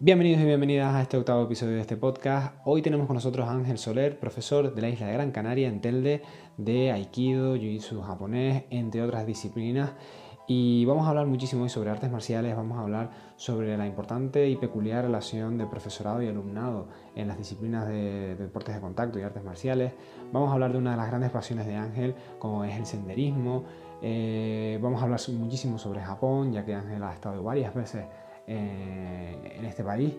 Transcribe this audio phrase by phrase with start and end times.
[0.00, 2.56] Bienvenidos y bienvenidas a este octavo episodio de este podcast.
[2.64, 5.80] Hoy tenemos con nosotros a Ángel Soler, profesor de la isla de Gran Canaria en
[5.80, 6.20] Telde
[6.56, 9.92] de Aikido, Jiu-Jitsu japonés, entre otras disciplinas.
[10.48, 14.48] Y vamos a hablar muchísimo hoy sobre artes marciales, vamos a hablar sobre la importante
[14.48, 19.22] y peculiar relación de profesorado y alumnado en las disciplinas de, deportes de contacto y
[19.22, 19.92] artes marciales.
[20.32, 23.62] Vamos a hablar de una de las grandes pasiones de Ángel, como es el senderismo.
[24.02, 28.04] Eh, vamos a hablar muchísimo sobre Japón, ya que Ángel ha estado varias veces
[28.46, 30.14] eh, en este país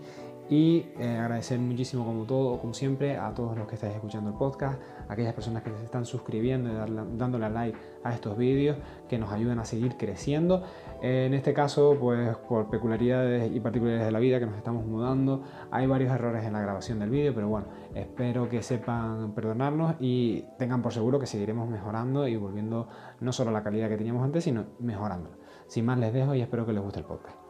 [0.50, 4.36] y eh, agradecer muchísimo como todo, como siempre, a todos los que estáis escuchando el
[4.36, 8.78] podcast, a aquellas personas que se están suscribiendo y darle, dándole like a estos vídeos
[9.10, 10.64] que nos ayudan a seguir creciendo.
[11.02, 15.44] en este caso, pues por peculiaridades y particularidades de la vida que nos estamos mudando,
[15.72, 20.46] hay varios errores en la grabación del vídeo, pero bueno, espero que sepan perdonarnos y
[20.60, 22.88] tengan por seguro que seguiremos mejorando y volviendo
[23.20, 25.32] no solo a la calidad que teníamos antes, sino mejorando.
[25.68, 27.45] Sin más les dejo y espero que les guste el podcast.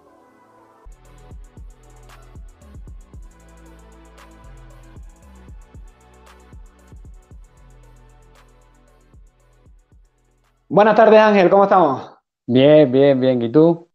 [10.68, 12.12] Buenas tardes Ángel, ¿cómo estamos?
[12.48, 13.40] Bien, bien, bien.
[13.40, 13.88] ¿Y tú?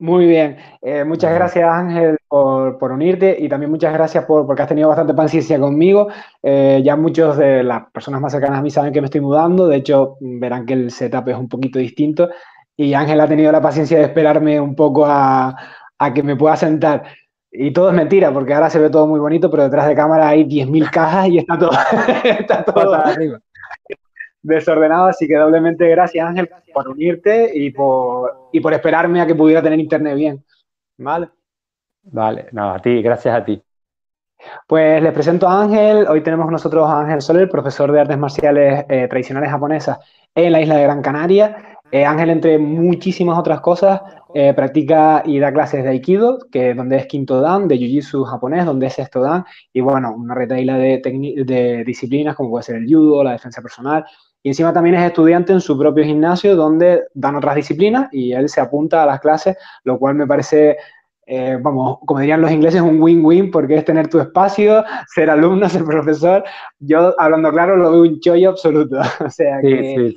[0.00, 0.56] Muy bien.
[0.82, 5.14] Eh, muchas gracias Ángel por, unirte y también muchas gracias por, porque has tenido bastante
[5.14, 6.08] paciencia conmigo.
[6.42, 9.68] Eh, ya muchos de las personas más cercanas a mí saben que me estoy mudando.
[9.68, 12.28] De hecho, verán que el setup es un poquito distinto
[12.76, 15.56] y Ángel ha tenido la paciencia de esperarme un poco a,
[16.12, 17.04] que me pueda sentar.
[17.52, 20.28] Y todo es mentira, porque ahora se ve todo muy bonito, pero detrás de cámara
[20.28, 21.70] hay 10.000 cajas y está todo,
[22.24, 23.40] está todo arriba
[24.46, 29.34] desordenado, así que doblemente gracias Ángel por unirte y por, y por esperarme a que
[29.34, 30.44] pudiera tener internet bien.
[30.98, 31.28] ¿Vale?
[32.02, 33.60] Vale, no, a ti, gracias a ti.
[34.66, 36.06] Pues les presento a Ángel.
[36.08, 39.98] Hoy tenemos con nosotros a Ángel Soler, profesor de artes marciales eh, tradicionales japonesas
[40.34, 41.76] en la isla de Gran Canaria.
[41.90, 44.00] Eh, Ángel, entre muchísimas otras cosas,
[44.34, 48.66] eh, practica y da clases de Aikido, que donde es quinto dan, de Jiu-Jitsu japonés,
[48.66, 51.00] donde es sexto dan, y bueno, una retaila de,
[51.44, 54.04] de disciplinas como puede ser el judo, la defensa personal,
[54.46, 58.48] y encima también es estudiante en su propio gimnasio donde dan otras disciplinas y él
[58.48, 60.76] se apunta a las clases, lo cual me parece,
[61.26, 65.68] eh, vamos, como dirían los ingleses, un win-win porque es tener tu espacio, ser alumno,
[65.68, 66.44] ser profesor.
[66.78, 69.00] Yo, hablando claro, lo veo un chollo absoluto.
[69.26, 70.14] o sea que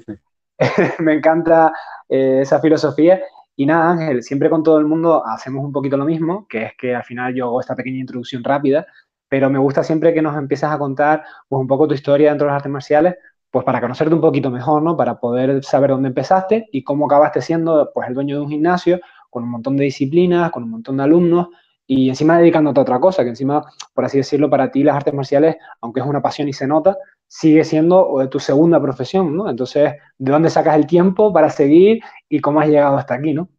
[0.99, 1.73] me encanta
[2.07, 3.19] eh, esa filosofía.
[3.55, 6.73] Y nada, Ángel, siempre con todo el mundo hacemos un poquito lo mismo, que es
[6.77, 8.85] que al final yo hago esta pequeña introducción rápida,
[9.27, 12.45] pero me gusta siempre que nos empieces a contar pues, un poco tu historia dentro
[12.45, 13.15] de las artes marciales,
[13.51, 14.95] pues para conocerte un poquito mejor, ¿no?
[14.95, 18.99] Para poder saber dónde empezaste y cómo acabaste siendo, pues, el dueño de un gimnasio
[19.29, 21.47] con un montón de disciplinas, con un montón de alumnos
[21.87, 25.13] y encima dedicándote a otra cosa, que encima, por así decirlo, para ti las artes
[25.13, 26.95] marciales, aunque es una pasión y se nota,
[27.27, 29.49] sigue siendo tu segunda profesión, ¿no?
[29.49, 33.49] Entonces, ¿de dónde sacas el tiempo para seguir y cómo has llegado hasta aquí, ¿no?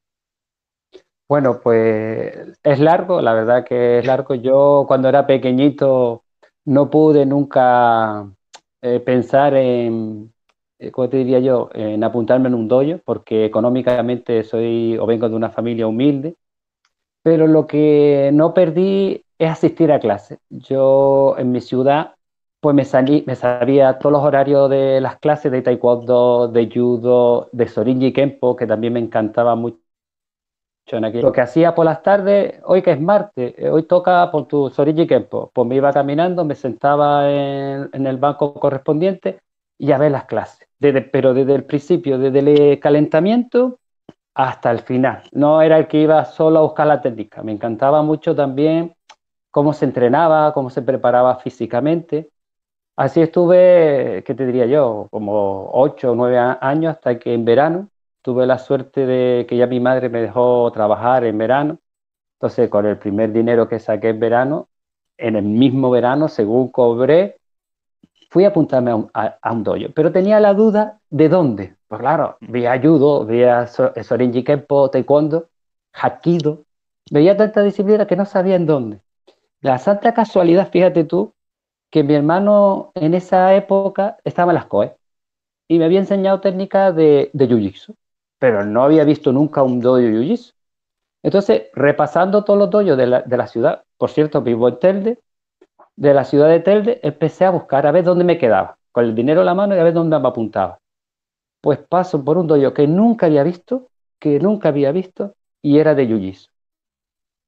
[1.29, 4.35] Bueno, pues es largo, la verdad que es largo.
[4.35, 6.25] Yo cuando era pequeñito
[6.65, 8.29] no pude nunca
[8.83, 10.33] eh, pensar en,
[10.79, 15.29] eh, ¿cómo te diría yo?, en apuntarme en un dojo, porque económicamente soy o vengo
[15.29, 16.37] de una familia humilde,
[17.23, 20.39] pero lo que no perdí es asistir a clases.
[20.51, 22.15] Yo en mi ciudad,
[22.61, 27.49] pues me, salí, me sabía todos los horarios de las clases de taekwondo, de judo,
[27.53, 29.79] de sorinji kempo, que también me encantaba mucho
[30.99, 34.71] lo que hacía por las tardes, hoy que es martes, eh, hoy toca por tu
[34.71, 35.51] Sorigi Kempo.
[35.53, 39.41] Pues me iba caminando, me sentaba en, el banco correspondiente
[39.79, 40.67] y a ver las clases.
[41.13, 43.79] pero desde el principio, desde el calentamiento
[44.35, 45.23] hasta el final.
[45.33, 47.43] No era el que iba solo a buscar la técnica.
[47.43, 48.95] Me encantaba mucho también
[49.51, 52.31] cómo se entrenaba, cómo se preparaba físicamente.
[52.97, 55.09] Así estuve, ¿qué te diría yo?
[55.11, 57.89] Como ocho o nueve años hasta que en verano
[58.23, 61.79] tuve la suerte de que ya mi madre me dejó trabajar en verano.
[62.35, 64.69] Entonces, con el primer dinero que saqué en verano,
[65.19, 67.39] en el mismo verano, según cobré,
[68.31, 69.87] fui a apuntarme a un, dojo.
[69.95, 71.77] Pero tenía la duda de dónde.
[71.89, 75.49] Pues claro, veía judo, veía sorinji kempo, taekwondo,
[75.93, 76.65] hakido.
[77.11, 79.01] Veía tanta disciplina que no sabía en dónde.
[79.61, 81.35] La santa casualidad, fíjate tú,
[81.91, 84.95] que mi hermano en esa época estaba en las COE
[85.69, 87.95] y me había enseñado técnicas de, de jiu-jitsu
[88.41, 90.35] pero no había visto nunca un dojo jiu
[91.23, 95.19] Entonces, repasando todos los dojos de la, ciudad, por cierto, vivo en Telde,
[95.95, 99.15] de la ciudad de Telde, empecé a buscar a ver dónde me quedaba, con el
[99.15, 100.79] dinero en la mano y a ver dónde me apuntaba.
[101.61, 103.89] Pues paso por un dojo que nunca había visto,
[104.19, 106.33] que nunca había visto, y era de jiu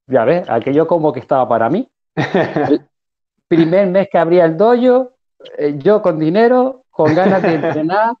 [0.05, 1.89] Ya ves, aquello como que estaba para mí.
[2.15, 2.87] el
[3.47, 5.13] primer mes que abría el dojo,
[5.57, 8.13] eh, yo con dinero, con ganas de entrenar,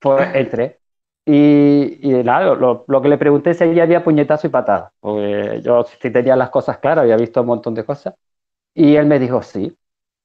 [0.00, 0.81] pues entré.
[1.24, 4.92] Y, y nada, lo, lo, que le pregunté es si había puñetazo y patada.
[5.00, 8.14] Porque yo sí tenía las cosas claras, había visto un montón de cosas.
[8.74, 9.76] Y él me dijo sí,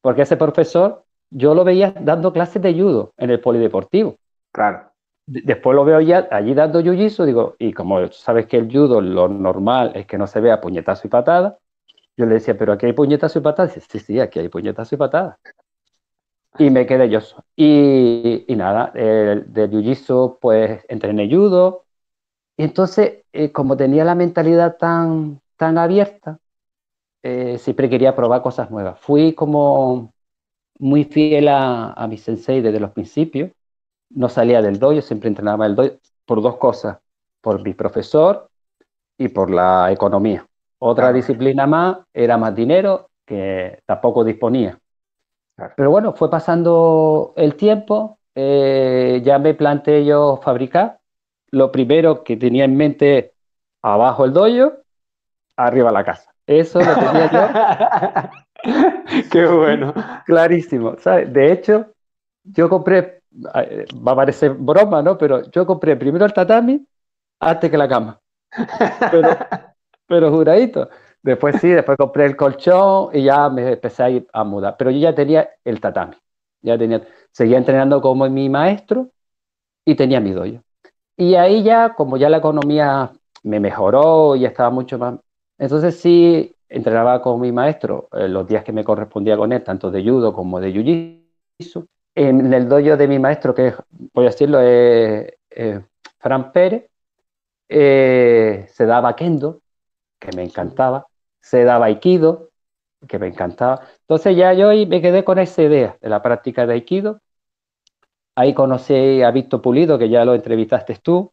[0.01, 4.15] porque ese profesor yo lo veía dando clases de judo en el polideportivo.
[4.51, 4.91] Claro.
[5.25, 9.27] Después lo veo ya allí dando jiu digo, y como sabes que el judo lo
[9.27, 11.57] normal es que no se vea puñetazo y patada,
[12.15, 13.67] yo le decía, pero aquí hay puñetazo y patada.
[13.67, 15.37] Dice, sí, sí, aquí hay puñetazo y patada.
[16.59, 17.19] Y me quedé yo.
[17.55, 21.85] Y, y nada, de jiu pues entrené judo.
[22.57, 26.39] Y entonces, eh, como tenía la mentalidad tan, tan abierta,
[27.23, 28.99] eh, siempre quería probar cosas nuevas.
[28.99, 30.13] Fui como
[30.79, 33.51] muy fiel a, a mi sensei desde los principios
[34.09, 35.91] no salía del dojo, siempre entrenaba el dojo
[36.25, 36.99] por dos cosas,
[37.41, 38.49] por mi profesor
[39.17, 40.47] y por la economía.
[40.79, 44.79] Otra disciplina más era más dinero que tampoco disponía.
[45.75, 50.99] Pero bueno, fue pasando el tiempo, eh, ya me planteé yo fabricar.
[51.51, 53.33] Lo primero que tenía en mente,
[53.81, 54.73] abajo el dojo,
[55.55, 56.31] arriba la casa.
[56.45, 59.21] Eso lo tenía yo.
[59.31, 59.93] Qué bueno.
[60.25, 60.95] Clarísimo.
[61.27, 61.87] De hecho,
[62.43, 65.17] yo compré va a parecer broma, ¿no?
[65.17, 66.85] Pero yo compré primero el tatami
[67.39, 68.19] antes que la cama.
[69.11, 69.29] Pero,
[70.07, 70.89] pero juradito.
[71.27, 74.75] Después sí, después compré el colchón y ya me empecé a ir a mudar.
[74.77, 76.15] Pero yo ya tenía el tatami.
[76.61, 79.09] Ya tenía, seguía entrenando como mi maestro
[79.83, 80.61] y tenía mi doyo.
[81.17, 83.11] Y ahí ya, como ya la economía
[83.43, 85.15] me mejoró y estaba mucho más...
[85.57, 89.91] Entonces sí, entrenaba con mi maestro eh, los días que me correspondía con él, tanto
[89.91, 91.85] de judo como de jiu-jitsu
[92.15, 93.73] en el dojo de mi maestro, que
[94.13, 95.33] voy a decirlo, es
[96.19, 96.89] Fran Pérez,
[97.67, 99.61] eh, se daba kendo,
[100.19, 101.06] que me encantaba,
[101.47, 102.49] se daba aikido,
[103.07, 103.81] que me encantaba.
[104.01, 107.21] Entonces ya yo me quedé con esa idea de la práctica de aikido.
[108.35, 111.31] Ahí conocí a Víctor Pulido, que ya lo entrevistaste tú.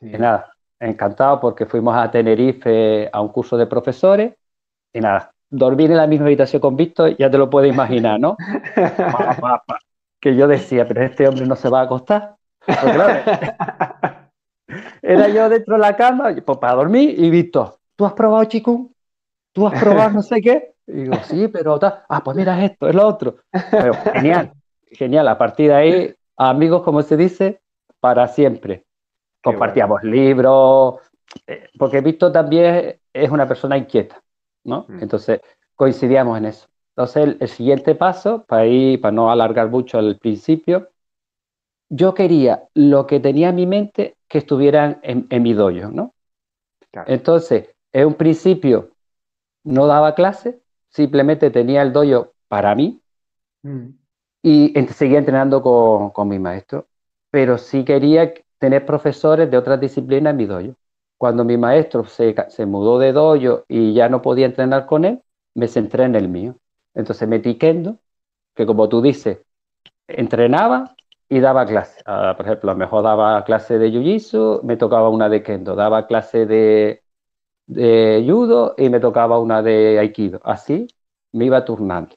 [0.00, 4.34] Y nada, encantado porque fuimos a Tenerife a un curso de profesores.
[4.92, 8.36] Y nada, dormir en la misma habitación con Víctor, ya te lo puedes imaginar, ¿no?
[10.20, 12.36] que yo decía, pero este hombre no se va a acostar.
[15.00, 18.90] Era yo dentro de la cama pues, para dormir y visto, ¿tú has probado chikung?
[19.58, 20.74] ¿Tú has probado no sé qué?
[20.86, 23.38] Y digo, sí, pero ah, pues mira esto, es lo otro.
[23.72, 24.52] Pero genial,
[24.92, 25.26] genial.
[25.26, 27.60] A partir de ahí, amigos, como se dice,
[27.98, 28.84] para siempre.
[29.42, 31.00] Compartíamos libros,
[31.44, 34.22] eh, porque Visto también es una persona inquieta,
[34.62, 34.86] ¿no?
[34.88, 35.02] Mm.
[35.02, 35.40] Entonces
[35.74, 36.68] coincidíamos en eso.
[36.90, 40.88] Entonces, el, siguiente paso, para, ir, para no alargar mucho al principio,
[41.88, 46.14] yo quería lo que tenía en mi mente que estuvieran en, mi dojo, ¿no?
[47.06, 48.90] Entonces, en un principio
[49.68, 53.00] no daba clase, simplemente tenía el dojo para mí
[53.62, 53.88] mm.
[54.42, 56.86] y seguía entrenando con, con, mi maestro,
[57.30, 60.74] pero sí quería tener profesores de otras disciplinas en mi dojo.
[61.18, 65.20] Cuando mi maestro se, se mudó de dojo y ya no podía entrenar con él,
[65.54, 66.56] me centré en el mío.
[66.94, 67.98] Entonces metí kendo,
[68.54, 69.38] que como tú dices,
[70.06, 70.94] entrenaba
[71.28, 72.00] y daba clase.
[72.06, 75.74] Ah, por ejemplo, a lo mejor daba clase de jiu-jitsu, me tocaba una de kendo,
[75.74, 77.02] daba clase de,
[77.68, 80.40] de judo y me tocaba una de aikido.
[80.44, 80.88] Así
[81.32, 82.16] me iba turnando.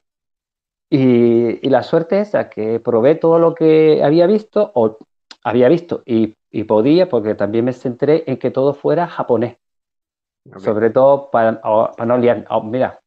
[0.90, 4.98] Y, la suerte es que probé todo lo que había visto, o
[5.44, 9.58] había visto y, podía, porque también me centré en que todo fuera japonés.
[10.58, 12.46] Sobre todo para, para no liar.
[12.50, 13.02] Oh, mira,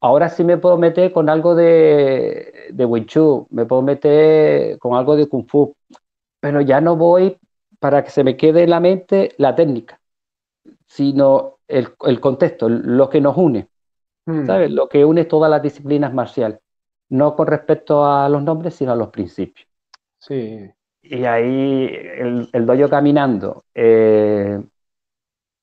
[0.00, 4.94] Ahora sí me puedo meter con algo de, de Wing Chun, me puedo meter con
[4.94, 5.74] algo de Kung Fu,
[6.38, 7.38] pero ya no voy
[7.80, 10.00] para que se me quede en la mente la técnica,
[10.86, 13.68] sino el, el contexto, lo que nos une,
[14.26, 14.46] hmm.
[14.46, 14.70] ¿sabes?
[14.70, 16.60] Lo que une todas las disciplinas marciales,
[17.08, 19.68] no con respecto a los nombres, sino a los principios.
[20.18, 20.70] Sí.
[21.02, 24.60] Y ahí el, el doyo caminando, eh,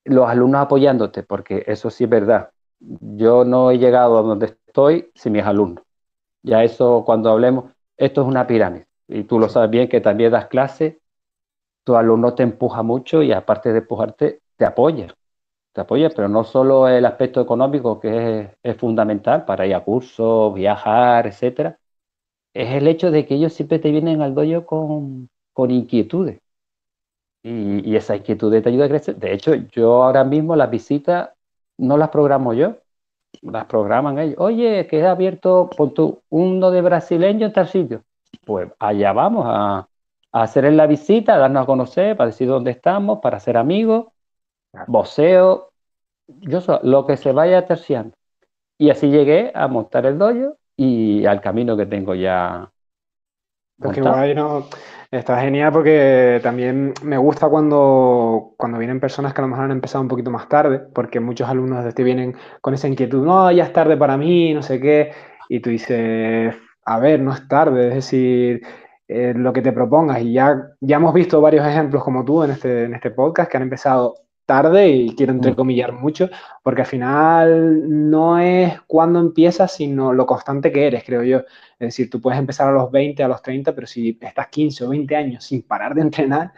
[0.06, 2.50] los alumnos apoyándote, porque eso sí es verdad
[3.02, 5.84] yo no he llegado a donde estoy sin mis alumnos.
[6.42, 8.88] Ya eso, cuando hablemos, esto es una pirámide.
[9.08, 10.98] Y tú lo sabes bien que también das clases,
[11.84, 15.14] tu alumno te empuja mucho y aparte de empujarte, te apoya.
[15.74, 20.54] Te apoya, pero no solo el aspecto económico, que es, fundamental para ir a cursos,
[20.54, 21.80] viajar, etcétera.
[22.54, 26.42] Es el hecho de que ellos siempre te vienen al dojo con, con inquietudes.
[27.44, 29.16] Y, y esa inquietud te ayuda a crecer.
[29.18, 31.32] De hecho, yo ahora mismo las visitas
[31.78, 32.78] no las programo yo,
[33.42, 34.36] las programan ellos.
[34.40, 38.04] Oye, queda abierto por tu, uno de brasileño en tal sitio.
[38.46, 39.88] Pues allá vamos a,
[40.32, 44.08] hacer en la visita, a darnos a conocer, para decir dónde estamos, para ser amigos,
[44.88, 45.72] voceo,
[46.28, 48.16] yo lo que se vaya terciando.
[48.78, 52.72] Y así llegué a montar el dojo y al camino que tengo ya
[53.78, 54.66] Pues qué guay, ¿no?
[55.12, 59.72] Está genial porque también me gusta cuando, cuando vienen personas que a lo mejor han
[59.72, 63.52] empezado un poquito más tarde, porque muchos alumnos de este vienen con esa inquietud, no,
[63.52, 65.12] ya es tarde para mí, no sé qué,
[65.50, 68.66] y tú dices, a ver, no es tarde, es decir,
[69.08, 72.52] eh, lo que te propongas, y ya, ya hemos visto varios ejemplos como tú en
[72.52, 74.16] este, en este podcast que han empezado
[74.46, 75.38] tarde y quiero mm.
[75.38, 76.30] entrecomillar mucho,
[76.64, 81.40] porque al final no es cuando empiezas, sino lo constante que eres, creo yo.
[81.80, 84.86] Es decir, tú puedes empezar a los 20, a los 30, pero si estás 15
[84.86, 86.54] o 20 años sin parar de entrenar,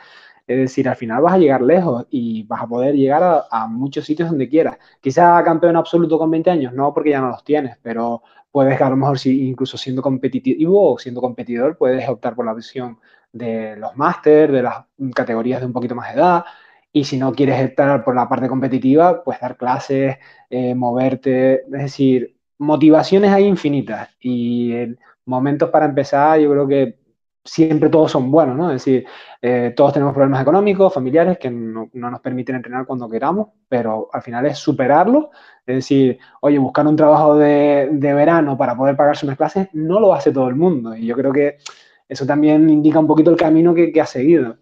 [0.47, 4.05] es decir, al final vas a llegar lejos y vas a poder llegar a, muchos
[4.05, 4.77] sitios donde quieras.
[5.01, 8.89] Quizá campeón absoluto con 20 años, no porque ya no los tienes, pero puedes a
[8.89, 12.99] lo mejor si incluso siendo competitivo o siendo competidor, puedes optar por la visión
[13.33, 16.45] de los máster, de las categorías de un poquito más de edad,
[16.95, 20.15] y si no quieres estar por la parte competitiva, pues dar clases,
[20.49, 24.71] eh, moverte, es decir, motivaciones hay infinitas y
[25.25, 26.97] momentos para empezar yo creo que
[27.43, 28.71] siempre todos son buenos, ¿no?
[28.71, 29.05] Es decir,
[29.41, 34.21] eh, todos tenemos problemas económicos, familiares que no, nos permiten entrenar cuando queramos, pero al
[34.21, 35.31] final es superarlo,
[35.65, 40.13] es decir, oye, buscar un trabajo de, verano para poder pagarse unas clases no lo
[40.13, 41.57] hace todo el mundo y yo creo que
[42.07, 44.55] eso también indica un poquito el camino que, que ha seguido.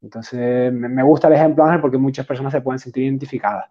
[0.00, 3.70] Entonces, me gusta el ejemplo, porque muchas personas se pueden sentir identificadas.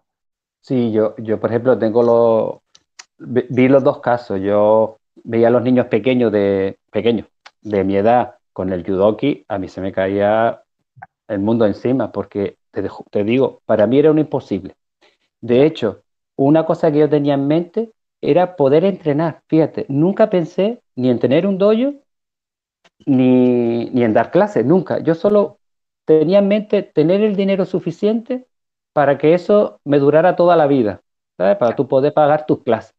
[0.60, 4.40] Sí, yo, yo por ejemplo, tengo los, vi los dos casos.
[4.40, 7.26] Yo veía a los niños pequeños de, pequeños,
[7.62, 10.62] de mi edad, con el judoki, a mí se me caía
[11.28, 14.74] el mundo encima, porque te, te digo, para mí era un imposible.
[15.40, 16.02] De hecho,
[16.36, 19.42] una cosa que yo tenía en mente era poder entrenar.
[19.48, 21.94] Fíjate, nunca pensé ni en tener un dojo,
[23.06, 24.98] ni, ni en dar clases, nunca.
[24.98, 25.57] Yo solo
[26.08, 28.46] tenía en mente tener el dinero suficiente
[28.94, 31.02] para que eso me durara toda la vida,
[31.36, 31.58] ¿sabes?
[31.58, 32.94] Para tú poder pagar tus clases.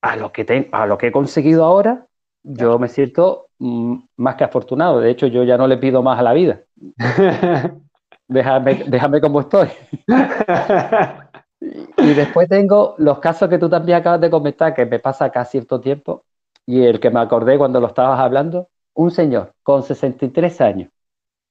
[0.00, 2.06] A lo que, a lo que he conseguido ahora,
[2.42, 5.00] yo me siento mm, más que afortunado.
[5.00, 6.62] De hecho, yo ya no le pido más a la vida.
[8.28, 9.68] déjame, déjame como estoy.
[11.98, 15.44] y después tengo los casos que tú también acabas de comentar, que me pasa cada
[15.44, 16.24] cierto tiempo,
[16.64, 20.90] y el que me acordé cuando lo estabas hablando, un señor con 63 años,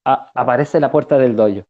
[0.04, 1.66] aparece la puerta del dojo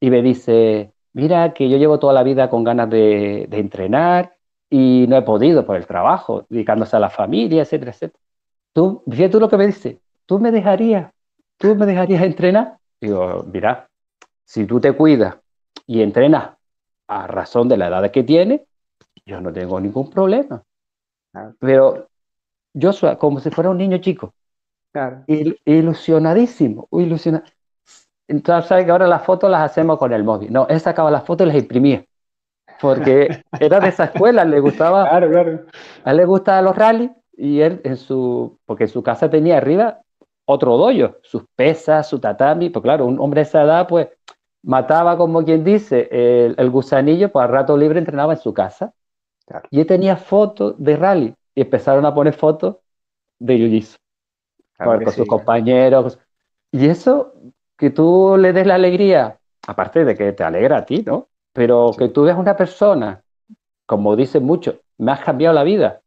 [0.00, 4.36] y me dice, mira que yo llevo toda la vida con ganas de, entrenar
[4.68, 8.22] y no he podido por el trabajo, dedicándose a la familia, etcétera, etcétera.
[8.72, 11.10] Tú, fíjate tú lo que me dice, ¿tú me dejarías,
[11.56, 12.78] tú me dejarías entrenar?
[13.00, 13.88] Digo, mira,
[14.44, 15.36] si tú te cuidas
[15.86, 16.50] y entrenas
[17.08, 18.62] a razón de la edad que tienes,
[19.24, 20.62] yo no tengo ningún problema.
[21.58, 22.08] Pero
[22.74, 24.32] yo soy como si fuera un niño chico.
[24.92, 25.24] Claro.
[25.26, 27.44] ilusionadísimo, ilusionado.
[28.28, 30.52] Entonces, ¿sabes que ahora las fotos las hacemos con el móvil?
[30.52, 32.04] No, él sacaba las fotos y las imprimía.
[32.80, 35.08] Porque era de esa escuela, le gustaba.
[35.08, 35.60] Claro, claro.
[36.04, 38.58] A él le gustaban los rallies y él en su.
[38.66, 40.00] Porque en su casa tenía arriba
[40.44, 42.70] otro doyo, sus pesas, su tatami.
[42.70, 44.08] Pues claro, un hombre de esa edad, pues
[44.62, 48.92] mataba, como quien dice, el, gusanillo, pues al rato libre entrenaba en su casa.
[49.70, 52.76] Y él tenía fotos de rally y empezaron a poner fotos
[53.38, 53.82] de jiu
[54.78, 56.18] con sus compañeros.
[56.72, 57.32] Y eso
[57.76, 61.28] que tú le des la alegría, aparte de que te alegra a ti, ¿no?
[61.52, 63.22] Pero que tú veas una persona,
[63.86, 66.00] como dicen muchos, me has cambiado la vida.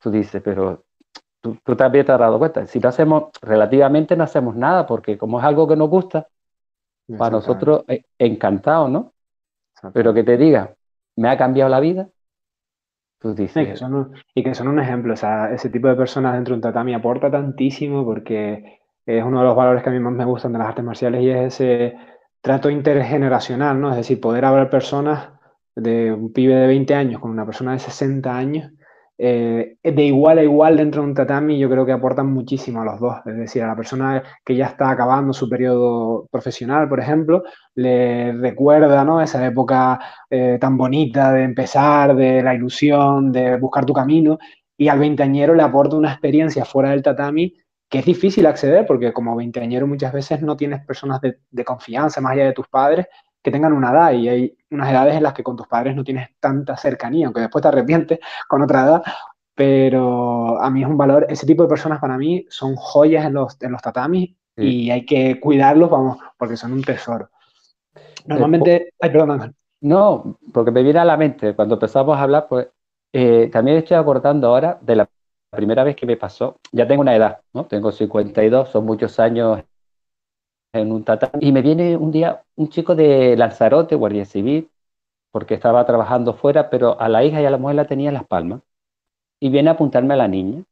[0.00, 0.84] Tú dices, pero
[1.40, 2.66] tú, también te has dado cuenta.
[2.66, 6.28] Si no hacemos, relativamente no hacemos nada, porque como es algo que nos gusta,
[7.18, 9.12] para nosotros es encantado, ¿no?
[9.92, 10.74] Pero que te diga,
[11.16, 12.08] me ha cambiado la vida,
[13.18, 13.56] tú dices.
[14.34, 16.94] y que son un ejemplo, o sea, ese tipo de personas dentro de un tatami
[16.94, 20.58] aporta tantísimo porque es uno de los valores que a mí más me gustan de
[20.58, 21.96] las artes marciales y es ese
[22.40, 23.90] trato intergeneracional, ¿no?
[23.90, 25.30] Es decir, poder haber personas
[25.74, 28.72] de un pibe de 20 años con una persona de 60 años,
[29.18, 32.84] eh, de igual a igual dentro de un tatami, yo creo que aportan muchísimo a
[32.84, 33.18] los dos.
[33.26, 37.44] Es decir, a la persona que ya está acabando su periodo profesional, por ejemplo,
[37.74, 39.20] le recuerda ¿no?
[39.20, 44.38] esa época eh, tan bonita de empezar, de la ilusión, de buscar tu camino,
[44.76, 47.54] y al veinteañero le aporta una experiencia fuera del tatami
[47.92, 52.32] que es difícil acceder porque como veinteañero muchas veces no tienes personas de, confianza más
[52.32, 53.06] allá de tus padres
[53.42, 56.02] que tengan una edad y hay unas edades en las que con tus padres no
[56.02, 58.18] tienes tanta cercanía, aunque después te arrepientes
[58.48, 59.02] con otra edad,
[59.54, 63.34] pero a mí es un valor, ese tipo de personas para mí son joyas en
[63.34, 67.28] los, en los tatamis y hay que cuidarlos, vamos, porque son un tesoro.
[68.24, 72.68] Normalmente, ay, perdón, No, porque me viene a la mente, cuando empezamos a hablar, pues
[73.12, 75.10] eh, también estoy acordando ahora de la
[75.56, 77.66] primera vez que me pasó, ya tengo una edad, ¿no?
[77.66, 79.60] Tengo 52, son muchos años
[80.72, 81.46] en un tatami.
[81.46, 84.70] Y me viene un día un chico de Lanzarote, Guardia Civil,
[85.30, 88.14] porque estaba trabajando fuera, pero a la hija y a la mujer la tenía en
[88.14, 88.62] las palmas.
[89.40, 90.64] Y viene a apuntarme a la niña.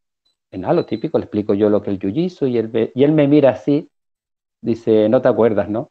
[0.53, 3.13] en lo típico, le explico yo lo que es el jiu y él, y él
[3.13, 3.91] me mira así,
[4.63, 5.91] dice, no te acuerdas, ¿no?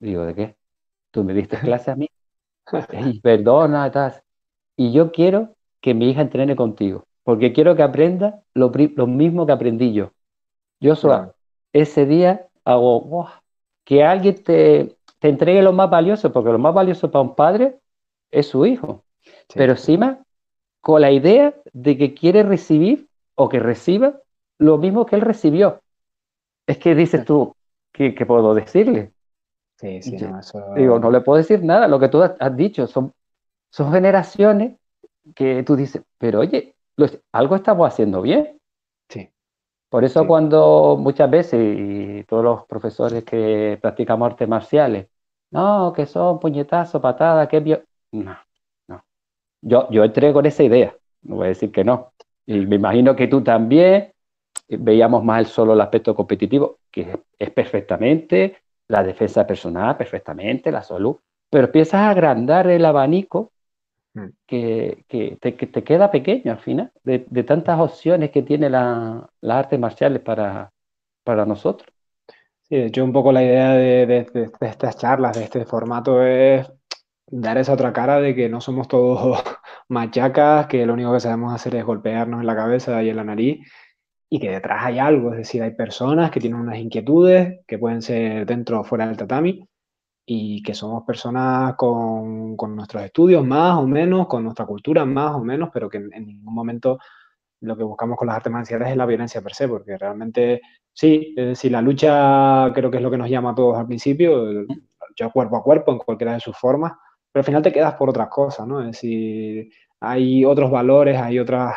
[0.00, 0.56] Digo, ¿de qué?
[1.12, 2.08] Tú me diste clase a mí.
[3.14, 4.14] Y perdona, tal.
[4.76, 8.70] Y yo quiero que mi hija entrene contigo, porque quiero que aprenda lo,
[9.06, 10.12] mismo que aprendí yo.
[10.80, 10.94] Yo
[11.74, 13.28] ese día hago,
[13.84, 17.76] que alguien te, te entregue lo más valioso, porque lo más valioso para un padre
[18.30, 19.04] es su hijo.
[19.54, 20.24] Pero encima,
[20.80, 24.14] con la idea de que quiere recibir o que reciba
[24.56, 25.82] lo mismo que él recibió.
[26.66, 27.54] Es que dices tú,
[27.92, 29.12] ¿qué, puedo decirle?
[29.76, 30.64] Sí, sí, no, eso...
[30.74, 33.12] Digo, no le puedo decir nada, lo que tú has dicho, son,
[33.68, 34.78] son generaciones
[35.34, 36.74] que tú dices, pero oye,
[37.32, 38.58] algo estamos haciendo bien.
[39.08, 39.28] Sí.
[39.88, 45.06] Por eso cuando muchas veces, y todos los profesores que practicamos artes marciales,
[45.50, 47.82] no, que son puñetazos, patadas, que...
[48.12, 48.36] No,
[48.88, 49.04] no.
[49.62, 52.12] Yo, yo entré con esa idea, no voy a decir que no.
[52.46, 54.12] Y me imagino que tú también
[54.68, 60.82] eh, veíamos más solo el aspecto competitivo, que es perfectamente la defensa personal, perfectamente la
[60.82, 61.16] salud,
[61.50, 63.52] pero empiezas a agrandar el abanico
[64.18, 64.32] mm.
[64.46, 65.04] que,
[65.40, 70.72] te, queda pequeño al final, de, tantas opciones que tiene la, las artes marciales para,
[71.24, 71.88] para nosotros.
[72.68, 74.26] Sí, de hecho un poco la idea de,
[74.60, 76.70] estas charlas, de este formato es
[77.26, 79.42] dar esa otra cara de que no somos todos
[79.88, 83.24] machacas, que lo único que sabemos hacer es golpearnos en la cabeza y en la
[83.24, 83.66] nariz,
[84.30, 88.02] y que detrás hay algo, es decir, hay personas que tienen unas inquietudes que pueden
[88.02, 89.66] ser dentro o fuera del tatami,
[90.30, 95.42] y que somos personas con, nuestros estudios más o menos, con nuestra cultura más o
[95.42, 96.98] menos, pero que en, ningún momento
[97.62, 100.60] lo que buscamos con las artes marciales es la violencia per se, porque realmente
[100.92, 103.86] sí, es decir, la lucha creo que es lo que nos llama a todos al
[103.86, 104.66] principio,
[105.16, 106.92] yo cuerpo a cuerpo en cualquiera de sus formas,
[107.32, 108.80] pero al final te quedas por otras cosas, ¿no?
[108.80, 111.74] Es decir, hay otros valores, hay otras...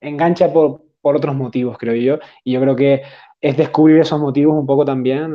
[0.00, 3.02] engancha por, por otros motivos, creo yo, y yo creo que
[3.40, 5.32] es descubrir esos motivos un poco también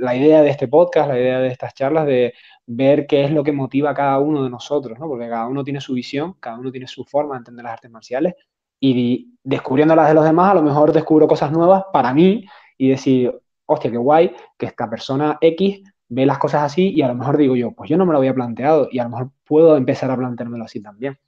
[0.00, 2.34] la, idea de este podcast, la idea de estas charlas, de
[2.66, 5.08] ver qué es lo que motiva a cada uno de nosotros, ¿no?
[5.08, 7.90] Porque cada uno tiene su visión, cada uno tiene su forma de entender las artes
[7.90, 8.34] marciales
[8.80, 12.44] y descubriendo las de los demás, a lo mejor descubro cosas nuevas para mí
[12.76, 13.32] y decir,
[13.66, 17.36] hostia, qué guay que esta persona X ve las cosas así y a lo mejor
[17.36, 20.10] digo yo, pues yo no me lo había planteado y a lo mejor puedo empezar
[20.10, 21.18] a planteármelo así también.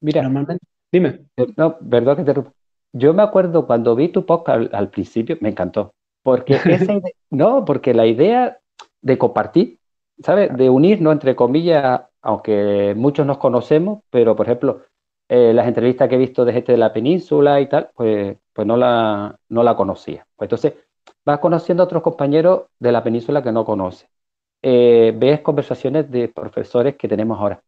[0.00, 1.26] Mira, normalmente, dime.
[1.56, 2.34] No, verdad que te
[2.92, 5.92] Yo me acuerdo cuando vi tu podcast al, principio, me encantó.
[6.22, 6.58] Porque
[7.30, 8.58] no, porque la idea
[9.00, 9.78] de compartir,
[10.22, 10.54] ¿sabes?
[10.56, 14.82] De unirnos, entre comillas, aunque muchos nos conocemos, pero por ejemplo,
[15.28, 18.66] eh, las entrevistas que he visto de gente de la península y tal, pues, pues
[18.66, 20.26] no, la, no la conocía.
[20.36, 20.74] Pues entonces
[21.24, 24.08] vas conociendo a otros compañeros de la península que no conoces.
[24.62, 27.62] Eh, ves conversaciones de profesores que tenemos ahora.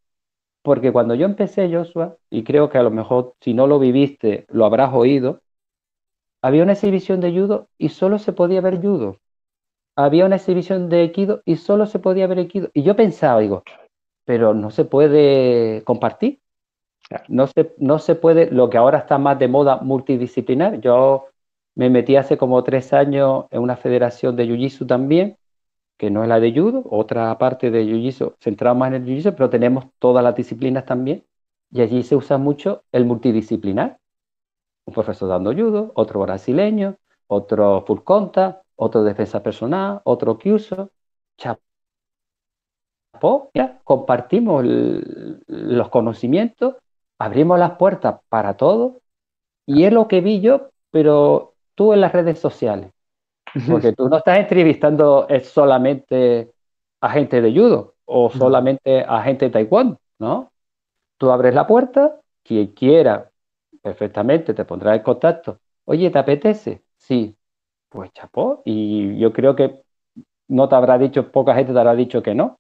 [0.63, 4.47] Porque cuando yo empecé, Joshua, y creo que a lo mejor si no lo viviste,
[4.49, 5.41] lo habrás oído,
[6.41, 9.19] había una exhibición de judo y solo se podía ver judo.
[9.97, 12.71] Había una exhibición de equido y solo se podía ver equido.
[12.73, 13.63] Y yo pensaba, digo,
[14.25, 16.41] pero no se puede compartir.
[17.29, 20.81] No se, no se puede, lo que ahora está más de moda multidisciplinar.
[20.81, 21.27] Yo
[21.75, 25.37] me metí hace como tres años en una federación de Jiu-Jitsu también
[25.97, 29.35] que no es la de judo, otra parte de jiu-jitsu centrada más en el jiu-jitsu,
[29.35, 31.25] pero tenemos todas las disciplinas también,
[31.71, 33.99] y allí se usa mucho el multidisciplinar.
[34.85, 36.97] Un profesor dando judo, otro brasileño,
[37.29, 40.91] otro full conta, otro defensa personal, otro kyuso,
[41.39, 41.63] chapo.
[43.55, 46.77] Ya, compartimos los conocimientos,
[47.19, 48.95] abrimos las puertas para todos,
[49.67, 52.92] y es lo que vi yo, pero tú en las redes sociales.
[53.65, 56.53] Porque tú no estás entrevistando solamente
[57.01, 60.53] a gente de judo o solamente a gente de taekwondo, ¿no?
[61.19, 63.31] Tú abres la puerta, quien quiera,
[63.83, 65.61] perfectamente, te pondrá en contacto.
[65.85, 66.83] Oye, ¿te apetece?
[66.97, 67.37] Sí.
[67.89, 68.63] Pues chapó.
[68.65, 69.81] Y yo creo que
[70.49, 72.59] no te habrá dicho, poca gente te habrá dicho que no.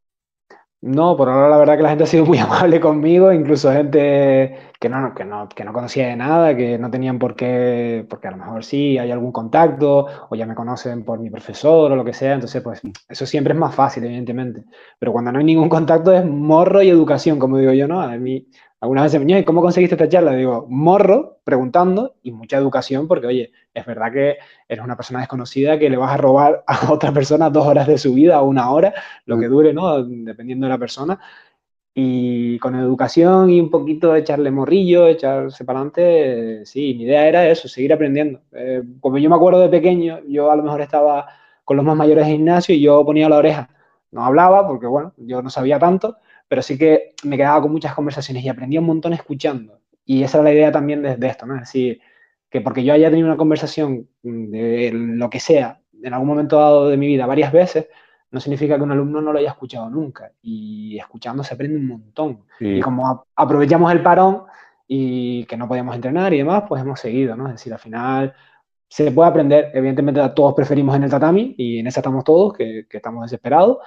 [0.84, 4.72] No, por ahora la verdad que la gente ha sido muy amable conmigo, incluso gente
[4.80, 8.26] que no, que no, que no conocía de nada, que no tenían por qué, porque
[8.26, 11.96] a lo mejor sí hay algún contacto, o ya me conocen por mi profesor o
[11.96, 14.64] lo que sea, entonces pues eso siempre es más fácil, evidentemente.
[14.98, 18.00] Pero cuando no hay ningún contacto es morro y educación, como digo yo, ¿no?
[18.00, 18.48] A mí
[18.82, 20.32] algunas veces me ¿cómo conseguiste esta charla?
[20.32, 25.78] Digo, morro, preguntando, y mucha educación, porque oye, es verdad que eres una persona desconocida
[25.78, 28.72] que le vas a robar a otra persona dos horas de su vida o una
[28.72, 28.92] hora,
[29.24, 30.02] lo que dure, ¿no?
[30.02, 31.20] Dependiendo de la persona.
[31.94, 37.28] Y con educación y un poquito de echarle morrillo, echarse para adelante, sí, mi idea
[37.28, 38.40] era eso, seguir aprendiendo.
[38.50, 41.28] Eh, como yo me acuerdo de pequeño, yo a lo mejor estaba
[41.64, 43.68] con los más mayores de gimnasio y yo ponía la oreja.
[44.10, 46.16] No hablaba porque, bueno, yo no sabía tanto,
[46.52, 49.80] pero sí que me quedaba con muchas conversaciones y aprendía un montón escuchando.
[50.04, 51.54] Y esa era la idea también de, esto, ¿no?
[51.54, 51.98] Es decir,
[52.50, 56.88] que porque yo haya tenido una conversación de lo que sea en algún momento dado
[56.90, 57.86] de mi vida varias veces,
[58.30, 60.30] no significa que un alumno no lo haya escuchado nunca.
[60.42, 62.42] Y escuchando se aprende un montón.
[62.60, 64.42] Y como aprovechamos el parón
[64.86, 67.46] y que no podíamos entrenar y demás, pues hemos seguido, ¿no?
[67.46, 68.34] Es decir, al final
[68.88, 72.84] se puede aprender, evidentemente todos preferimos en el tatami y en ese estamos todos, que,
[72.90, 73.78] que estamos desesperados,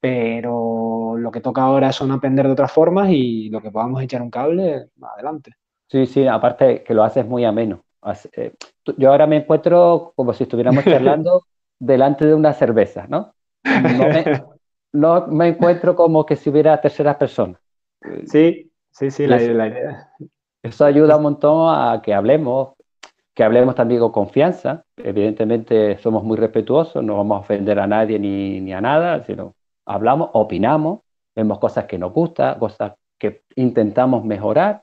[0.00, 4.22] pero lo que toca ahora son aprender de otras formas y lo que podamos echar
[4.22, 5.52] un cable, adelante.
[5.88, 7.84] Sí, sí, aparte que lo haces muy ameno.
[8.32, 8.54] Eh,
[8.96, 11.42] yo ahora me encuentro como si estuviéramos charlando
[11.78, 13.34] delante de una cerveza, ¿no?
[14.92, 17.60] No me, encuentro como que si hubiera tercera persona.
[18.26, 20.08] Sí, sí, sí, la, idea.
[20.62, 22.70] Eso ayuda un montón a que hablemos,
[23.34, 24.84] que hablemos también con confianza.
[24.96, 29.54] Evidentemente somos muy respetuosos, no vamos a ofender a nadie ni, ni a nada, sino
[29.90, 31.00] hablamos, opinamos,
[31.34, 34.82] vemos cosas que nos gustan, cosas que intentamos mejorar.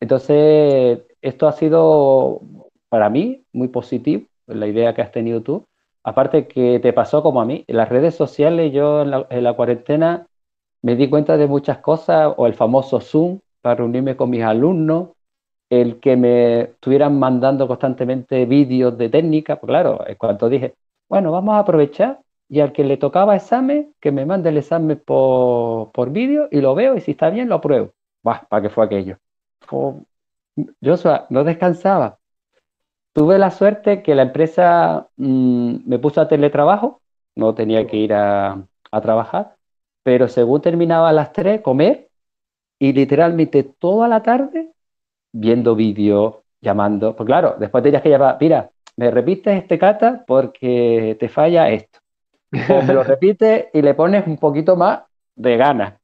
[0.00, 2.40] Entonces, esto ha sido
[2.88, 5.66] para mí muy positivo, la idea que has tenido tú.
[6.04, 10.26] Aparte que te pasó como a mí, en las redes sociales yo en la, cuarentena
[10.80, 15.10] me di cuenta de muchas cosas, o el famoso Zoom para reunirme con mis alumnos,
[15.70, 20.74] el que me estuvieran mandando constantemente vídeos de técnica, pues claro, cuando dije,
[21.08, 25.02] bueno, vamos a aprovechar y al que le tocaba examen, que me mande el examen
[25.04, 27.92] por, por vídeo y lo veo y si está bien lo apruebo.
[28.22, 29.18] ¿para qué fue aquello?
[30.80, 30.94] Yo
[31.30, 32.18] no descansaba.
[33.12, 37.00] Tuve la suerte que la empresa mm, me puso a teletrabajo,
[37.36, 39.56] no tenía que ir a, a trabajar,
[40.02, 42.08] pero según terminaba a las 3, comer
[42.78, 44.72] y literalmente toda la tarde
[45.32, 47.16] viendo vídeos, llamando.
[47.16, 52.00] Pues claro, después tenías que llamar, mira, me repites este kata porque te falla esto.
[52.68, 55.00] O me lo repites y le pones un poquito más
[55.34, 55.94] de ganas.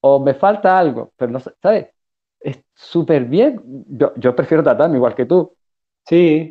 [0.00, 1.88] O me falta algo, pero no sé, ¿sabes?
[2.40, 3.60] Es súper bien.
[3.88, 5.54] Yo, yo, prefiero tatami igual que tú.
[6.06, 6.50] Sí.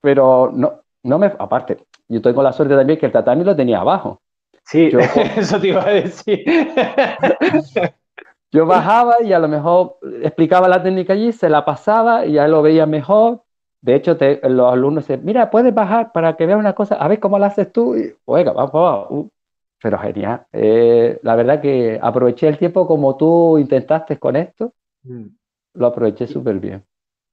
[0.00, 1.26] Pero no, no me.
[1.38, 4.22] Aparte, yo tengo la suerte también que el tatami lo tenía abajo.
[4.64, 4.90] Sí,
[5.36, 6.44] eso te iba a decir.
[8.50, 12.48] yo bajaba y a lo mejor explicaba la técnica allí, se la pasaba y ya
[12.48, 13.42] lo veía mejor,
[13.80, 17.20] de hecho, los alumnos dicen, mira, puedes bajar para que veas una cosa, a ver
[17.20, 17.96] cómo la haces tú.
[17.96, 19.06] Y, oiga, vamos, vamos.
[19.10, 19.28] Uh,
[19.82, 20.46] pero genial.
[20.52, 24.72] Eh, la verdad que aproveché el tiempo como tú intentaste con esto.
[25.04, 25.26] Mm.
[25.74, 26.84] Lo aproveché súper bien.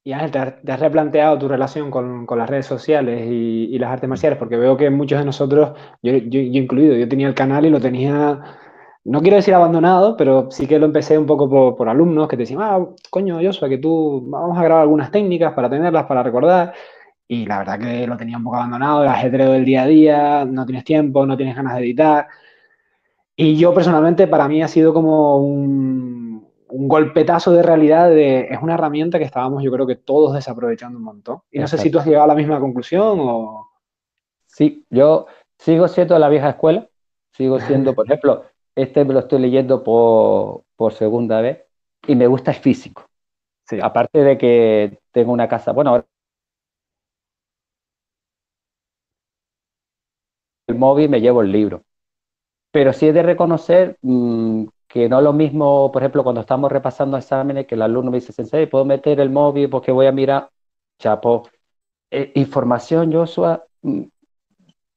[0.06, 3.92] Y Ángel, ¿te has, replanteado tu relación con, con las redes sociales y, y, las
[3.92, 4.38] artes marciales?
[4.38, 7.70] Porque veo que muchos de nosotros, yo, yo, yo incluido, yo tenía el canal y
[7.70, 8.42] lo tenía
[9.06, 12.44] no quiero decir abandonado, pero sí que lo empecé un poco por, alumnos que te
[12.44, 16.74] decían, ah, coño, Joshua, que tú vamos a grabar algunas técnicas para tenerlas, para recordar.
[17.28, 20.46] Y la verdad que lo tenía un poco abandonado, el ajedreo del día a día,
[20.46, 22.28] no tienes tiempo, no tienes ganas de editar.
[23.36, 28.74] Y yo personalmente, para mí ha sido como un, golpetazo de realidad de, es una
[28.74, 31.40] herramienta que estábamos yo creo que todos desaprovechando un montón.
[31.52, 33.70] Y no sé si tú has llegado a la misma conclusión o...
[34.48, 36.88] Sí, yo sigo siendo la vieja escuela,
[37.32, 38.44] sigo siendo, por ejemplo,
[38.76, 41.64] este me lo estoy leyendo por, por segunda vez
[42.08, 43.06] y me gusta el físico.
[43.68, 43.80] Sí.
[43.82, 46.06] Aparte de que tengo una casa, bueno, ahora
[50.68, 51.84] el móvil me llevo el libro.
[52.72, 56.72] Pero sí he de reconocer mmm, que no es lo mismo, por ejemplo, cuando estamos
[56.72, 60.12] repasando exámenes, que el alumno me dice, Sensei, ¿puedo meter el móvil porque voy a
[60.12, 60.50] mirar?
[61.00, 61.50] Chapo,
[62.12, 64.04] eh, información, Joshua, mmm,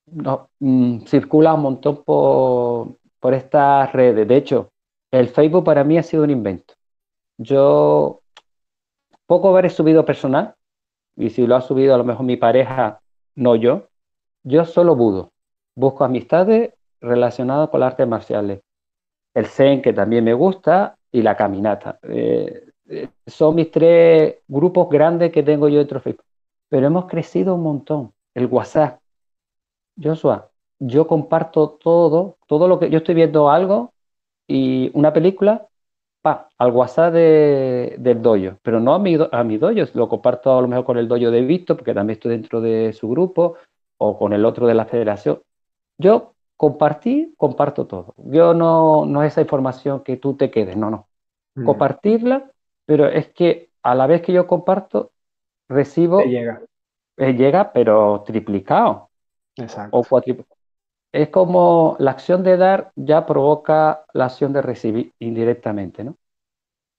[0.06, 2.88] no, mmm, circula un montón por,
[3.20, 4.26] por estas redes.
[4.26, 4.70] De hecho,
[5.10, 6.74] el Facebook para mí ha sido un invento.
[7.38, 8.20] Yo
[9.26, 10.54] poco haber subido personal,
[11.16, 13.00] y si lo ha subido a lo mejor mi pareja,
[13.34, 13.88] no yo,
[14.44, 15.32] yo solo budo.
[15.74, 18.60] Busco amistades relacionadas con las artes marciales.
[19.34, 21.98] El Zen, que también me gusta, y la caminata.
[22.02, 26.24] Eh, eh, son mis tres grupos grandes que tengo yo dentro de Facebook.
[26.68, 28.12] Pero hemos crecido un montón.
[28.34, 29.00] El WhatsApp.
[30.00, 33.92] Joshua, yo comparto todo, todo lo que yo estoy viendo algo
[34.46, 35.66] y una película,
[36.22, 40.56] pa, al WhatsApp de, del dojo, pero no a mi, a mi dojo, lo comparto
[40.56, 43.56] a lo mejor con el dojo de Víctor, porque también estoy dentro de su grupo,
[43.98, 45.40] o con el otro de la federación.
[45.98, 48.14] Yo compartí, comparto todo.
[48.18, 51.08] Yo no, no es esa información que tú te quedes, no, no.
[51.54, 51.64] Mm.
[51.64, 52.50] Compartirla,
[52.84, 55.12] pero es que a la vez que yo comparto,
[55.68, 56.20] recibo...
[56.22, 56.60] llega.
[57.16, 59.08] Eh, llega, pero triplicado.
[59.56, 59.96] Exacto.
[59.96, 60.55] O cuatriplicado
[61.16, 66.16] es como la acción de dar ya provoca la acción de recibir indirectamente, ¿no?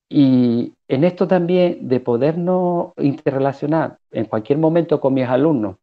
[0.10, 5.78] Y en esto también de podernos interrelacionar en cualquier momento con mis alumnos.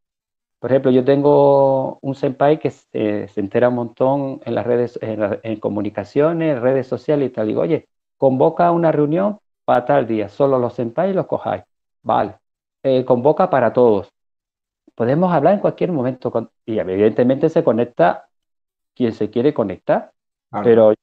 [0.61, 5.61] Por ejemplo, yo tengo un senpai que se, entera un montón en las redes, en,
[5.61, 7.49] comunicaciones, redes sociales y tal.
[7.49, 11.65] Digo, oye, convoca una reunión para tal día, solo los senpai los cojáis.
[12.03, 12.37] Vale.
[12.83, 14.14] eh, convoca para todos.
[14.95, 16.33] Podemos hablar en cualquier momento
[16.65, 18.29] y evidentemente se conecta
[18.95, 20.13] quien se quiere conectar,
[20.63, 20.95] pero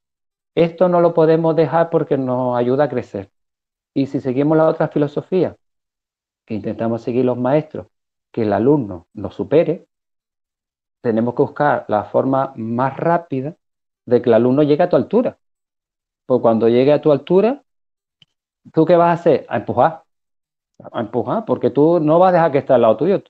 [0.55, 3.31] esto no lo podemos dejar porque nos ayuda a crecer.
[3.93, 5.57] Y si seguimos la otra filosofía,
[6.45, 7.87] que intentamos seguir los maestros,
[8.31, 9.87] que el alumno nos supere,
[11.01, 13.55] tenemos que buscar la forma más rápida
[14.05, 15.37] de que el alumno llegue a tu altura.
[16.25, 17.63] Pues cuando llegue a tu altura,
[18.73, 19.45] ¿tú qué vas a hacer?
[19.49, 20.03] A empujar.
[20.91, 23.21] A empujar, porque tú no vas a dejar que esté al lado tuyo.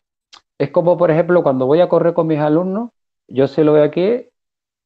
[0.62, 2.92] Es como, por ejemplo, cuando voy a correr con mis alumnos,
[3.28, 4.30] yo se lo veo aquí,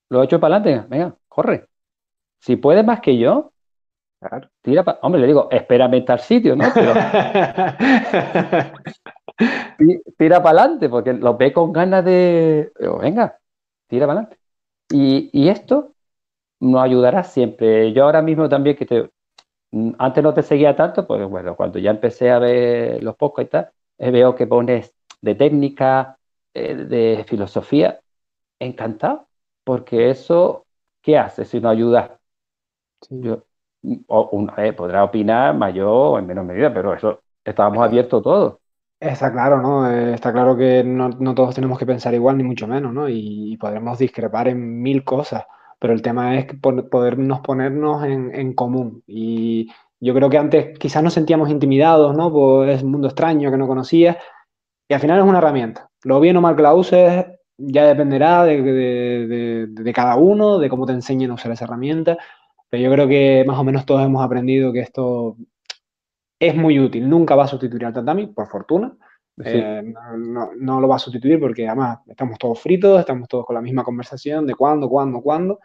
[0.09, 1.67] lo echo para adelante, venga, corre.
[2.39, 3.51] Si puedes más que yo,
[4.61, 4.99] tira para...
[5.01, 6.63] Hombre, le digo, espérame en tal sitio, ¿no?
[10.17, 12.71] tira para adelante, porque lo ve con ganas de...
[13.01, 13.37] venga,
[13.87, 14.39] tira para adelante.
[14.89, 15.93] Y, y, esto
[16.61, 17.91] nos ayudará siempre.
[17.91, 19.11] Yo ahora mismo también que te...
[19.97, 23.47] Antes no te seguía tanto, pues bueno, cuando ya empecé a ver los pocos y
[23.49, 24.94] tal, eh, veo que pones
[25.25, 26.17] de técnica,
[26.53, 27.99] eh, de filosofía,
[28.59, 29.27] encantado,
[29.63, 30.67] porque eso,
[31.01, 32.19] ¿qué hace si no ayuda?
[33.09, 33.43] Yo,
[34.07, 38.57] o, una vez podrá opinar mayor o en menos medida, pero eso estábamos abiertos todos.
[38.99, 39.89] Está claro, ¿no?
[39.89, 43.09] Eh, está claro que no, todos tenemos que pensar igual, ni mucho menos, ¿no?
[43.09, 45.43] Y, podremos discrepar en mil cosas,
[45.79, 49.03] pero el tema es podernos ponernos en, en, común.
[49.07, 52.31] Y yo creo que antes quizás nos sentíamos intimidados, ¿no?
[52.31, 54.17] Por ese mundo extraño que no conocías,
[54.87, 55.89] y al final es una herramienta.
[56.03, 57.25] Lo bien o mal que la uses
[57.57, 62.17] ya dependerá de, de, de cada uno, de cómo te enseñen a usar esa herramienta,
[62.69, 65.37] pero yo creo que más o menos todos hemos aprendido que esto
[66.39, 67.09] es muy útil.
[67.09, 68.95] Nunca va a sustituir al tatami, por fortuna.
[69.43, 73.61] Eh, no, lo va a sustituir porque además estamos todos fritos, estamos todos con la
[73.61, 75.59] misma conversación de cuándo, cuándo, cuándo.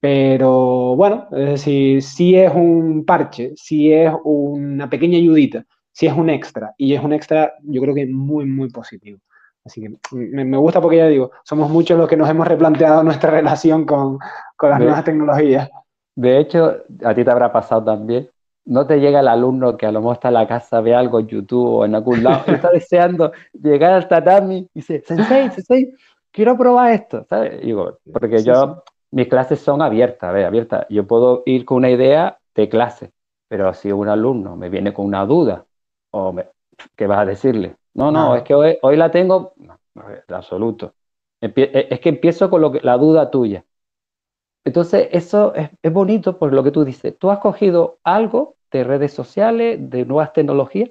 [0.00, 5.64] Pero bueno, es decir, si es un parche, si es una pequeña ayudita,
[5.98, 9.18] si es un extra, y es un extra, yo creo que muy, muy positivo.
[9.64, 13.30] Así que me, gusta porque ya digo, somos muchos los que nos hemos replanteado nuestra
[13.32, 14.16] relación con,
[14.56, 15.68] con las nuevas tecnologías.
[16.14, 18.30] De hecho, a ti te habrá pasado también.
[18.64, 21.18] No te llega el alumno que a lo mejor está en la casa, ve algo
[21.18, 25.50] en YouTube o en algún lado, y está deseando llegar al tatami y dice, Sensei,
[25.50, 25.92] Sensei,
[26.30, 27.60] quiero probar esto, ¿sabes?
[27.60, 30.46] digo, porque yo, mis clases son abiertas, ¿ves?
[30.46, 30.86] abiertas.
[30.90, 33.10] Yo puedo ir con una idea de clase,
[33.48, 35.64] pero si un alumno me viene con una duda,
[36.10, 36.34] o
[36.96, 37.76] ¿qué vas a decirle?
[37.94, 40.94] No, no, es que hoy, la tengo, no, en absoluto.
[41.40, 43.64] Es que empiezo con lo que, la duda tuya.
[44.64, 47.16] Entonces, eso es, bonito por lo que tú dices.
[47.18, 50.90] Tú has cogido algo de redes sociales, de nuevas tecnologías,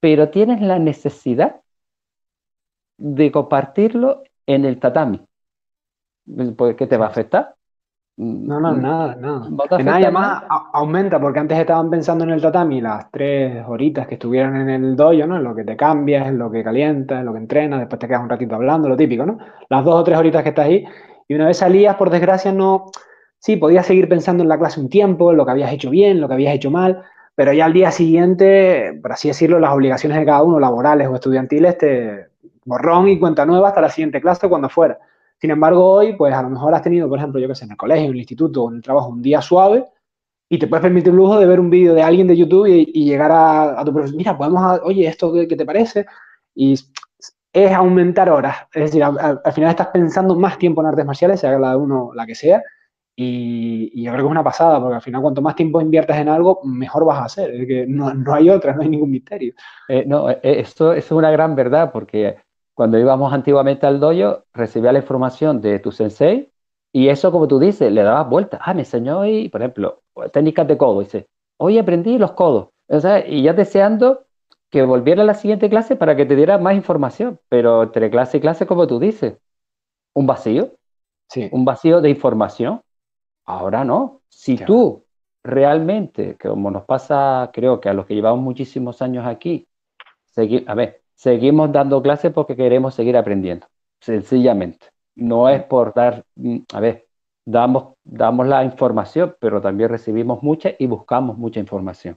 [0.00, 1.60] pero tienes la necesidad
[2.96, 5.20] de compartirlo en el tatami.
[6.56, 7.54] Pues, ¿Qué te va a afectar?
[8.16, 9.48] No, no, nada, nada.
[9.82, 14.54] nada más aumenta, porque antes estaban pensando en el tatami las tres horitas que estuvieran
[14.54, 15.36] en el dojo, ¿no?
[15.36, 18.06] En lo que te cambias, en lo que calientas, en lo que entrenas, después te
[18.06, 19.38] quedas un ratito hablando, lo típico, ¿no?
[19.68, 20.84] Las dos o tres horitas que estás ahí,
[21.26, 22.86] y una vez salías, por desgracia, no,
[23.38, 26.20] sí, podías seguir pensando en la clase un tiempo, en lo que habías hecho bien,
[26.20, 27.02] lo que habías hecho mal,
[27.34, 31.16] pero ya al día siguiente, por así decirlo, las obligaciones de cada uno, laborales o
[31.16, 32.26] estudiantiles, te
[32.64, 35.00] borrón y cuenta nueva hasta la siguiente clase cuando fuera.
[35.40, 37.72] Sin embargo, hoy, pues a lo mejor has tenido, por ejemplo, yo que sé, en
[37.72, 39.84] el colegio, en el instituto en el trabajo, un día suave
[40.48, 43.04] y te puedes permitir el lujo de ver un vídeo de alguien de YouTube y,
[43.04, 46.06] llegar a, tu profesor, mira, podemos, oye, ¿esto qué, te parece?
[46.54, 46.74] Y
[47.52, 48.56] es aumentar horas.
[48.72, 52.10] Es decir, al, final estás pensando más tiempo en artes marciales, sea la de uno
[52.14, 52.62] la que sea,
[53.16, 56.28] y, yo creo que es una pasada, porque al final cuanto más tiempo inviertas en
[56.28, 57.54] algo, mejor vas a hacer.
[57.54, 59.54] Es que no, hay otra, no hay ningún misterio.
[59.88, 62.36] Eh, no, eh, esto, es una gran verdad, porque
[62.74, 66.50] cuando íbamos antiguamente al dojo, recibía la información de tu sensei,
[66.92, 68.60] y eso, como tú dices, le dabas vuelta.
[68.62, 71.00] Ah, me enseñó hoy, por ejemplo, técnicas de codo.
[71.00, 72.68] Dice, hoy aprendí los codos.
[72.86, 74.26] O sea, y ya deseando
[74.70, 78.36] que volviera a la siguiente clase para que te diera más información, pero entre clase
[78.36, 79.38] y clase, como tú dices,
[80.14, 80.70] un vacío,
[81.28, 81.48] sí.
[81.50, 82.80] un vacío de información.
[83.44, 84.20] Ahora no.
[84.28, 85.04] Si tú
[85.42, 89.66] realmente, como nos pasa, creo que a los que llevamos muchísimos años aquí,
[90.66, 93.66] a ver, seguimos dando clases porque queremos seguir aprendiendo,
[94.00, 94.86] sencillamente.
[95.14, 97.06] No es por dar, mm, a ver,
[97.44, 102.16] damos, damos la información, pero también recibimos mucha y buscamos mucha información.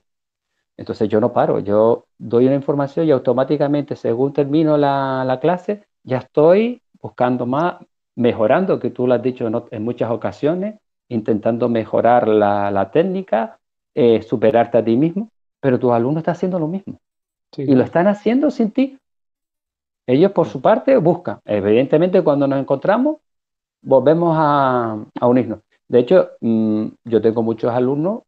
[0.76, 6.18] Entonces yo no paro, yo doy una información y automáticamente según termino la, clase ya
[6.18, 7.76] estoy buscando más,
[8.14, 10.76] mejorando, que tú lo has dicho en, muchas ocasiones,
[11.08, 13.58] intentando mejorar la, técnica,
[13.94, 15.30] eh, superarte a ti mismo,
[15.60, 17.00] pero tus alumnos están haciendo lo mismo.
[17.56, 18.98] Y lo están haciendo sin ti.
[20.06, 21.40] Ellos por su parte buscan.
[21.44, 23.18] Evidentemente cuando nos encontramos,
[23.82, 25.60] volvemos a, unirnos.
[25.86, 28.22] De hecho, mm, yo tengo muchos alumnos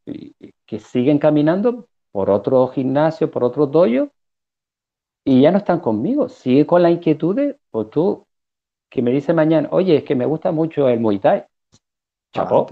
[0.66, 4.10] que siguen caminando por otro gimnasio, por otro dojo,
[5.24, 6.28] y ya no están conmigo.
[6.28, 8.26] Sigue con las inquietudes, o tú
[8.88, 11.44] que me dice mañana, oye, es que me gusta mucho el Muay Thai.
[12.32, 12.66] Chapó.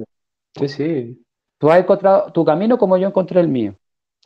[0.58, 1.24] Sí, sí.
[1.58, 3.74] Tú has encontrado tu camino como yo encontré el mío.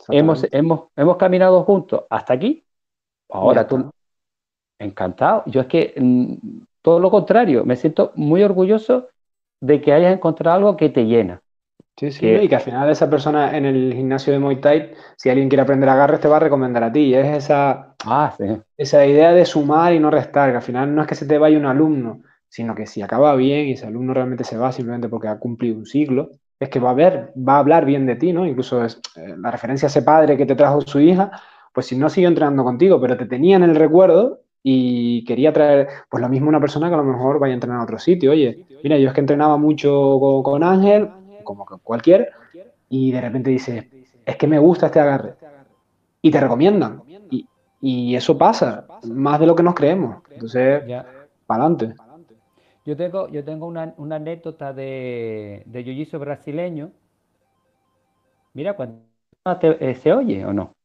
[0.09, 2.63] Hemos, hemos, hemos caminado juntos hasta aquí.
[3.29, 3.91] Ahora tú,
[4.79, 5.43] encantado.
[5.47, 9.07] Yo es que mm, todo lo contrario, me siento muy orgulloso
[9.61, 11.41] de que hayas encontrado algo que te llena.
[11.95, 15.29] Sí, sí, y que al final esa persona en el gimnasio de Muay Thai, si
[15.29, 17.13] alguien quiere aprender agarres, te va a recomendar a ti.
[17.13, 18.35] Es esa, ah,
[18.77, 21.37] esa idea de sumar y no restar, que al final no es que se te
[21.37, 25.07] vaya un alumno, sino que si acaba bien y ese alumno realmente se va simplemente
[25.07, 28.15] porque ha cumplido un siglo, es que va a ver, va a hablar bien de
[28.15, 28.45] ti, ¿no?
[28.45, 31.31] Incluso es, eh, la referencia a ese padre que te trajo su hija,
[31.73, 35.87] pues si no siguió entrenando contigo, pero te tenía en el recuerdo y quería traer,
[36.09, 38.31] pues lo mismo una persona que a lo mejor vaya a entrenar a otro sitio.
[38.31, 41.09] Oye, mira, yo es que entrenaba mucho con, Ángel,
[41.43, 42.31] como cualquier,
[42.89, 43.85] y de repente dices,
[44.25, 45.35] es que me gusta este agarre.
[46.21, 47.01] Y te recomiendan.
[47.29, 47.45] Y,
[47.81, 50.23] y eso pasa, más de lo que nos creemos.
[50.31, 50.83] Entonces,
[51.45, 51.95] para adelante.
[52.85, 56.91] Yo tengo, yo tengo una, una anécdota de, de jiu brasileño.
[58.53, 58.99] Mira, cuando
[59.61, 60.75] eh, se oye o no.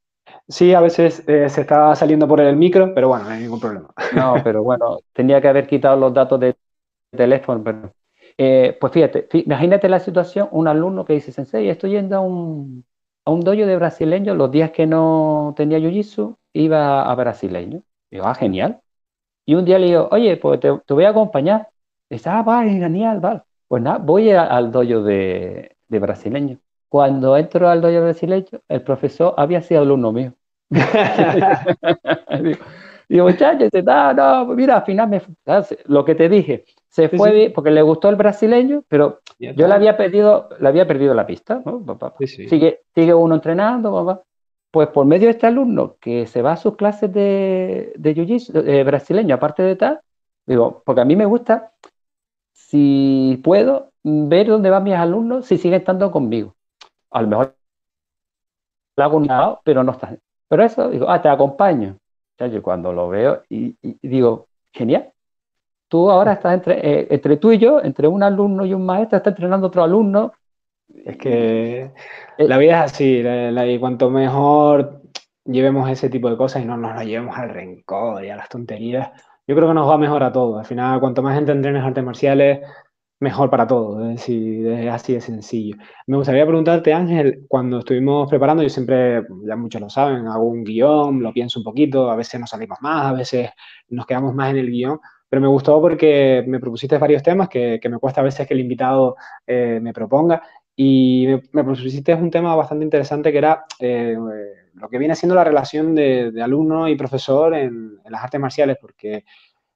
[0.49, 3.61] Sí, a veces eh, se está saliendo por el micro, pero bueno, no hay ningún
[3.61, 3.89] problema.
[4.15, 6.57] No, pero bueno, tenía que haber quitado los datos de
[7.11, 7.93] teléfono, pero...
[8.41, 12.85] Eh, pues fíjate, imagínate la situación, un alumno que dice, Sensei, estoy yendo a un,
[13.25, 17.83] a un dojo de brasileño, los días que no tenía jiu iba a brasileño.
[18.11, 18.81] Digo, ah, genial.
[19.45, 21.69] Y un día le digo, oye, pues te, voy a acompañar.
[22.11, 23.42] Dice, ah, va, genial, vale.
[23.66, 26.59] Pues nada, voy al dojo de, de brasileño.
[26.88, 30.33] Cuando entro al dojo brasileño, el profesor había sido alumno mío.
[33.09, 35.23] digo, muchachos, no, no, mira, al final me,
[35.87, 39.97] lo que te dije, se fue porque le gustó el brasileño, pero yo le había
[39.97, 41.85] perdido, le había perdido la pista, ¿no?
[42.27, 44.23] sigue, sigue uno entrenando, papá.
[44.71, 48.27] Pues por medio de este alumno que se va a sus clases de, de jiu
[48.85, 50.01] brasileño, aparte de tal,
[50.44, 51.73] digo, porque a mí me gusta,
[52.69, 56.55] si puedo, ver dónde van mis alumnos si siguen estando conmigo
[57.11, 57.57] a lo mejor
[58.97, 60.17] lo hago un lado, pero no está.
[60.49, 61.99] Pero eso, digo, ah, te acompaño.
[62.39, 65.13] Yo cuando lo veo y, digo, genial.
[65.89, 69.17] Tú ahora estás entre, eh, entre tú y yo, entre un alumno y un maestro,
[69.17, 70.33] estás entrenando otro alumno.
[71.05, 71.93] Es que
[72.39, 75.03] eh, la vida es así, y cuanto mejor
[75.45, 78.49] llevemos ese tipo de cosas y no nos lo llevemos al rencor y a las
[78.49, 79.11] tonterías,
[79.49, 80.59] yo creo que nos va mejor a todos.
[80.59, 82.61] Al final, cuanto más gente entrenes artes marciales,
[83.21, 85.77] mejor para todos, es decir, es así de sencillo.
[86.07, 90.63] Me gustaría preguntarte, Ángel, cuando estuvimos preparando, yo siempre, ya muchos lo saben, hago un
[90.65, 93.51] guion, lo pienso un poquito, a veces nos salimos más, a veces
[93.89, 97.81] nos quedamos más en el guion, pero me gustó porque me propusiste varios temas que,
[97.91, 100.43] me cuesta a veces que el invitado eh, me proponga
[100.81, 104.17] y me, propusiste un tema bastante interesante que era eh,
[104.75, 108.79] lo que viene siendo la relación de, alumno y profesor en, en las artes marciales,
[108.81, 109.25] porque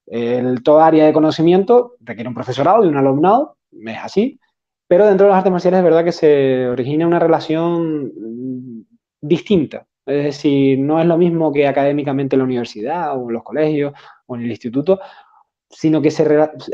[0.07, 4.39] el, toda área de conocimiento requiere un profesorado y un alumnado, es así,
[4.87, 8.13] pero dentro de las artes marciales es verdad que se origina una relación
[9.21, 9.85] distinta.
[10.07, 13.93] Es decir, no es lo mismo que académicamente en la universidad o en los colegios
[14.27, 15.01] o en el instituto,
[15.73, 16.27] sino que se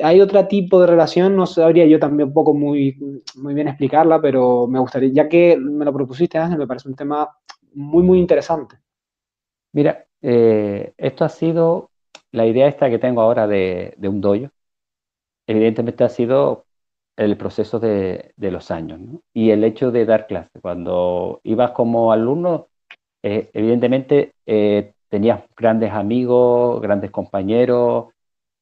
[0.03, 4.21] hay otro tipo de relación, no sabría yo también un poco muy, muy bien explicarla,
[4.21, 7.29] pero me gustaría, ya que me lo propusiste Ángel, me parece un tema
[7.75, 8.77] muy, muy interesante.
[9.73, 11.91] Mira, eh, esto ha sido
[12.33, 14.51] la idea esta que tengo ahora de, un doyo,
[15.47, 16.67] evidentemente ha sido
[17.17, 19.01] el proceso de, los años
[19.33, 20.51] y el hecho de dar clase.
[20.61, 22.69] Cuando ibas como alumno,
[23.23, 28.09] eh, evidentemente eh, tenías grandes amigos, grandes compañeros,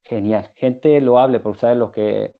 [0.07, 2.35] genial, gente loable, por usar lo que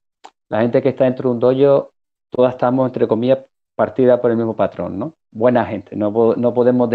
[0.49, 1.93] la gente que está dentro de un dojo,
[2.31, 3.41] todas estamos, entre comillas,
[3.75, 5.15] partida por el mismo patrón, ¿no?
[5.31, 6.89] Buena gente, no, no podemos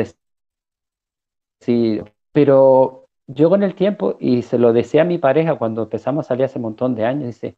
[1.60, 6.26] decir, pero yo con el tiempo, y se lo decía a mi pareja cuando empezamos
[6.26, 7.58] a salir hace un montón de años, dice,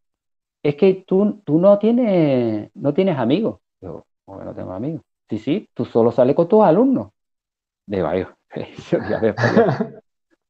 [0.64, 3.60] es que tú, tú no, tienes, no tienes amigos.
[3.82, 5.02] Yo, bueno, no tengo amigos?
[5.30, 7.10] Sí, sí, tú solo sales con tus alumnos.
[7.86, 8.26] Digo, ay,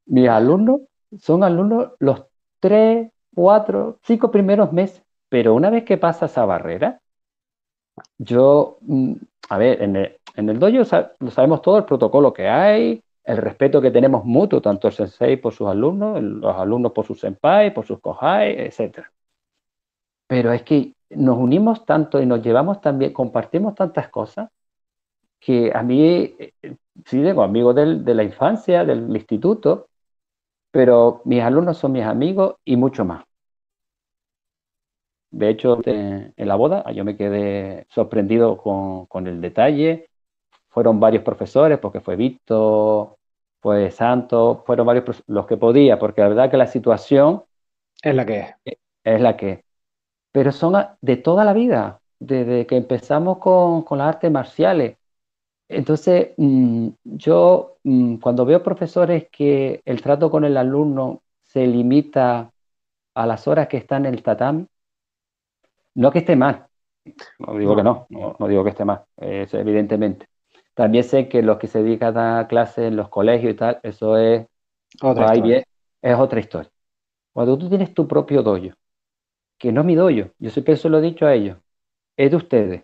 [0.06, 0.82] mis alumnos
[1.18, 2.24] son alumnos los
[2.64, 6.98] tres, cuatro, cinco primeros meses, pero una vez que pasa esa barrera,
[8.16, 9.12] yo, mm,
[9.50, 13.90] a ver, en el, en lo sabemos todo el protocolo que hay, el respeto que
[13.90, 18.00] tenemos mutuo, tanto el sensei por sus alumnos, los alumnos por sus senpai, por sus
[18.00, 19.08] kohai, etc.
[20.26, 24.48] Pero es que nos unimos tanto y nos llevamos también, compartimos tantas cosas,
[25.38, 26.54] que a mí, eh,
[27.04, 29.88] sí tengo amigos de la infancia, del instituto,
[30.74, 33.24] pero mis alumnos son mis amigos y mucho más.
[35.30, 40.08] De hecho, en la boda yo me quedé sorprendido con, con el detalle
[40.70, 43.16] fueron varios profesores, porque fue Víctor,
[43.60, 47.44] pues Santos, fueron varios los que podía, porque la verdad que la situación
[48.02, 48.74] es la que es.
[49.04, 49.60] Es la que es.
[50.32, 54.96] Pero son de toda la vida, desde que empezamos con, con las artes marciales.
[55.76, 62.50] Entonces, mm, yo mm, cuando veo profesores que el trato con el alumno se limita
[63.14, 64.66] a las horas que están en el tatami,
[65.94, 66.66] no que esté mal,
[67.38, 70.26] no digo que no, no, digo que esté mal, evidentemente.
[70.74, 73.80] También sé que los que se dedican a dar clases en los colegios y tal,
[73.82, 74.46] eso es
[75.00, 76.70] otra, es otra historia.
[77.32, 78.74] Cuando tú tienes tu propio dojo,
[79.58, 81.58] que no es mi dojo, yo siempre se lo he dicho a ellos,
[82.16, 82.82] es de ustedes.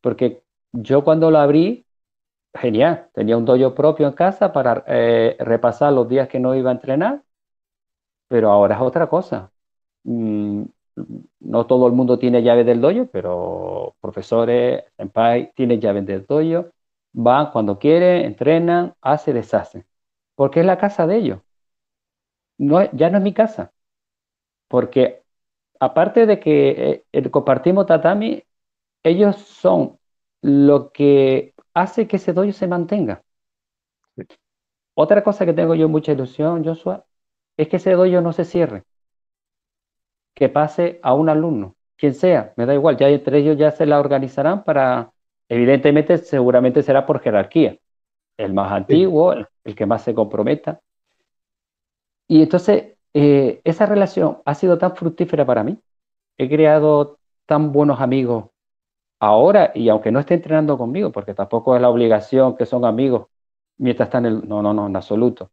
[0.00, 0.42] Porque
[0.72, 1.83] yo cuando lo abrí,
[2.54, 6.70] genial, tenía un dojo propio en casa para eh, repasar los días que no iba
[6.70, 7.22] a entrenar,
[8.28, 9.50] pero ahora es otra cosa.
[10.04, 10.64] Mm,
[11.40, 16.70] no todo el mundo tiene llave del dojo, pero profesores, senpai, tienen llave del dojo,
[17.12, 19.86] van cuando quieren, entrenan, hace, deshace,
[20.36, 21.40] porque es la casa de ellos.
[22.58, 23.72] No, ya no es mi casa,
[24.68, 25.24] porque
[25.80, 28.44] aparte de que eh, compartimos tatami,
[29.04, 29.98] ellos son
[30.42, 33.22] lo que hace que ese dojo se mantenga.
[34.94, 37.04] Otra cosa que tengo yo mucha ilusión, Joshua,
[37.56, 38.84] es que ese dojo no se cierre.
[40.34, 43.86] Que pase a un alumno, quien sea, me da igual, ya entre ellos ya se
[43.86, 45.12] la organizarán para,
[45.48, 47.78] evidentemente, seguramente será por jerarquía,
[48.36, 50.80] el más antiguo, el, que más se comprometa.
[52.28, 55.78] Y entonces, eh, esa relación ha sido tan fructífera para mí,
[56.38, 58.46] he creado tan buenos amigos
[59.24, 63.28] ahora, y aunque no esté entrenando conmigo, porque tampoco es la obligación que son amigos
[63.78, 64.48] mientras están en el...
[64.48, 65.50] No, no, no, en absoluto.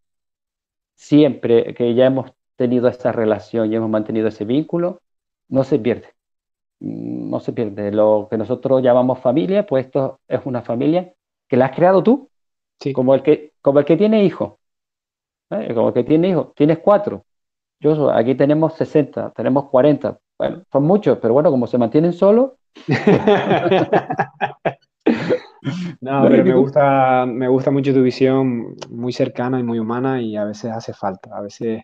[0.96, 5.02] Siempre que ya hemos tenido esa relación y hemos mantenido ese vínculo,
[5.50, 6.14] no se pierde.
[6.80, 7.92] No se pierde.
[7.92, 11.14] Lo que nosotros llamamos familia, pues esto es una familia
[11.48, 12.30] que la has creado tú,
[12.80, 12.94] sí.
[12.94, 14.54] como, el que, como el que tiene hijos.
[15.52, 15.74] ¿eh?
[15.74, 16.54] Como el que tiene hijos.
[16.56, 17.26] Tienes cuatro.
[17.80, 20.20] Yo, aquí tenemos 60, tenemos 40.
[20.38, 22.52] Bueno, son muchos, pero bueno, como se mantienen solos.
[26.02, 30.36] no, pero me gusta, me gusta mucho tu visión muy cercana y muy humana y
[30.36, 31.36] a veces hace falta.
[31.36, 31.84] A veces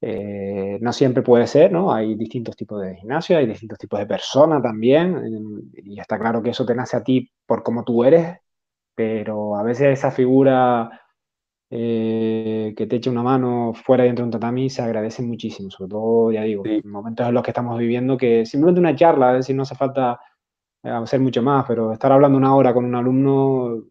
[0.00, 1.92] eh, no siempre puede ser, ¿no?
[1.92, 6.50] Hay distintos tipos de gimnasio, hay distintos tipos de personas también, y está claro que
[6.50, 8.38] eso te nace a ti por cómo tú eres,
[8.94, 11.05] pero a veces esa figura
[11.70, 15.70] eh, que te eche una mano fuera y dentro de un tatami se agradece muchísimo,
[15.70, 19.32] sobre todo, ya digo, en momentos en los que estamos viviendo, que simplemente una charla,
[19.32, 20.20] es decir, no hace falta
[20.82, 23.82] eh, hacer mucho más, pero estar hablando una hora con un alumno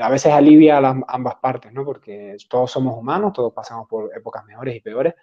[0.00, 1.84] a veces alivia a las, ambas partes, ¿no?
[1.84, 5.14] Porque todos somos humanos, todos pasamos por épocas mejores y peores,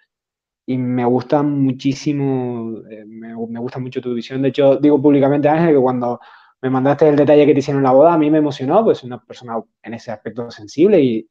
[0.66, 4.42] y me gusta muchísimo, eh, me, gusta mucho tu visión.
[4.42, 6.20] De hecho, digo públicamente, Ángel, que cuando
[6.64, 9.04] me mandaste el detalle que te hicieron en la boda, a mí me emocionó, pues
[9.04, 11.26] una persona en ese aspecto sensible y,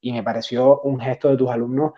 [0.00, 1.92] y, me pareció un gesto de tus alumnos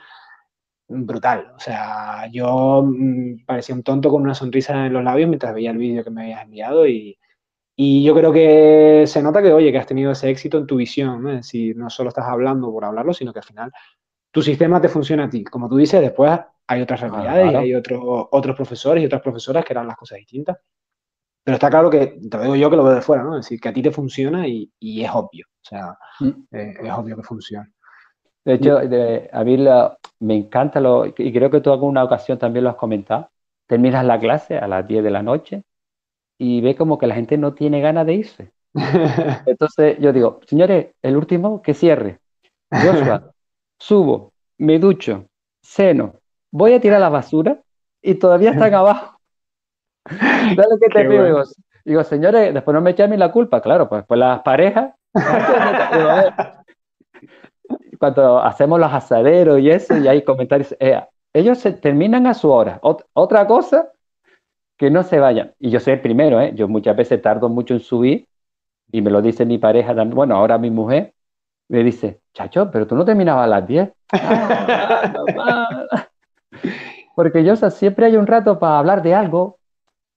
[0.88, 1.52] brutal.
[1.54, 5.70] O sea, yo mm, parecía un tonto con una sonrisa en los labios mientras veía
[5.70, 7.16] el vídeo que me habías enviado y,
[7.76, 10.74] y yo creo que se nota que, oye, que has tenido ese éxito en tu
[10.74, 11.30] visión, ¿no?
[11.30, 13.72] Es decir, no solo estás hablando por hablarlo, sino que al final
[14.32, 15.44] tu sistema te funciona a ti.
[15.44, 19.64] Como tú dices, después hay otras realidades y hay otro, otros profesores y otras profesoras
[19.64, 20.58] que eran las cosas distintas.
[21.44, 23.36] Pero está claro que, te lo digo yo que lo veo de fuera, ¿no?
[23.36, 25.46] Es decir, que a ti te funciona y, y es obvio.
[25.48, 26.28] O sea, mm.
[26.52, 27.68] eh, es obvio que funciona.
[28.44, 29.56] De hecho, a mí
[30.20, 33.30] me encanta, lo, y creo que tú alguna ocasión también lo has comentado,
[33.68, 35.62] terminas la clase a las 10 de la noche
[36.38, 38.52] y ve como que la gente no tiene ganas de irse.
[39.46, 42.18] Entonces yo digo, señores, el último que cierre.
[42.70, 43.32] Joshua,
[43.78, 45.26] subo, me ducho,
[45.62, 46.14] ceno,
[46.50, 47.62] voy a tirar la basura
[48.00, 49.11] y todavía están abajo.
[50.56, 51.42] Dale que te digo,
[51.84, 54.94] digo, señores, después no me echen la culpa, claro, pues, pues las parejas.
[57.98, 61.00] Cuando hacemos los asaderos y eso, y hay comentarios, eh,
[61.32, 62.80] ellos se terminan a su hora.
[62.82, 63.92] otra cosa,
[64.76, 65.54] que no se vayan.
[65.60, 66.52] Y yo soy el primero, ¿eh?
[66.54, 68.26] Yo muchas veces tardo mucho en subir
[68.90, 71.14] y me lo dice mi pareja, bueno, ahora mi mujer,
[71.68, 73.90] me dice, chacho, pero tú no terminabas a las 10.
[77.14, 79.58] Porque yo, siempre hay un rato para hablar de algo,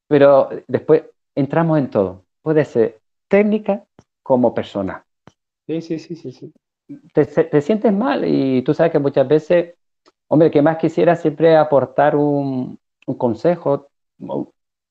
[0.07, 1.03] pero después
[1.35, 2.23] entramos en todo.
[2.41, 3.85] Puede ser técnica
[4.23, 5.05] como persona.
[5.67, 6.31] Sí, sí, sí, sí.
[6.31, 6.53] sí.
[7.13, 9.73] Te, sientes mal y tú sabes que muchas veces,
[10.27, 12.79] hombre, que más quisiera siempre aportar un,
[13.17, 13.87] consejo,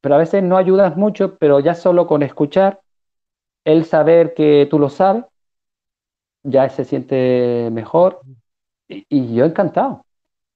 [0.01, 2.81] pero a veces no ayudas mucho, pero ya solo con escuchar,
[3.65, 5.25] el saber que tú lo sabes,
[6.43, 8.21] ya se siente mejor
[8.89, 10.04] y yo encantado.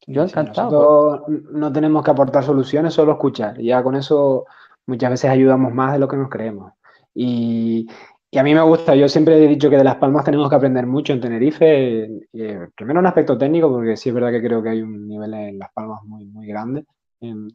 [0.08, 1.24] Yo encantado.
[1.52, 3.60] no tenemos que aportar soluciones, solo escuchar.
[3.60, 4.46] Ya con eso
[4.86, 6.72] muchas veces ayudamos más de lo que nos creemos.
[7.14, 7.86] Y,
[8.30, 10.56] Y a mí me gusta, yo siempre he dicho que de Las Palmas tenemos que
[10.56, 12.08] aprender mucho en Tenerife,
[12.76, 15.58] primero un aspecto técnico, porque sí es verdad que creo que hay un nivel en
[15.58, 16.84] Las Palmas muy, muy grande,
[17.20, 17.48] en,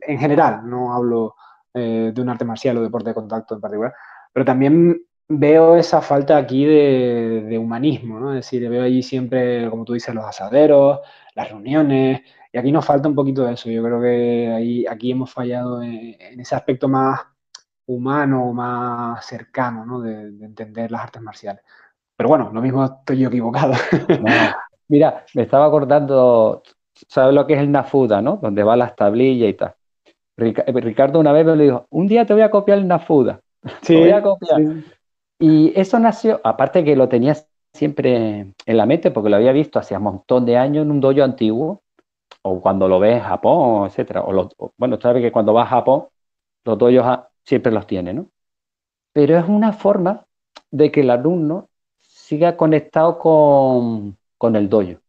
[0.00, 1.34] en general, no hablo
[1.74, 3.92] eh, de un arte marcial o deporte de contacto en particular,
[4.32, 4.98] pero también
[5.38, 8.30] veo esa falta aquí de, de, humanismo, ¿no?
[8.30, 11.00] Es decir, veo allí siempre, como tú dices, los asaderos,
[11.34, 12.22] las reuniones,
[12.52, 13.70] y aquí nos falta un poquito de eso.
[13.70, 17.20] Yo creo que ahí, aquí hemos fallado en, en ese aspecto más
[17.86, 20.00] humano, más cercano, ¿no?
[20.00, 21.62] De, de, entender las artes marciales.
[22.16, 23.72] Pero bueno, lo mismo estoy yo equivocado.
[24.88, 26.62] Mira, me estaba acordando,
[27.08, 28.38] ¿sabes lo que es el Nafuda, no?
[28.42, 29.74] Donde va las tablillas y tal.
[30.36, 33.40] Ricardo una vez me dijo, un día te voy a copiar el Nafuda.
[33.82, 34.60] Sí, voy a copiar.
[34.60, 34.84] Sí.
[35.42, 37.34] Y eso nació, aparte que lo tenía
[37.72, 41.00] siempre en la mente, porque lo había visto hacía un montón de años en un
[41.00, 41.82] dojo antiguo,
[42.42, 44.22] o cuando lo ves en Japón, etcétera.
[44.22, 46.06] O, o bueno, sabes que cuando vas a Japón,
[46.64, 48.28] los dojos siempre los tiene, ¿no?
[49.12, 50.26] Pero es una forma
[50.70, 51.68] de que el alumno
[52.00, 55.00] siga conectado con, con el dojo.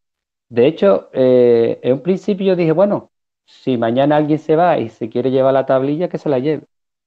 [0.49, 3.11] De hecho, eh, en un principio yo dije, bueno,
[3.45, 6.65] si mañana alguien se va y se quiere llevar la tablilla, que se la lleve.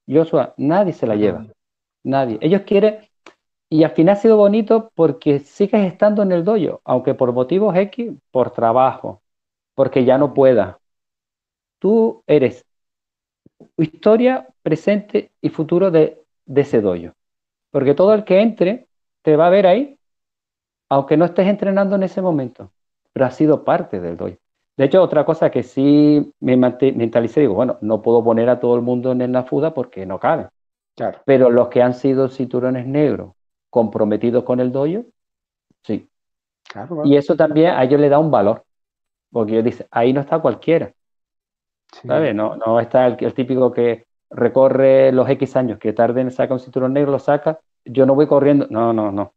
[0.08, 1.46] Joshua, nadie se la lleva.
[2.04, 2.38] Nadie.
[2.40, 3.00] Ellos quieren,
[3.68, 7.76] y al final ha sido bonito porque sigues estando en el dojo, aunque por motivos
[7.76, 9.22] X, por trabajo,
[9.74, 10.80] porque ya no pueda.
[11.78, 12.66] Tú eres
[13.76, 17.12] historia, presente y futuro de, de ese dojo.
[17.70, 18.88] Porque todo el que entre
[19.22, 19.98] te va a ver ahí,
[20.88, 22.72] aunque no estés entrenando en ese momento,
[23.12, 24.36] pero ha sido parte del dojo.
[24.76, 28.76] De hecho, otra cosa que sí me mentalicé, digo, bueno, no puedo poner a todo
[28.76, 30.48] el mundo en la fuda porque no cabe.
[30.96, 31.20] Claro.
[31.26, 33.32] Pero los que han sido cinturones negros
[33.76, 35.04] comprometidos con el dojo,
[35.82, 36.08] sí.
[36.66, 37.06] Claro, claro.
[37.06, 38.64] Y eso también a ellos le da un valor.
[39.30, 40.94] Porque ellos dicen, ahí no está cualquiera.
[41.92, 42.08] Sí.
[42.08, 42.34] ¿Sabes?
[42.34, 46.54] No, no está el, el, típico que recorre los X años, que tarde en sacar
[46.54, 47.60] un cinturón negro, lo saca.
[47.84, 48.66] Yo no voy corriendo.
[48.70, 49.34] No, no, no.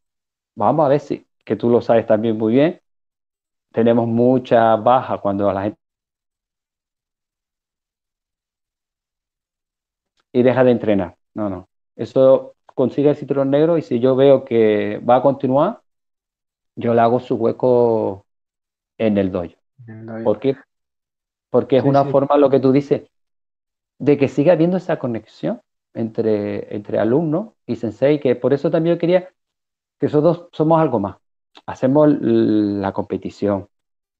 [0.56, 2.80] Vamos a ver si, que tú lo sabes también muy bien,
[3.74, 5.80] tenemos mucha baja cuando la gente
[10.32, 11.18] y deja de entrenar.
[11.34, 11.70] No, no.
[11.98, 15.82] Eso consigue el cinturón negro y si yo veo que va a continuar,
[16.76, 18.26] yo le hago su hueco
[18.98, 19.54] en el dojo.
[20.24, 20.56] ¿Por qué?
[21.50, 22.12] Porque es sí, una sí.
[22.12, 23.04] forma, lo que tú dices,
[23.98, 25.62] de que siga habiendo esa conexión
[25.94, 29.30] entre, entre alumnos y sensei, que por eso también yo quería
[30.00, 31.18] que nosotros somos algo más
[31.66, 33.68] hacemos la competición,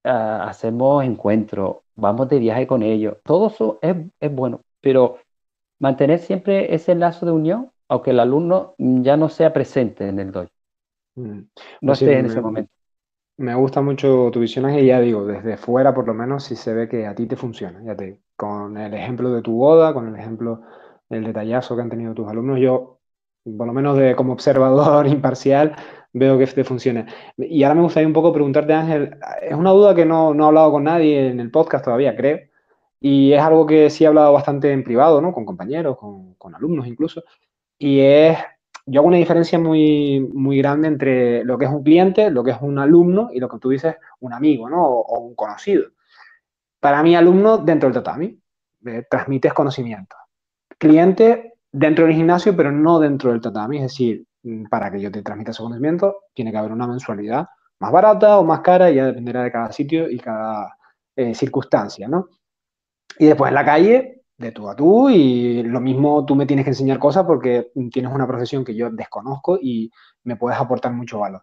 [0.04, 5.18] uh, hacemos encuentros, vamos de viaje con ellos, todo eso es, es, bueno, pero
[5.78, 10.30] mantener siempre ese lazo de unión, aunque el alumno ya no sea presente en el
[10.30, 10.50] dojo,
[11.16, 11.30] mm.
[11.32, 11.46] no
[11.80, 12.72] pues esté sí, en me, ese momento.
[13.36, 16.72] Me gusta mucho tu visión y ya digo, desde fuera por lo menos si se
[16.72, 20.08] ve que a ti te funciona, ya te con el ejemplo de tu boda, con
[20.08, 20.62] el ejemplo
[21.08, 23.00] del detallazo que han tenido tus alumnos, yo
[23.56, 25.74] por lo menos de como observador imparcial,
[26.12, 27.06] veo que te funciona.
[27.36, 30.46] Y ahora me gustaría un poco preguntarte, Ángel, es una duda que no, no he
[30.46, 32.38] hablado con nadie en el podcast todavía, creo,
[33.00, 35.32] y es algo que sí he hablado bastante en privado, ¿no?
[35.32, 37.22] Con compañeros, con, con alumnos incluso,
[37.80, 38.38] y es,
[38.86, 42.52] yo hago una diferencia muy, muy grande entre lo que es un cliente, lo que
[42.52, 44.84] es un alumno y lo que tú dices, un amigo, ¿no?
[44.86, 45.88] O, un conocido.
[46.78, 48.40] Para mí, alumno dentro del tatami,
[48.86, 50.14] eh, transmites conocimiento.
[50.78, 55.10] Cliente dentro del gimnasio, pero no dentro del tatami, es decir, Mm, para que yo
[55.10, 57.46] te transmita ese conocimiento, tiene que haber una mensualidad
[57.78, 60.76] más barata o más cara, ya dependerá de cada sitio y cada
[61.16, 62.28] eh, circunstancia, ¿no?
[63.18, 66.64] Y después en la calle, de tú a tú, y lo mismo tú me tienes
[66.64, 69.90] que enseñar cosas porque tienes una profesión que yo desconozco y
[70.24, 71.42] me puedes aportar mucho valor.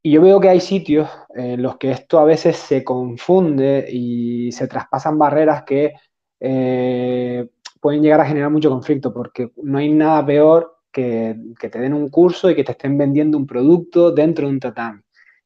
[0.00, 4.52] Y yo veo que hay sitios en los que esto a veces se confunde y
[4.52, 5.94] se traspasan barreras que
[6.38, 7.48] eh,
[7.80, 11.94] pueden llegar a generar mucho conflicto, porque no hay nada peor que, que, te den
[11.94, 15.00] un curso y que te estén vendiendo un producto dentro de un tatami.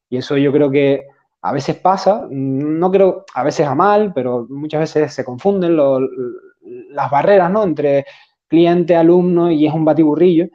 [0.09, 1.07] Y eso yo creo que
[1.41, 5.99] a veces pasa, no creo, a veces a mal, pero muchas veces se confunden lo,
[6.89, 7.63] las barreras ¿no?
[7.63, 8.05] entre
[8.47, 10.47] cliente, alumno y es un batiburrillo.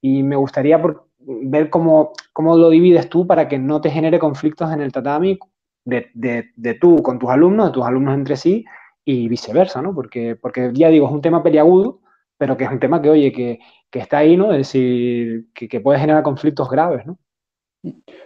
[0.00, 0.80] Y me gustaría
[1.18, 5.38] ver cómo, cómo lo divides tú para que no te genere conflictos en el tatami
[5.84, 6.10] de,
[6.56, 8.64] de, tú con tus alumnos, de tus alumnos entre sí
[9.04, 9.94] y viceversa, ¿no?
[9.94, 12.00] Porque, porque ya digo, es un tema peliagudo,
[12.38, 13.60] pero que es un tema que, oye, que,
[13.90, 14.52] que está ahí, ¿no?
[14.52, 17.18] Decir, que, que, puede generar conflictos graves, ¿no?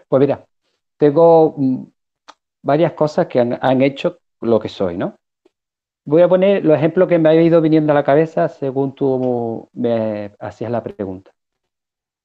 [0.08, 0.44] Pues mira,
[0.96, 1.84] tengo mm,
[2.62, 5.16] varias cosas que han, han, hecho lo que soy, ¿no?
[6.04, 9.68] Voy a poner los ejemplos que me ha ido viniendo a la cabeza según tú
[9.72, 11.32] me hacías la pregunta.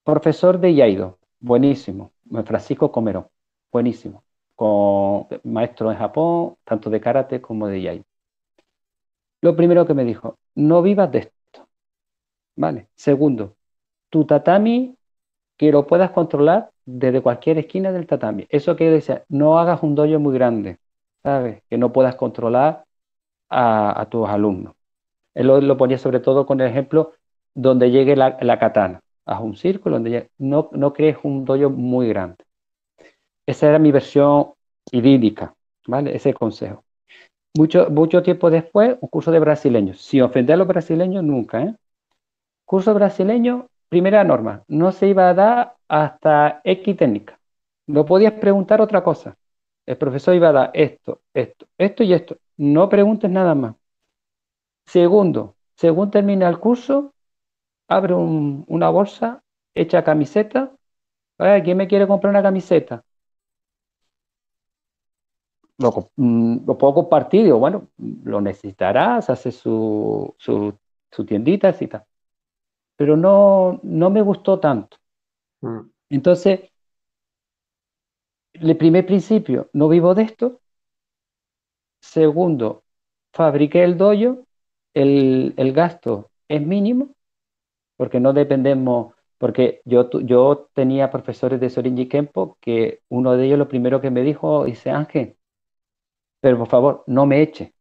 [0.04, 2.12] Profesor de Yaido, buenísimo.
[2.46, 3.28] Francisco Comerón,
[3.72, 4.24] buenísimo.
[4.56, 8.06] Con maestro en Japón, tanto de karate como de Yaido.
[9.42, 11.68] Lo primero que me dijo, no vivas de esto
[12.56, 12.90] Vale.
[12.96, 13.56] Segundo,
[14.10, 14.98] tu tatami
[15.58, 18.48] que lo puedas controlar desde cualquier esquina del tatami.
[18.50, 20.80] Eso quiere decir, no hagas un dojo muy grande,
[21.24, 21.64] ¿sabes?
[21.70, 22.86] Que no puedas controlar
[23.50, 24.76] a, tus alumnos.
[25.34, 27.14] Él lo, ponía sobre todo con el ejemplo
[27.54, 29.02] donde llegue la, katana.
[29.26, 32.44] Haz un círculo donde no, no crees un dojo muy grande.
[33.46, 34.54] Esa era mi versión
[34.92, 35.56] idílica,
[35.88, 36.16] ¿vale?
[36.16, 36.84] Ese consejo.
[37.58, 40.02] Mucho, mucho tiempo después, un curso de brasileños.
[40.02, 41.76] Sin ofender a los brasileños, nunca, ¿eh?
[42.66, 47.40] Curso brasileño, primera norma, no se iba a dar hasta X técnica.
[47.88, 49.36] No podías preguntar otra cosa.
[49.88, 52.38] El profesor iba a dar esto, esto, esto y esto.
[52.60, 53.76] No preguntes nada más.
[54.86, 57.14] Segundo, según termina el curso,
[57.88, 59.44] abre una bolsa,
[59.76, 60.76] echa camiseta.
[61.38, 63.04] ¿Quién me quiere comprar una camiseta?
[65.78, 67.88] Lo, mm, lo puedo compartir, digo, bueno,
[68.24, 70.78] lo necesitarás, hace su, su,
[71.12, 72.04] su tiendita y tal
[72.96, 74.98] pero no, no me gustó tanto.
[75.62, 75.80] Mm.
[76.10, 76.62] Entonces,
[78.54, 80.62] el primer principio, no vivo de esto.
[82.02, 82.84] Segundo,
[83.34, 84.46] fabriqué el doyo,
[84.94, 87.16] el, el gasto es mínimo,
[87.98, 93.60] porque no dependemos, porque yo, yo tenía profesores de Sorinji Kempo que uno de ellos
[93.60, 95.38] lo primero que me dijo, dice Ángel,
[96.40, 97.74] pero por favor, no me eche,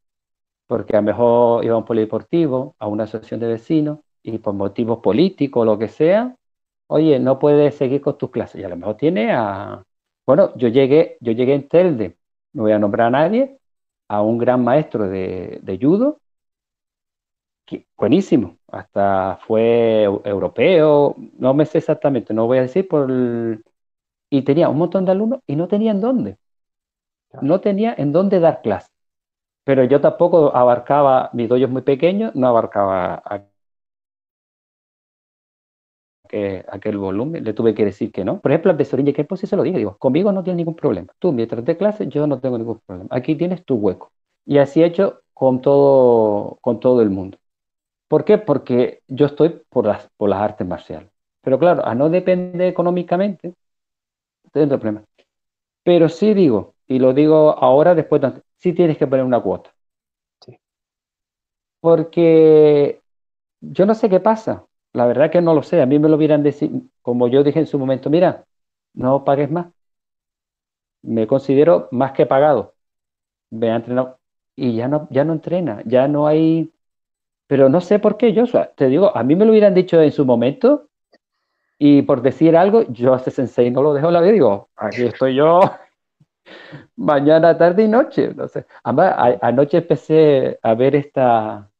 [0.67, 4.55] porque a lo mejor iba a un polideportivo, a una asociación de vecinos, y por
[4.55, 6.37] motivos políticos lo que sea,
[6.89, 8.61] oye, no puedes seguir con tus clases.
[8.61, 9.85] Y a lo mejor tiene a...
[10.27, 12.19] Bueno, yo llegué, yo llegué en Telde,
[12.55, 13.58] no voy a nombrar a nadie,
[14.09, 16.21] a un gran maestro de, de judo,
[17.97, 23.11] buenísimo, hasta fue europeo, no me sé exactamente, no voy a decir por...
[24.31, 26.39] Y tenía un montón de alumnos y no tenía en dónde.
[27.41, 28.93] No tenía en dónde dar clases.
[29.65, 33.23] Pero yo tampoco abarcaba, mis doyos muy pequeños, no abarcaba
[36.29, 38.41] que aquel volumen, le tuve que decir que no.
[38.41, 40.77] Por ejemplo, al profesor que pues sí se lo dije, digo, conmigo no tiene ningún
[40.77, 41.13] problema.
[41.19, 43.09] Tú, mientras de clase, yo no tengo ningún problema.
[43.13, 44.13] Aquí tienes tu hueco.
[44.47, 47.39] Y así he hecho con todo, con todo el mundo.
[48.09, 48.39] ¿Por qué?
[48.39, 51.11] Porque yo estoy por las, por las artes marciales.
[51.43, 53.55] Pero claro, a no depender económicamente,
[54.53, 55.05] tengo problema.
[55.85, 58.23] Pero sí digo, y lo digo ahora después,
[58.57, 59.73] sí tienes que poner una cuota.
[60.45, 60.59] Sí.
[61.81, 63.01] Porque
[63.61, 64.68] yo no sé qué pasa.
[64.93, 65.81] La verdad que no lo sé.
[65.83, 66.71] A mí me lo hubieran decir,
[67.03, 68.45] como yo dije en su momento, mira,
[68.95, 69.67] no pagues más.
[71.03, 72.75] Me considero más que pagado.
[73.51, 74.19] Me ha entrenado
[74.57, 76.73] y ya no, ya no entrena, ya no hay.
[77.47, 78.45] Pero no sé por qué, yo,
[78.77, 80.89] te digo, a mí me lo hubieran dicho en su momento
[81.79, 85.05] y por decir algo, yo a ese sensei no lo dejo la vida, digo, aquí
[85.05, 85.61] estoy yo
[86.97, 88.35] mañana, tarde y noche.
[88.35, 88.67] No sé.
[88.83, 91.71] Además, anoche empecé a ver esta,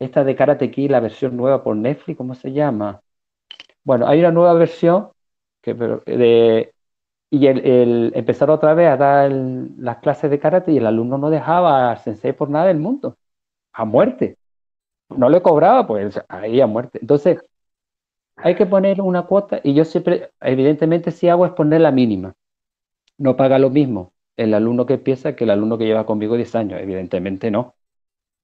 [0.00, 3.02] esta de Karate Kid, la versión nueva por Netflix, ¿cómo se llama?
[3.84, 5.10] Bueno, hay una nueva versión
[5.62, 6.74] que, de,
[7.30, 11.30] y el, empezar otra vez a dar las clases de karate y el alumno no
[11.30, 13.16] dejaba al sensei por nada del mundo,
[13.72, 14.38] a muerte.
[15.10, 16.98] No le cobraba, pues ahí a muerte.
[17.02, 17.40] Entonces,
[18.36, 22.34] hay que poner una cuota y yo siempre, evidentemente, si hago es poner la mínima.
[23.18, 26.54] No paga lo mismo el alumno que empieza que el alumno que lleva conmigo 10
[26.54, 27.74] años, evidentemente no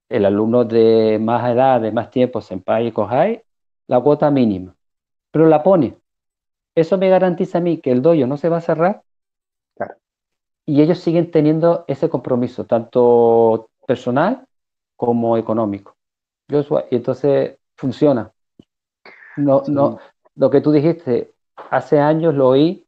[0.08, 3.42] el alumno de más edad, de más tiempo, Senpai y Kohai,
[3.86, 4.74] la cuota mínima,
[5.30, 5.96] pero la pone.
[6.74, 9.02] Eso me garantiza a mí que el dojo no se va a cerrar
[10.66, 14.46] y ellos siguen teniendo ese compromiso, tanto personal
[14.96, 15.96] como económico.
[16.90, 18.32] y entonces funciona.
[19.36, 19.98] No, no,
[20.34, 21.32] lo que tú dijiste,
[21.70, 22.84] hace años lo oí,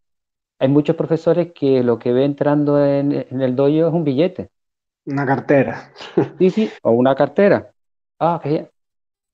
[0.58, 4.50] hay muchos profesores que lo que ve entrando en, en el dojo es un billete.
[5.09, 5.92] Una cartera.
[6.38, 7.72] Sí, sí, o una cartera.
[8.18, 8.70] Ah, que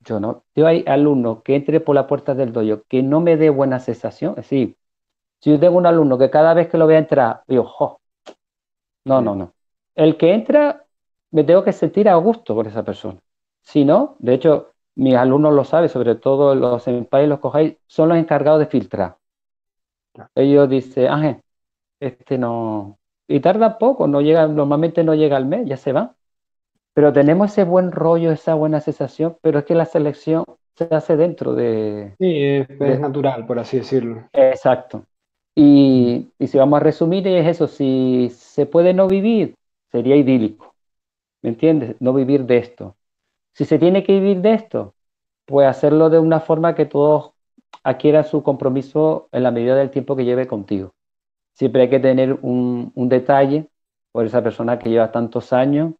[0.01, 0.45] yo no.
[0.55, 3.81] Yo hay alumnos que entre por la puerta del dojo que no me dé buena
[3.81, 4.37] sensación.
[4.45, 4.77] Sí,
[5.41, 8.01] si yo tengo un alumno que cada vez que lo vea entrar, digo, jo.
[9.05, 9.55] No, no, no.
[9.95, 10.85] El que entra,
[11.31, 13.21] me tengo que sentir a gusto por esa persona.
[13.63, 17.77] Si no, de hecho, mis alumnos lo saben, sobre todo los senpai y los cojáis,
[17.87, 19.17] son los encargados de filtrar.
[20.35, 21.43] Ellos dicen, Ángel,
[22.01, 26.15] este no, y tarda poco, no llega, normalmente no llega al mes, ya se va.
[26.93, 30.45] Pero tenemos ese buen rollo, esa buena sensación, pero es que la selección
[30.77, 32.15] se hace dentro de...
[32.19, 34.29] Sí, es, natural, por así decirlo.
[34.33, 35.05] Exacto.
[35.55, 39.55] Y, y, si vamos a resumir, es eso, si se puede no vivir,
[39.91, 40.75] sería idílico.
[41.43, 41.97] ¿Me entiendes?
[42.01, 42.97] No vivir de esto.
[43.53, 44.95] Si se tiene que vivir de esto,
[45.47, 47.33] pues hacerlo de una forma que todos
[47.83, 50.94] adquieran su compromiso en la medida del tiempo que lleve contigo
[51.55, 53.69] siempre hay que tener un, detalle
[54.13, 55.95] por esa persona que lleva tantos años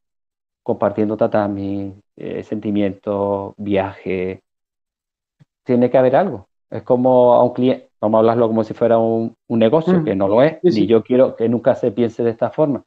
[0.63, 4.43] compartiendo tatami, eh, sentimientos, viaje.
[5.63, 6.49] Tiene que haber algo.
[6.71, 10.05] Es como a un cliente, vamos a hablarlo como si fuera un, negocio, mm.
[10.05, 12.85] que no lo es, y yo quiero que nunca se piense de esta forma.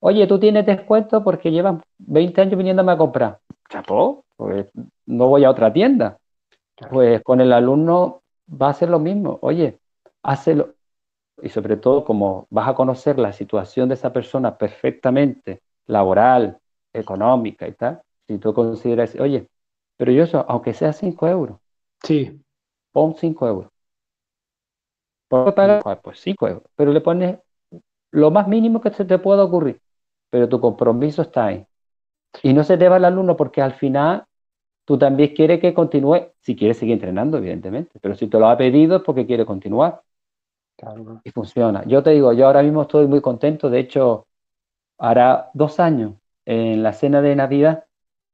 [0.00, 3.38] Oye, tú tienes descuento porque llevas 20 años viniéndome a comprar.
[3.70, 4.66] Chapó, pues
[5.06, 6.18] no voy a otra tienda.
[6.90, 9.38] Pues con el alumno va a ser lo mismo.
[9.40, 9.78] Oye,
[10.22, 10.74] hazlo.
[11.42, 16.58] Y sobre todo, como vas a conocer la situación de esa persona perfectamente, laboral,
[16.92, 19.48] económica y tal, si tú consideras, oye,
[19.96, 21.58] pero yo eso, aunque sea 5 euros,
[22.02, 22.40] sí.
[22.92, 23.70] pon 5 euros.
[25.28, 26.00] ¿Por pagar?
[26.02, 26.64] Pues 5 euros.
[26.76, 27.38] Pero le pones
[28.12, 29.80] lo más mínimo que se te pueda ocurrir
[30.34, 31.64] pero tu compromiso está ahí.
[32.42, 34.24] Y no se te va el alumno porque al final
[34.84, 38.56] tú también quieres que continúe, si quieres seguir entrenando, evidentemente, pero si te lo ha
[38.56, 40.02] pedido es porque quiere continuar.
[41.22, 41.84] Y funciona.
[41.86, 44.26] Yo te digo, yo ahora mismo estoy muy contento, de hecho,
[44.98, 46.14] hará dos años,
[46.44, 47.84] en la cena de Navidad,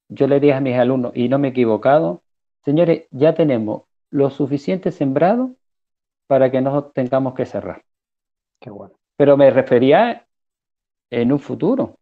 [0.09, 2.22] yo le dije a mis alumnos, y no me he equivocado,
[2.64, 5.53] señores, ya tenemos lo suficiente sembrado
[6.26, 7.82] para que no tengamos que cerrar.
[8.59, 8.95] Qué bueno.
[9.16, 10.26] Pero me refería
[11.11, 11.99] en un futuro.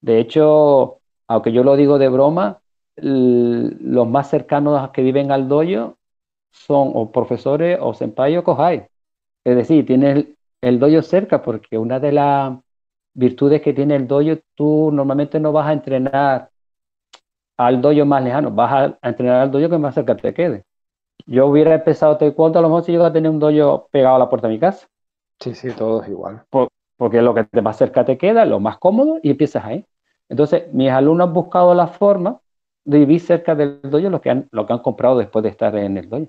[0.00, 2.60] De hecho, aunque yo lo digo de broma,
[2.96, 5.96] los más cercanos a que viven al doyo
[6.50, 8.88] son o profesores o senpai o kohai.
[9.44, 10.26] Es decir, tienes
[10.60, 12.58] el, doyo cerca porque una de las
[13.14, 16.50] virtudes que tiene el doyo, tú normalmente no vas a entrenar
[17.56, 20.64] al doyo más lejano, vas a, entrenar al doyo que más cerca te quede.
[21.26, 24.18] Yo hubiera empezado taekwondo a lo mejor si yo a tener un doyo pegado a
[24.20, 24.86] la puerta de mi casa.
[25.40, 26.42] Sí, sí, todo es igual
[26.98, 29.86] porque lo que te más cerca te queda, lo más cómodo, y empiezas ahí.
[30.28, 32.40] Entonces, mis alumnos han buscado la forma
[32.84, 35.74] de vivir cerca del dojo lo que han, lo que han comprado después de estar
[35.76, 36.26] en el dojo.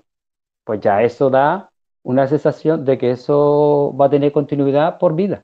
[0.64, 1.70] Pues ya eso da
[2.02, 5.42] una sensación de que eso va a tener continuidad por vida.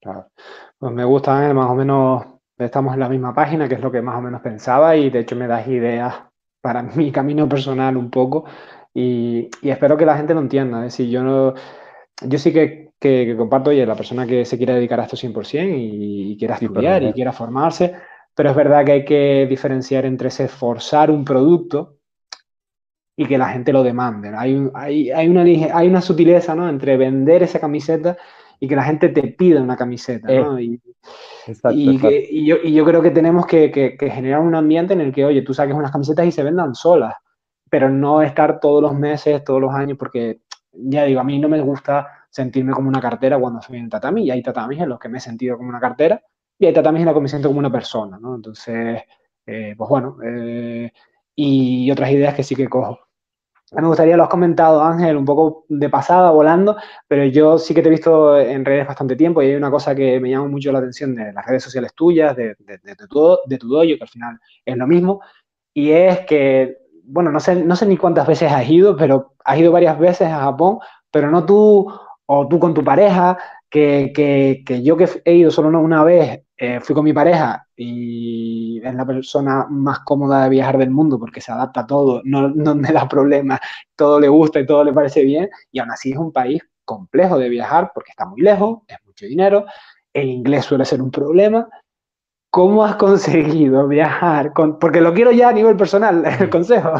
[0.00, 0.28] Claro.
[0.78, 2.24] Pues me gusta, más o menos
[2.58, 5.20] estamos en la misma página, que es lo que más o menos pensaba, y de
[5.20, 6.14] hecho me das ideas
[6.60, 8.44] para mi camino personal un poco,
[8.92, 10.78] y, y espero que la gente lo entienda.
[10.78, 11.54] Es decir, yo no,
[12.22, 15.68] yo sí que, que, comparto, oye, la persona que se quiera dedicar a esto 100%
[15.76, 17.94] y, y quiera estudiar y quiera formarse,
[18.34, 21.99] pero es verdad que hay que diferenciar entre ese forzar un producto
[23.20, 24.32] y que la gente lo demande.
[24.34, 26.66] Hay, hay, hay, una, hay una sutileza ¿no?
[26.70, 28.16] entre vender esa camiseta
[28.58, 30.32] y que la gente te pida una camiseta.
[30.32, 30.56] ¿no?
[30.56, 30.80] Eh, y,
[31.70, 31.90] y,
[32.30, 35.26] y, yo, y, yo, creo que tenemos que, que, generar un ambiente en el que,
[35.26, 37.14] oye, tú saques unas camisetas y se vendan solas,
[37.68, 40.40] pero no estar todos los meses, todos los años, porque
[40.72, 44.24] ya digo, a mí no me gusta sentirme como una cartera cuando soy en tatami,
[44.24, 46.22] y hay tatamis en los que me he sentido como una cartera,
[46.58, 48.34] y hay tatamis en los que me siento como una persona, ¿no?
[48.34, 49.02] Entonces,
[49.44, 50.90] eh, pues bueno, eh,
[51.34, 52.98] y otras ideas que sí que cojo.
[53.72, 57.82] Me gustaría, lo has comentado, Ángel, un poco de pasada, volando, pero yo sí que
[57.82, 60.72] te he visto en redes bastante tiempo y hay una cosa que me llama mucho
[60.72, 63.98] la atención de las redes sociales tuyas, de, de, de, tu, de tu dojo, que
[64.00, 65.20] al final es lo mismo,
[65.72, 69.58] y es que bueno, no sé, no sé ni cuántas veces has ido, pero has
[69.58, 70.78] ido varias veces a Japón,
[71.10, 71.92] pero no tú
[72.26, 73.36] o tú con tu pareja,
[73.68, 77.66] que, que, que yo que he ido solo una vez, eh, fui con mi pareja
[77.74, 82.20] y es la persona más cómoda de viajar del mundo porque se adapta a todo,
[82.24, 83.58] no, no me da problema,
[83.96, 87.38] todo le gusta y todo le parece bien, y aún así es un país complejo
[87.38, 89.64] de viajar porque está muy lejos, es mucho dinero,
[90.12, 91.66] el inglés suele ser un problema,
[92.50, 94.52] ¿cómo has conseguido viajar?
[94.52, 96.92] Con, porque lo quiero ya a nivel personal, el consejo.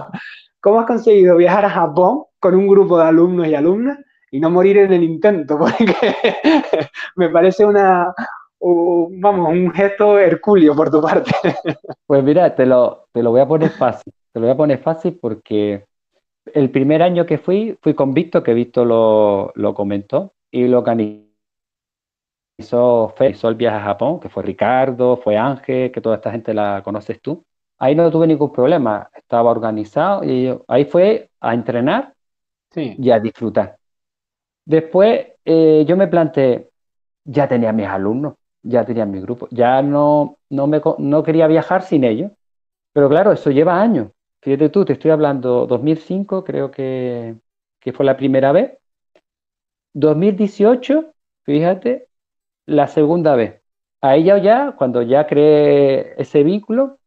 [0.63, 3.99] ¿Cómo has conseguido viajar a Japón con un grupo de alumnos y alumnas
[4.31, 5.59] y no morir en el intento?
[5.59, 6.17] Porque
[7.17, 8.15] me parece una,
[8.61, 11.31] vamos, un gesto hercúleo por tu parte.
[12.07, 14.13] Pues mira, te lo, te lo voy a poner fácil.
[14.33, 15.85] Te lo voy a poner fácil porque
[16.47, 20.79] el primer año que fui, fui con Víctor, que Víctor lo, lo comentó, y lo
[20.79, 21.31] organizó
[22.61, 26.55] hizo, hizo el viaje a Japón, que fue Ricardo, fue Ángel, que toda esta gente
[26.55, 27.45] la conoces tú.
[27.79, 32.15] Ahí no tuve ningún problema, estaba organizado y ahí fue a entrenar
[32.75, 33.79] y a disfrutar.
[34.65, 36.71] Después eh, yo me planteé,
[37.25, 41.83] ya tenía mis alumnos, ya tenía mi grupo, ya no, no, me, no quería viajar
[41.83, 42.33] sin ellos.
[42.93, 44.09] Pero claro, eso lleva años.
[44.43, 47.37] Fíjate tú, te estoy hablando 2005, creo que,
[47.79, 48.79] que fue la primera vez.
[49.93, 51.13] 2018,
[51.45, 52.09] fíjate,
[52.67, 53.61] la segunda vez.
[54.01, 56.99] A ella ya, cuando ya creé ese vínculo,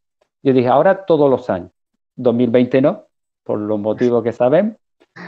[0.43, 1.71] yo dije, ahora todos los años.
[2.15, 3.07] 2020 no,
[3.43, 4.77] por los motivos que sabemos,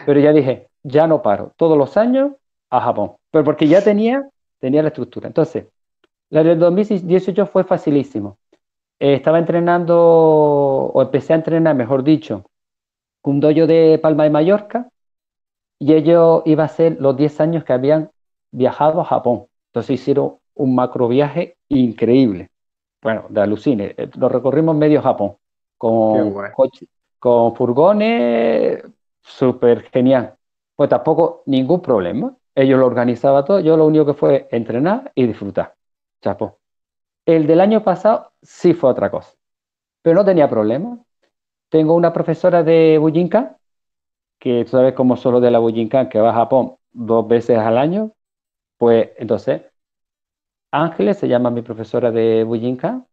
[0.05, 2.33] pero ya dije, ya no paro, todos los años
[2.69, 5.27] a Japón, pero porque ya tenía, tenía la estructura.
[5.27, 5.65] Entonces,
[6.29, 8.37] la del 2018 fue facilísimo.
[8.99, 12.45] Eh, estaba entrenando, o empecé a entrenar, mejor dicho,
[13.23, 14.89] un dojo de Palma de Mallorca,
[15.79, 18.09] y ellos iba a ser los 10 años que habían
[18.51, 19.47] viajado a Japón.
[19.67, 22.49] Entonces hicieron un macro viaje increíble.
[23.01, 23.95] Bueno, de alucine.
[24.17, 25.35] Lo recorrimos medio Japón.
[25.77, 26.33] Con,
[27.19, 28.83] con furgones,
[29.21, 30.35] súper genial.
[30.75, 32.35] Pues tampoco ningún problema.
[32.55, 35.75] Ellos lo organizaban todo, yo lo único que fue entrenar y disfrutar.
[37.25, 39.33] El del año pasado sí fue otra cosa,
[40.01, 40.99] pero no tenía problema.
[41.69, 43.57] Tengo una profesora de Bujinkan,
[44.39, 47.77] que tú sabes cómo solo de la Bujinkan, que va a Japón dos veces al
[47.77, 48.11] año,
[48.77, 49.63] pues entonces,
[50.71, 53.07] Ángeles se llama mi profesora de Bujinkan,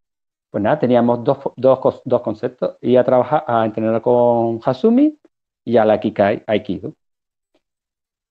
[0.51, 5.19] pues nada, teníamos dos, dos, dos conceptos, y a trabajar, a entrenar con Hasumi
[5.65, 6.95] y a la Kikai Aikido.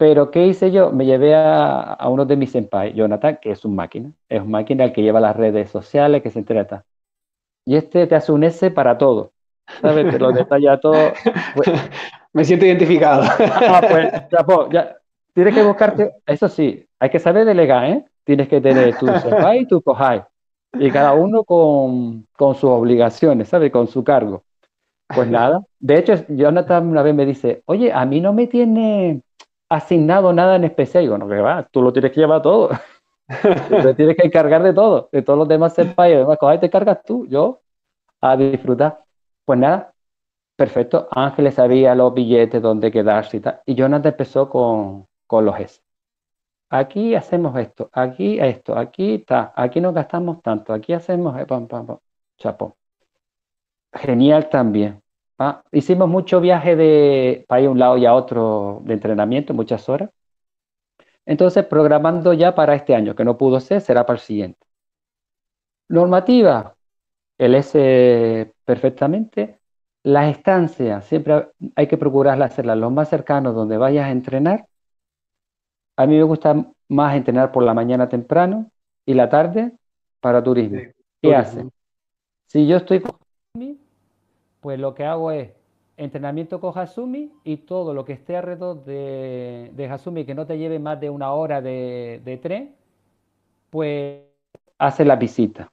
[0.01, 0.91] Pero, ¿qué hice yo?
[0.91, 4.11] Me llevé a, uno de mis senpai, Jonathan, que es un máquina.
[4.27, 6.83] Es un máquina el que lleva las redes sociales, que se entera.
[7.65, 9.31] Y este te hace un S para todo.
[9.79, 10.09] ¿Sabes?
[10.09, 11.13] Te lo detalla todo.
[11.55, 11.69] Pues
[12.33, 13.25] me siento identificado.
[13.25, 14.97] Ah, pues, ya, pues, ya.
[15.35, 18.03] Tienes que buscarte, eso sí, hay que saber delegar, ¿eh?
[18.23, 20.23] Tienes que tener tu senpai y tu kohai.
[20.79, 23.71] Y cada uno con, con sus obligaciones, ¿sabes?
[23.71, 24.45] Con su cargo.
[25.13, 25.61] Pues nada.
[25.79, 29.21] De hecho, Jonathan una vez me dice, oye, a mí no me tiene
[29.71, 31.03] asignado nada en especial.
[31.03, 32.69] Y digo, no, que va, tú lo tienes que llevar todo.
[33.83, 37.01] te tienes que encargar de todo, de todos los demás senpai, demás cosas, te cargas
[37.03, 37.61] tú, yo,
[38.21, 39.03] a disfrutar.
[39.45, 39.93] Pues nada,
[40.55, 41.07] perfecto.
[41.11, 43.61] Ángeles sabía los billetes, dónde quedarse y tal.
[43.65, 45.81] Y Jonathan empezó con, con los S.
[46.69, 51.85] Aquí hacemos esto, aquí esto, aquí está, aquí no gastamos tanto, aquí hacemos pam, pam,
[51.85, 51.97] pam.
[52.37, 52.77] Chapo.
[53.93, 55.00] Genial también.
[55.43, 59.55] Ah, hicimos mucho viaje de para ir a un lado y a otro de entrenamiento,
[59.55, 60.11] muchas horas.
[61.25, 64.59] Entonces, programando ya para este año, que no pudo ser, será para el siguiente.
[65.89, 66.75] Normativa,
[67.39, 69.57] el S perfectamente.
[70.03, 74.67] Las estancias, siempre hay que procurar hacerlas lo más cercanos donde vayas a entrenar.
[75.97, 78.69] A mí me gusta más entrenar por la mañana temprano
[79.07, 79.71] y la tarde
[80.19, 80.81] para turismo.
[81.19, 81.71] ¿Qué hacen?
[82.45, 83.15] Si yo estoy con
[84.61, 85.51] pues lo que hago es
[85.97, 90.57] entrenamiento con Hasumi y todo lo que esté alrededor de, de Hasumi que no te
[90.57, 92.75] lleve más de una hora de, tren,
[93.69, 94.21] pues
[94.77, 95.71] hace la visita.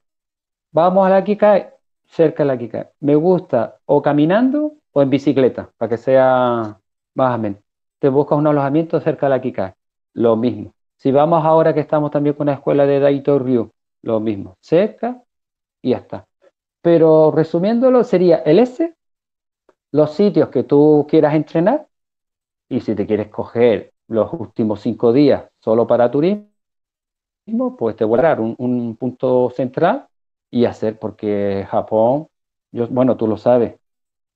[0.71, 1.69] Vamos a la Kikai,
[2.05, 2.87] cerca de la Kikai.
[2.99, 6.79] Me gusta o caminando o en bicicleta, para que sea
[7.15, 7.61] más menos.
[7.99, 9.73] Te buscas un alojamiento cerca de la Kikai,
[10.13, 10.73] lo mismo.
[10.97, 13.71] Si vamos ahora que estamos también con la escuela de Daito Ryu,
[14.01, 15.21] lo mismo, cerca
[15.81, 16.28] y ya está.
[16.89, 18.95] Pero resumiéndolo, sería el S,
[19.91, 21.87] los sitios que tú quieras entrenar,
[22.67, 26.49] y si te quieres coger los últimos cinco días solo para turismo,
[27.77, 30.07] pues te voy a dar un, punto central
[30.49, 32.27] y hacer, porque Japón,
[32.71, 33.75] yo, bueno, tú lo sabes,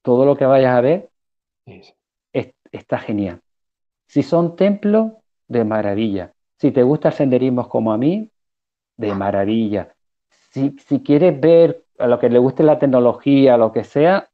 [0.03, 1.09] todo lo que vayas a ver
[2.71, 3.41] está genial.
[4.05, 5.13] Si son templos,
[5.47, 6.33] de maravilla.
[6.59, 8.29] Si te gusta el senderismo como a mí,
[8.95, 9.95] de maravilla.
[10.51, 14.29] Si, si quieres ver a lo que le guste la tecnología, lo que sea,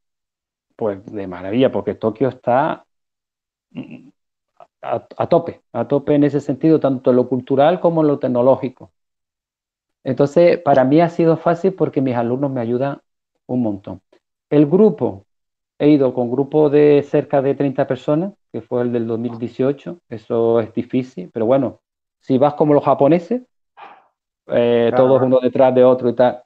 [0.75, 2.83] pues de maravilla, porque Tokio está
[3.69, 4.09] mm,
[4.81, 8.91] a, tope, a tope en ese sentido, tanto en lo cultural como en lo tecnológico.
[10.03, 13.01] Entonces, para mí ha sido fácil porque mis alumnos me ayudan
[13.45, 14.01] un montón.
[14.49, 15.27] El grupo,
[15.77, 20.59] he ido con grupo de cerca de 30 personas, que fue el del 2018, eso
[20.59, 21.81] es difícil, pero bueno,
[22.19, 23.43] si vas como los japoneses,
[24.47, 26.41] eh, todos uno detrás de otro y tal,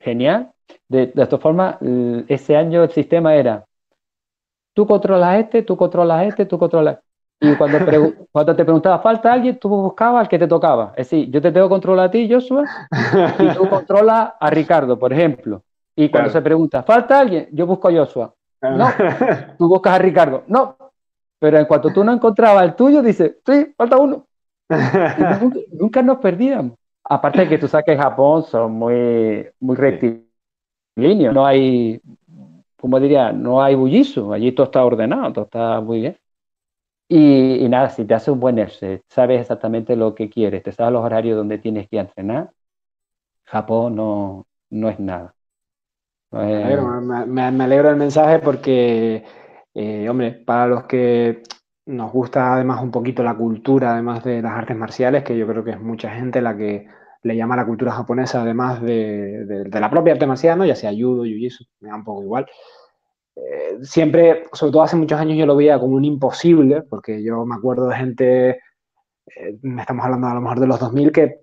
[0.00, 0.52] genial.
[0.88, 1.78] De, de esta forma,
[2.28, 3.64] ese año el sistema era,
[4.72, 6.98] tú controlas este, tú controlas este, tú controlas...
[7.40, 7.78] Y cuando,
[8.32, 9.58] cuando te preguntaba, ¿falta alguien?
[9.58, 10.92] Tú buscabas al que te tocaba.
[10.96, 12.64] Es decir, yo te tengo controlar a ti, Joshua,
[13.38, 15.62] y tú controlas a Ricardo, por ejemplo.
[15.94, 17.48] Y cuando se pregunta, ¿falta alguien?
[17.52, 18.34] Yo busco a Joshua.
[18.62, 18.88] No,
[19.58, 20.44] tú buscas a Ricardo.
[20.46, 20.76] No,
[21.38, 24.26] pero en cuanto tú no encontrabas el tuyo, dices, sí, falta uno.
[24.68, 25.40] Nunca,
[25.72, 26.76] nunca, nos perdíamos.
[27.04, 29.76] Aparte de que tú sabes que Japón son muy, muy
[30.96, 32.00] rectilíneos, no hay,
[32.76, 36.16] como diría, no hay bullizo, allí todo está ordenado, todo está muy bien.
[37.08, 40.92] Y, nada, si te hace un buen ERSE, sabes exactamente lo que quieres, te sabes
[40.92, 42.50] los horarios donde tienes que entrenar,
[43.44, 45.34] Japón no, no es nada.
[46.32, 49.24] me, alegro del mensaje porque,
[49.74, 51.42] eh, hombre, para los que
[51.86, 55.62] nos gusta además un poquito la cultura, además de las artes marciales, que yo creo
[55.64, 56.88] que es mucha gente la que
[57.22, 61.66] le llama la cultura japonesa, además de, la propia arte marcial, ya sea judo, jiu-jitsu,
[61.80, 62.46] me da un poco igual.
[63.36, 67.44] Eh, siempre, sobre todo hace muchos años, yo lo veía como un imposible, porque yo
[67.44, 71.40] me acuerdo de gente, eh, estamos hablando a lo mejor de los 2000, que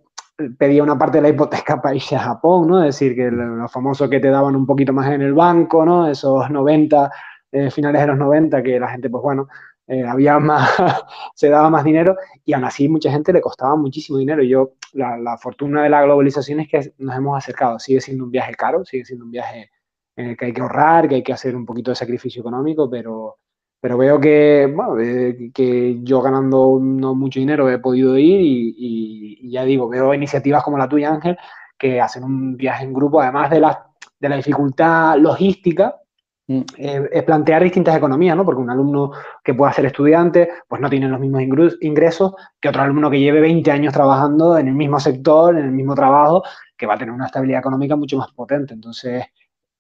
[0.58, 2.84] pedía una parte de la hipoteca para irse a Japón, ¿no?
[2.84, 6.08] Es decir, que lo famoso que te daban un poquito más en el banco, ¿no?
[6.08, 7.12] Esos 90,
[7.52, 9.48] eh, finales de los 90, que la gente, pues bueno,
[9.88, 10.72] eh, había más,
[11.36, 12.16] se daba más dinero
[12.46, 14.44] y aún así mucha gente le costaba muchísimo dinero.
[14.44, 17.80] Yo, la, fortuna de la globalización es que nos hemos acercado.
[17.80, 19.70] Sigue siendo un viaje caro, sigue siendo un viaje
[20.16, 22.90] en el que hay que ahorrar, que hay que hacer un poquito de sacrificio económico,
[22.90, 23.40] pero,
[23.82, 29.50] pero veo que, bueno, eh, que yo ganando no mucho dinero he podido ir y,
[29.52, 31.38] ya digo, veo iniciativas como la tuya, Ángel,
[31.78, 33.88] que hacen un viaje en grupo, además de la,
[34.20, 35.96] de la dificultad logística.
[36.48, 38.44] Eh, es plantear distintas economías, ¿no?
[38.44, 39.12] Porque un alumno
[39.44, 41.42] que pueda ser estudiante, pues no tiene los mismos
[41.82, 45.72] ingresos que otro alumno que lleve 20 años trabajando en el mismo sector, en el
[45.72, 46.44] mismo trabajo,
[46.78, 48.74] que va a tener una estabilidad económica mucho más potente.
[48.74, 49.24] Entonces,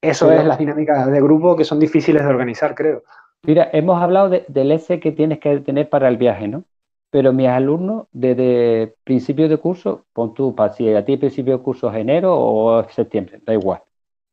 [0.01, 3.03] eso es las dinámicas de grupo que son difíciles de organizar, creo.
[3.43, 6.64] Mira, hemos hablado del S que tienes que tener para el viaje, ¿no?
[7.09, 11.91] Pero mis alumnos, desde principio de curso, pon tú, si a ti principio de curso
[11.91, 13.84] es enero o septiembre, da igual.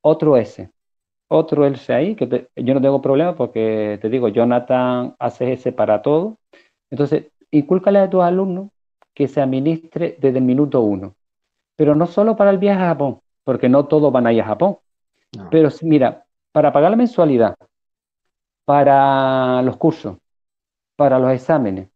[0.00, 0.70] Otro S.
[1.32, 6.02] Otro S ahí, que yo no tengo problema porque te digo, Jonathan hace S para
[6.02, 6.38] todo.
[6.90, 8.70] Entonces, incúlcale a tus alumnos
[9.14, 11.14] que se administre desde el minuto uno.
[11.76, 14.46] Pero no solo para el viaje a Japón, porque no todos van a ir a
[14.46, 14.78] Japón.
[15.50, 17.54] Pero mira, para pagar la mensualidad,
[18.64, 20.16] para los cursos,
[20.96, 21.90] para los exámenes,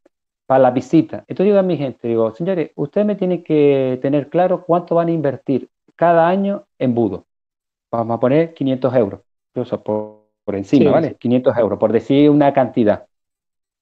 [0.47, 1.25] para la visita.
[1.27, 5.09] Entonces digo a mi gente, digo, señores, ustedes me tienen que tener claro cuánto van
[5.09, 7.27] a invertir cada año en budo.
[7.97, 9.21] Vamos a poner 500 euros,
[9.85, 11.15] por, por encima, ¿vale?
[11.15, 13.07] 500 euros, por decir una cantidad.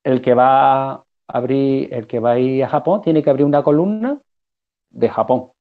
[0.05, 3.47] El que va a abrir, el que va a ir a Japón tiene que abrir
[3.47, 4.21] una columna
[4.91, 5.53] de Japón,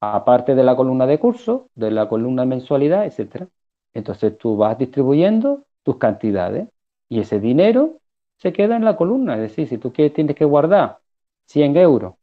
[0.00, 3.46] aparte de la columna de curso, de la columna de mensualidad, etcétera.
[3.94, 6.68] Entonces tú vas distribuyendo tus cantidades
[7.08, 7.98] y ese dinero
[8.38, 9.34] se queda en la columna.
[9.36, 10.98] Es decir, si tú quieres, tienes que guardar
[11.46, 12.14] 100 euros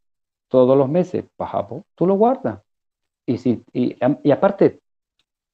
[0.48, 2.60] todos los meses para Japón, tú lo guardas.
[3.24, 3.96] Y, si, y,
[4.30, 4.80] aparte,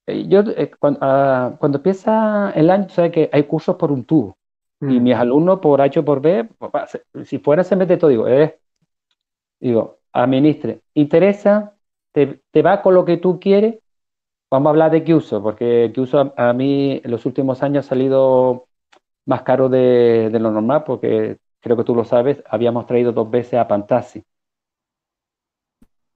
[0.07, 4.37] yo eh, ah, cuando, empieza el año, sabes que hay cursos por un tubo.
[4.81, 5.03] Y mm.
[5.03, 6.49] mis alumnos por H o por B,
[7.25, 8.59] si fuera se mete todo, digo, eh,
[9.59, 11.75] digo, administre, interesa,
[12.13, 13.77] te, te va con lo que tú quieres,
[14.51, 18.69] Vamos a hablar de uso, porque uso a, mí en los últimos años ha salido
[19.25, 23.55] más caro de, lo normal, porque creo que tú lo sabes, habíamos traído dos veces
[23.55, 24.23] a Pantasi.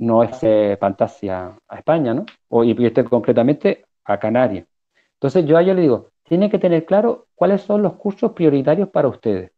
[0.00, 2.26] No es eh, Fantasia a España, ¿no?
[2.48, 4.66] O, y este concretamente a Canarias.
[5.14, 8.88] Entonces yo a ellos le digo, tienen que tener claro cuáles son los cursos prioritarios
[8.90, 9.52] para ustedes.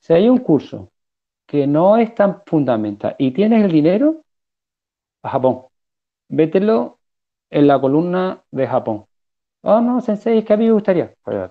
[0.00, 0.90] Si hay un curso
[1.46, 4.24] que no es tan fundamental y tienes el dinero,
[5.22, 5.66] a Japón,
[6.28, 6.98] vételo
[7.50, 9.06] en la columna de Japón.
[9.62, 11.14] Oh, no, sensei, es que a mí me gustaría.
[11.24, 11.50] Pues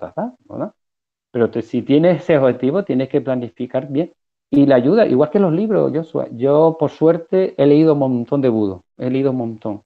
[1.32, 4.12] Pero si tienes ese objetivo, tienes que planificar bien.
[4.54, 6.28] Y la ayuda, igual que los libros, Joshua.
[6.30, 8.84] Yo, por suerte, he leído un montón de Budo.
[8.96, 9.82] He leído un montón.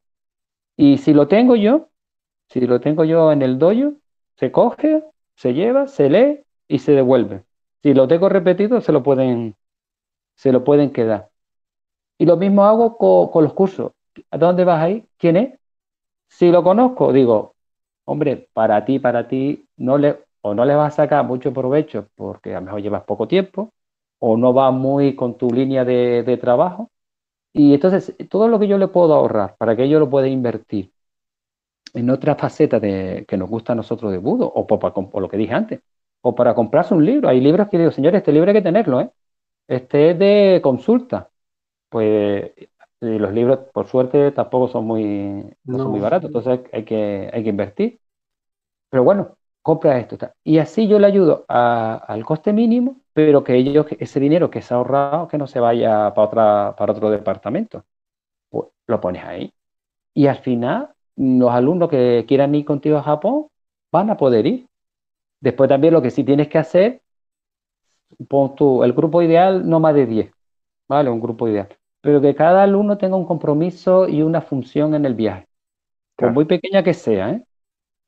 [0.77, 1.89] Y si lo tengo yo,
[2.51, 3.95] si lo tengo yo en el dojo,
[4.37, 5.03] se coge,
[5.37, 7.45] se lleva, se lee y se devuelve.
[7.83, 9.57] Si lo tengo repetido, se lo pueden,
[10.35, 11.31] se lo pueden quedar.
[12.19, 13.93] Y lo mismo hago con, con los cursos.
[14.31, 15.07] ¿A dónde vas ahí?
[15.17, 15.59] ¿Quién es?
[16.29, 17.55] Si lo conozco, digo,
[18.05, 22.09] hombre, para ti, para ti, no le, o no le vas a sacar mucho provecho
[22.17, 23.73] porque a lo mejor llevas poco tiempo,
[24.19, 26.91] o no va muy con tu línea de, trabajo.
[27.53, 30.93] Y entonces, todo lo que yo le puedo ahorrar para que ellos lo pueda invertir
[31.95, 35.37] en otra faceta de, que nos gusta a nosotros de Budo, o por, lo que
[35.37, 35.81] dije antes,
[36.21, 37.29] o para comprarse un libro.
[37.29, 39.11] Hay libros que digo, señores, este libro hay que tenerlo, ¿eh?
[39.67, 41.31] Este es de consulta.
[41.89, 42.53] Pues
[43.01, 47.51] y los libros, por suerte, tampoco son muy, muy baratos, entonces hay que, hay que
[47.51, 48.01] invertir.
[48.91, 49.38] Pero bueno,
[49.69, 50.17] compra esto.
[50.45, 54.73] Y así yo le ayudo al coste mínimo, pero que ellos, ese dinero que se
[54.73, 57.85] ha ahorrado, que no se vaya para, otra, para otro departamento.
[58.51, 59.53] Pues lo pones ahí.
[60.15, 63.49] Y al final, los alumnos que quieran ir contigo a Japón
[63.93, 64.67] van a poder ir.
[65.41, 67.03] Después también lo que sí tienes que hacer,
[68.29, 70.33] pon tú, el grupo ideal no más de 10,
[70.89, 71.11] ¿vale?
[71.11, 71.69] Un grupo ideal
[72.01, 75.49] pero que cada alumno tenga un compromiso y una función en el viaje,
[76.17, 77.33] por muy pequeña que sea.
[77.33, 77.45] ¿eh?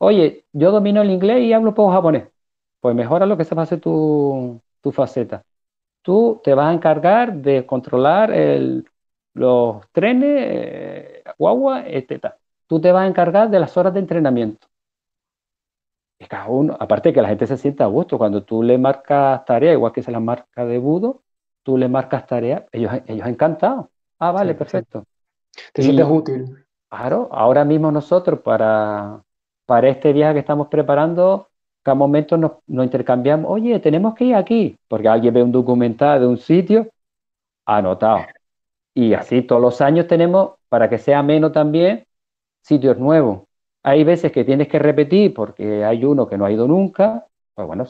[0.03, 2.27] Oye, yo domino el inglés y hablo poco japonés.
[2.81, 5.43] Pues mejora lo que se hacer tu, tu faceta.
[6.03, 8.33] Tú te vas a encargar de controlar
[9.35, 12.35] los trenes, eh, guagua, etc.
[12.67, 14.67] Tú te vas a encargar de las horas de entrenamiento.
[16.19, 19.45] Y cada uno, aparte que la gente se sienta a gusto, cuando tú le marcas
[19.45, 21.23] tarea, igual que se la marca de budo,
[21.63, 23.87] tú le marcas tarea, ellos, ellos encantados.
[24.19, 25.05] Ah, vale, perfecto.
[25.75, 26.65] Te sientes útil.
[26.89, 29.23] Claro, ahora mismo nosotros para,
[29.71, 31.47] para este viaje que estamos preparando,
[31.85, 36.27] cada momento nos, intercambiamos, oye, tenemos que ir aquí, porque alguien ve un documental de
[36.27, 36.89] un sitio,
[37.65, 38.23] anotado.
[38.95, 42.05] Y así todos los años tenemos, para que sea menos también,
[42.63, 43.43] sitios nuevos.
[43.85, 47.69] Hay veces que tienes que repetir porque hay uno que no ha ido nunca, pues
[47.69, 47.87] bueno,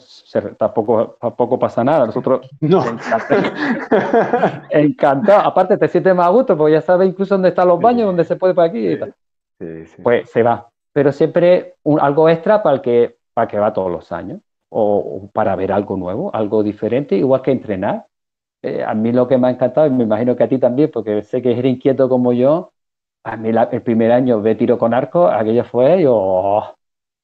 [0.59, 2.05] tampoco, tampoco pasa nada.
[2.05, 2.83] Nosotros no.
[4.69, 5.47] encantado.
[5.47, 8.23] Aparte, te sientes más a gusto porque ya sabes incluso dónde están los baños, dónde
[8.23, 8.99] se puede para aquí
[10.03, 10.70] Pues se va.
[10.93, 14.41] Pero siempre un, algo extra para el que, para que va todos los años.
[14.69, 18.07] o, para ver algo nuevo, algo diferente, igual que entrenar.
[18.63, 20.91] Eh, a mí lo que me ha encantado, y me imagino que a ti también,
[20.91, 22.73] porque sé que eres inquieto como yo,
[23.23, 26.75] a mí el primer año ve tiro con arco, aquello fue, yo, oh,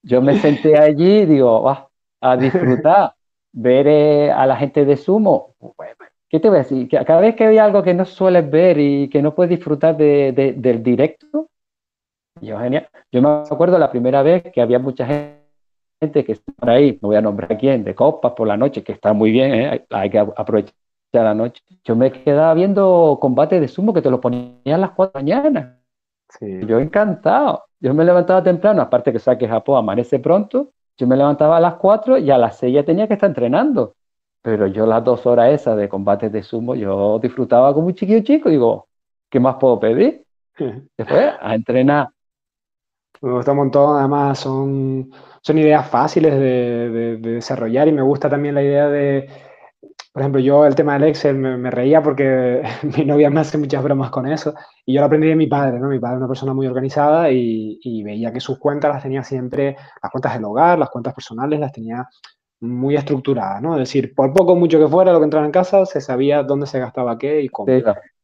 [0.03, 1.69] yo me senté allí y digo,
[2.21, 3.13] a disfrutar,
[3.53, 5.55] ver eh, a la gente de sumo.
[6.29, 6.89] ¿Qué te voy a decir?
[6.89, 10.33] Cada vez que hay algo que no sueles ver y que no puedes disfrutar de,
[10.57, 11.49] del directo,
[12.41, 12.89] yo, genial.
[13.11, 17.09] Yo me acuerdo la primera vez que había mucha gente que está por ahí, no
[17.09, 19.85] voy a nombrar a quién, de copas por la noche, que está muy bien, ¿eh?
[19.89, 20.73] hay que aprovechar
[21.13, 21.63] la noche.
[21.83, 25.29] Yo me quedaba viendo combate de sumo que te lo ponían a las 4 de
[25.29, 25.79] la mañana.
[26.39, 27.63] Yo encantado.
[27.79, 31.75] Yo me levantaba temprano, aparte que saque Japón amanece pronto, yo me levantaba a las
[31.75, 33.95] 4 y a las 6 ya tenía que estar entrenando.
[34.41, 38.23] Pero yo las dos horas esas de combate de sumo, yo disfrutaba como un chiquillo
[38.23, 38.49] chico.
[38.49, 38.87] Digo,
[39.29, 40.23] ¿qué más puedo pedir?
[40.97, 42.09] Después, a entrenar.
[43.21, 45.11] Me gusta un montón, además son,
[45.41, 49.29] son ideas fáciles de, desarrollar y me gusta también la idea de,
[50.13, 52.61] por ejemplo, yo el tema del Excel me, reía porque
[52.97, 54.53] mi novia me hace muchas bromas con eso
[54.85, 55.89] y yo lo aprendí de mi padre, ¿no?
[55.89, 59.23] Mi padre es una persona muy organizada y, y veía que sus cuentas las tenía
[59.23, 62.07] siempre, las cuentas del hogar, las cuentas personales las tenía
[62.59, 63.73] muy estructurada, ¿no?
[63.73, 66.65] Es decir, por poco mucho que fuera lo que entraba en casa, se sabía dónde
[66.65, 67.71] se gastaba qué y cómo.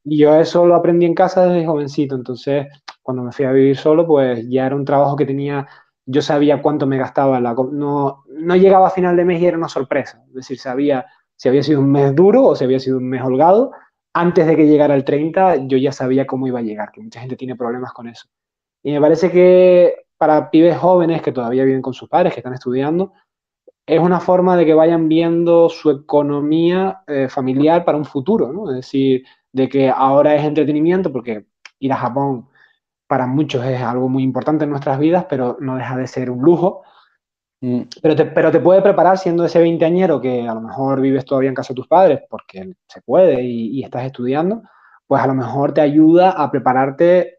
[0.06, 2.68] Y yo eso lo aprendí en casa desde jovencito, entonces
[3.04, 5.68] cuando me fui a vivir solo, pues ya era un trabajo que tenía,
[6.06, 9.58] yo sabía cuánto me gastaba, la, no, no llegaba a final de mes y era
[9.58, 12.98] una sorpresa, es decir, sabía si había sido un mes duro o si había sido
[12.98, 13.72] un mes holgado,
[14.14, 17.20] antes de que llegara el 30 yo ya sabía cómo iba a llegar, que mucha
[17.20, 18.28] gente tiene problemas con eso.
[18.84, 22.54] Y me parece que para pibes jóvenes que todavía viven con sus padres, que están
[22.54, 23.14] estudiando,
[23.86, 28.70] es una forma de que vayan viendo su economía eh, familiar para un futuro, ¿no?
[28.70, 31.46] Es decir, de que ahora es entretenimiento, porque
[31.80, 32.48] ir a Japón
[33.14, 36.42] para muchos es algo muy importante en nuestras vidas, pero no deja de ser un
[36.42, 36.82] lujo.
[37.62, 37.82] Mm.
[38.02, 41.50] Pero te, pero te puede preparar siendo ese veinteañero que a lo mejor vives todavía
[41.50, 44.64] en casa de tus padres, porque se puede y, estás estudiando,
[45.06, 47.38] pues a lo mejor te ayuda a prepararte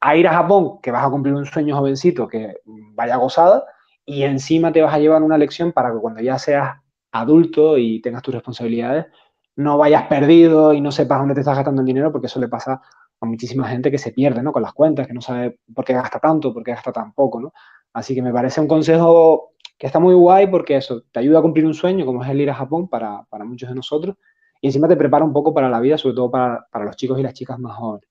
[0.00, 3.64] a ir a Japón, que vas a cumplir un sueño jovencito, que vaya gozada,
[4.04, 6.80] y encima te vas a llevar una lección para que cuando ya seas
[7.12, 9.06] adulto y tengas tus responsabilidades,
[9.54, 12.48] no vayas perdido y no sepas dónde te estás gastando el dinero, porque eso le
[12.48, 12.82] pasa
[13.22, 14.52] a muchísima gente que se pierde, ¿no?
[14.52, 17.40] Con las cuentas, que no sabe por qué gasta tanto, por qué gasta tan poco,
[17.40, 17.52] ¿no?
[17.92, 21.42] Así que me parece un consejo que está muy guay porque eso te ayuda a
[21.42, 24.16] cumplir un sueño, como es el ir a Japón para, para muchos de nosotros,
[24.60, 27.18] y encima te prepara un poco para la vida, sobre todo para, para los chicos
[27.18, 28.08] y las chicas más jóvenes.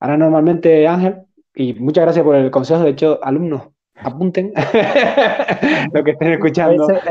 [0.00, 1.22] Ahora normalmente, Ángel,
[1.54, 4.52] y muchas gracias por el consejo, de hecho, alumnos, apunten
[5.92, 6.86] lo que estén escuchando.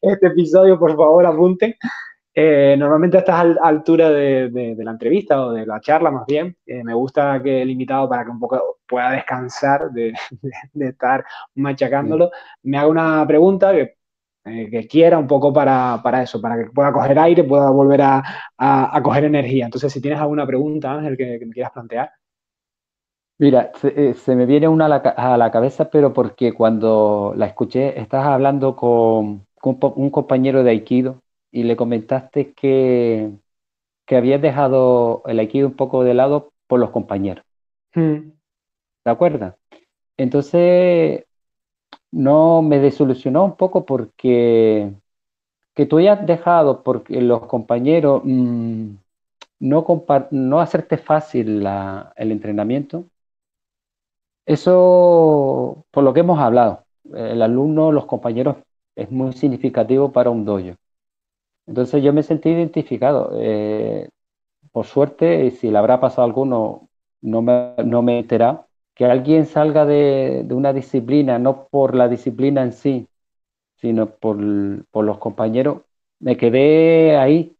[0.00, 1.74] este episodio, por favor, apunten.
[2.36, 6.56] Eh, normalmente a estas alturas de, de, la entrevista o de la charla, más bien,
[6.66, 10.12] eh, me gusta que el invitado, para que un poco pueda descansar de,
[10.72, 11.24] de estar
[11.54, 12.32] machacándolo,
[12.64, 13.94] me haga una pregunta que,
[14.46, 18.02] eh, que quiera un poco para, para, eso, para que pueda coger aire, pueda volver
[18.02, 18.22] a,
[18.58, 19.66] a, a, coger energía.
[19.66, 22.10] Entonces, si tienes alguna pregunta, Ángel, que, que me quieras plantear.
[23.38, 27.46] Mira, se, se, me viene una a la, a la, cabeza, pero porque cuando la
[27.46, 31.23] escuché, estás hablando con, con un compañero de Aikido
[31.54, 33.30] y le comentaste que,
[34.06, 37.44] que habías dejado el aikido un poco de lado por los compañeros.
[37.94, 38.32] Hmm.
[39.04, 39.56] ¿De acuerdo?
[40.16, 41.24] Entonces,
[42.10, 44.92] no me desilusionó un poco porque
[45.74, 48.96] que tú hayas dejado porque los compañeros mmm,
[49.60, 49.86] no,
[50.32, 53.04] no hacerte fácil la, el entrenamiento.
[54.46, 58.56] Eso, por lo que hemos hablado, el alumno, los compañeros,
[58.96, 60.76] es muy significativo para un dojo.
[61.66, 63.32] Entonces yo me sentí identificado.
[63.34, 64.08] Eh,
[64.72, 66.88] por suerte, y si le habrá pasado a alguno,
[67.22, 71.94] no me, no me he enterado, que alguien salga de, de, una disciplina, no por
[71.94, 73.08] la disciplina en sí,
[73.76, 74.38] sino por,
[74.90, 75.82] por los compañeros,
[76.20, 77.56] me quedé ahí.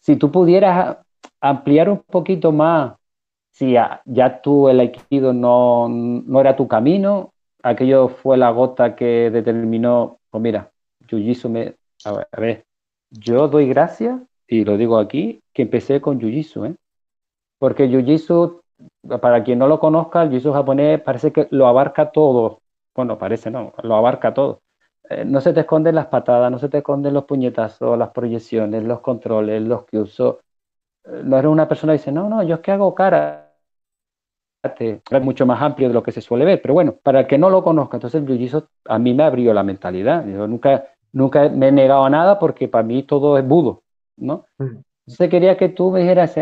[0.00, 0.98] Si tú pudieras
[1.40, 2.94] ampliar un poquito más,
[3.50, 8.94] si ya, ya tú el aikido no, no era tu camino, aquello fue la gota
[8.94, 10.70] que determinó, pues mira,
[11.08, 12.64] Jiu-Jitsu me, a ver, a ver,
[13.10, 16.76] yo doy gracias, y lo digo aquí, que empecé con Jiu-Jitsu, ¿eh?
[17.58, 18.60] Porque Jiu-Jitsu,
[19.20, 22.60] para quien no lo conozca, el Jiu-Jitsu japonés parece que lo abarca todo.
[22.94, 24.60] Bueno, parece no, lo abarca todo.
[25.10, 28.84] Eh, no se te esconden las patadas, no se te esconden los puñetazos, las proyecciones,
[28.84, 30.40] los controles, los que uso.
[31.04, 33.44] Eh, no eres una persona que dice, no, no, yo es que hago cara.
[34.62, 37.38] Es mucho más amplio de lo que se suele ver, pero bueno, para el que
[37.38, 40.26] no lo conozca, entonces el Jiu-Jitsu a mí me abrió la mentalidad.
[40.26, 43.82] Yo nunca, nunca me he negado a nada porque para mí todo es budo,
[44.16, 44.44] ¿no?
[44.58, 44.82] Mm.
[45.06, 46.34] Entonces quería que tú me dijeras,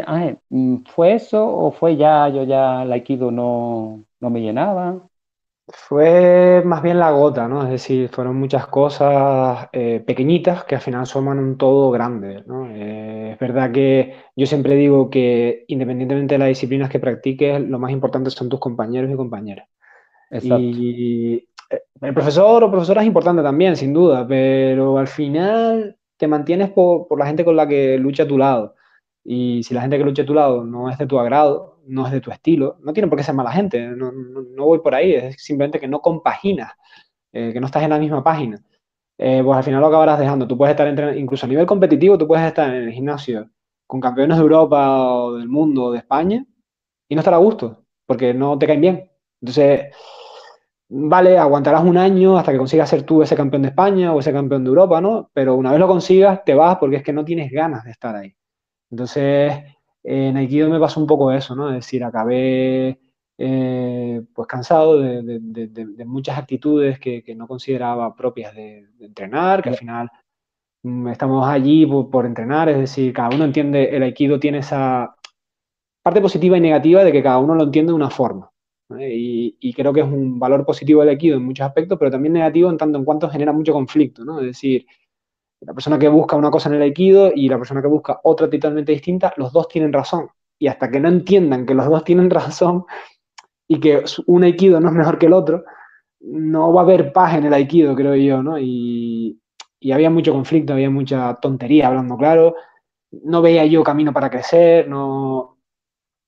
[0.87, 5.07] ¿fue eso o fue ya, yo ya el aikido no, no me llenaba?
[5.69, 7.63] Fue más bien la gota, ¿no?
[7.63, 12.69] Es decir, fueron muchas cosas eh, pequeñitas que al final suman un todo grande, ¿no?
[12.71, 17.79] Eh, es verdad que yo siempre digo que independientemente de las disciplinas que practiques, lo
[17.79, 19.69] más importante son tus compañeros y compañeras.
[20.31, 20.59] Exacto.
[20.61, 21.49] Y
[22.01, 27.09] el profesor o profesora es importante también, sin duda, pero al final te mantienes por,
[27.09, 28.75] por la gente con la que lucha a tu lado.
[29.25, 32.07] Y si la gente que lucha a tu lado no es de tu agrado, no
[32.07, 34.95] es de tu estilo, no tiene por qué ser mala gente, no, no, voy por
[34.95, 36.73] ahí, es simplemente que no compaginas,
[37.33, 38.63] eh, que no estás en la misma página.
[39.19, 40.47] Eh, pues al final lo acabarás dejando.
[40.47, 43.51] Tú puedes estar entrenando, incluso a nivel competitivo, tú puedes estar en el gimnasio
[43.87, 46.45] con campeones de Europa o del mundo o de España
[47.09, 49.11] y no estar a gusto, porque no te caen bien.
[49.41, 49.95] Entonces,
[50.89, 54.33] vale, aguantarás un año hasta que consigas ser tú ese campeón de España o ese
[54.33, 55.31] campeón de Europa, ¿no?
[55.33, 58.15] Pero una vez lo consigas, te vas porque es que no tienes ganas de estar
[58.15, 58.35] ahí.
[58.91, 59.55] Entonces,
[60.03, 61.69] en Aikido me pasó un poco eso, ¿no?
[61.71, 62.99] Es decir, acabé
[63.39, 70.11] eh, pues cansado de, muchas actitudes que, no consideraba propias de, entrenar, que al final
[70.83, 75.17] mm, estamos allí por, entrenar, es decir, cada uno entiende, el Aikido tiene esa
[76.03, 78.51] parte positiva y negativa de que cada uno lo entiende de una forma.
[78.89, 82.35] Y, y, creo que es un valor positivo del Aikido en muchos aspectos, pero también
[82.35, 84.39] negativo en tanto en cuanto genera mucho conflicto, ¿no?
[84.39, 84.87] Es decir,
[85.61, 88.49] la persona que busca una cosa en el aikido y la persona que busca otra
[88.49, 90.29] totalmente distinta, los dos tienen razón.
[90.59, 92.85] Y hasta que no entiendan que los dos tienen razón
[93.69, 95.65] y que un aikido no es mejor que el otro,
[96.21, 98.59] no va a haber paz en el aikido, creo yo, ¿no?
[98.59, 99.41] Y,
[99.93, 102.57] había mucho conflicto, había mucha tontería, hablando claro.
[103.11, 105.56] No veía yo camino para crecer, no...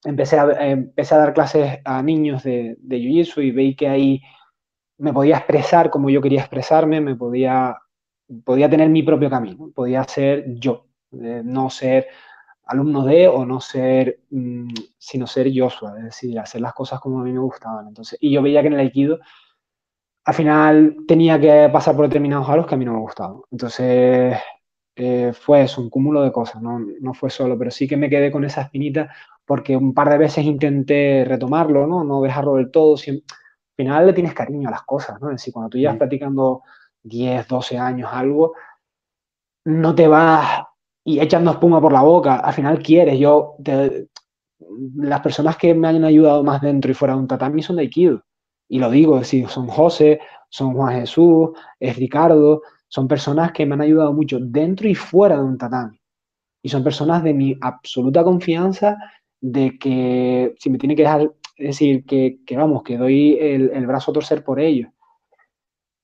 [0.04, 4.22] Empecé a, empecé a dar clases a niños de, de Jiu-Jitsu y veí que ahí
[4.98, 7.76] me podía expresar como yo quería expresarme, me podía
[8.44, 12.08] podía tener mi propio camino, podía ser yo, eh, no ser
[12.64, 14.68] alumno de o no ser, mm,
[14.98, 17.88] sino ser Joshua, es decir, hacer las cosas como a mí me gustaban.
[17.88, 19.18] Entonces, y yo veía que en el Aikido
[20.24, 23.38] al final tenía que pasar por determinados aros que a mí no me gustaban.
[23.50, 24.36] Entonces,
[24.96, 28.10] eh, fue eso, un cúmulo de cosas, no, no, fue solo, pero sí que me
[28.10, 29.10] quedé con esa espinita
[29.48, 32.04] porque un par de veces intenté retomarlo, ¿no?
[32.04, 32.96] No dejarlo del todo.
[32.96, 33.22] al
[33.74, 35.30] final le tienes cariño a las cosas, ¿no?
[35.30, 36.62] Es decir, cuando tú llevas platicando
[37.02, 38.52] 10, 12 años, algo,
[39.64, 40.64] no te vas
[41.02, 43.56] y echando espuma por la boca, al final quieres, yo,
[44.96, 47.82] las personas que me han ayudado más dentro y fuera de un tatami son de
[47.82, 48.22] Aikido,
[48.68, 50.20] y lo digo, es son José,
[50.50, 51.50] son Juan Jesús,
[51.80, 55.98] es Ricardo, son personas que me han ayudado mucho dentro y fuera de un tatami,
[56.62, 58.98] y son personas de mi absoluta confianza
[59.40, 63.86] de que si me tiene que dejar, es decir, que, vamos, que doy el, el
[63.86, 64.90] brazo a torcer por ellos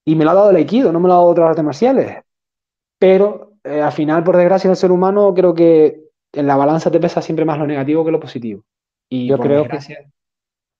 [0.05, 2.23] y me lo ha dado el Aikido, no me lo ha dado otras artes marciales.
[2.99, 6.01] Pero eh, al final, por desgracia, el ser humano creo que
[6.33, 8.63] en la balanza te pesa siempre más lo negativo que lo positivo.
[9.09, 9.79] Y yo creo que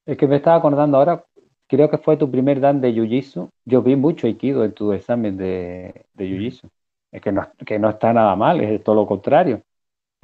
[0.07, 1.25] es que me estaba acordando ahora,
[1.67, 3.49] creo que fue tu primer dan de Jiu-Jitsu.
[3.65, 6.69] Yo vi mucho Aikido en tu examen de, de Jiu-Jitsu.
[7.11, 9.63] Es que no, que no está nada mal, es todo lo contrario.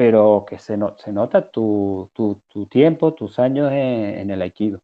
[0.00, 4.80] Pero que se, se nota tu, tu, tu, tiempo, tus años en, en el Aikido.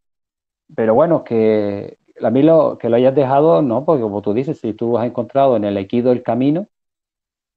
[0.76, 4.59] Pero bueno, que a mí lo, que lo hayas dejado, no, porque como tú dices,
[4.60, 6.68] si tú has encontrado en el Aikido el camino,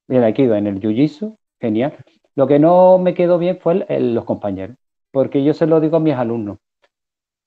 [0.08, 1.98] en el Aikido, en el Jiu-Jitsu, genial.
[2.36, 4.78] Lo que no me quedó bien fue los compañeros,
[5.12, 6.58] porque yo se lo digo a mis alumnos.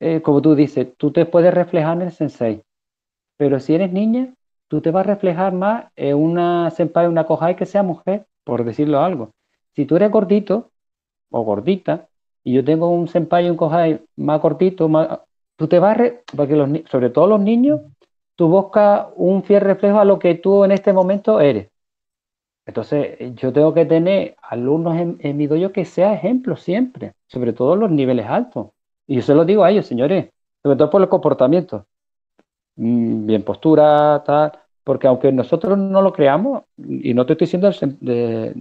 [0.00, 2.62] Eh, como tú dices, tú te puedes reflejar en el sensei,
[3.38, 4.34] pero si eres niña,
[4.68, 8.64] tú te vas a reflejar más en una senpai, una kohai que sea mujer, por
[8.64, 9.32] decirlo algo.
[9.74, 10.70] Si tú eres gordito
[11.30, 12.08] o gordita,
[12.44, 15.20] y yo tengo un senpai un kohai más cortito, más,
[15.56, 15.96] tú te vas,
[16.36, 17.80] porque los, sobre todo los niños,
[18.36, 21.68] tú buscas un fiel reflejo a lo que tú en este momento eres.
[22.66, 27.76] Entonces, yo tengo que tener alumnos en, mi dojo que sea ejemplo siempre, sobre todo
[27.76, 28.68] los niveles altos.
[29.06, 30.30] Y yo se lo digo a ellos, señores,
[30.62, 31.86] sobre todo por el comportamiento.
[32.76, 34.52] Mm, bien postura, tal,
[34.84, 37.70] porque aunque nosotros no lo creamos, y no te estoy diciendo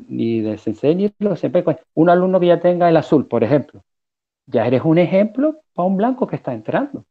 [0.10, 1.64] ni de sensei ni lo siempre,
[1.96, 3.84] un alumno que ya tenga el azul, por ejemplo,
[4.46, 7.06] ya eres un ejemplo para un blanco que está entrando.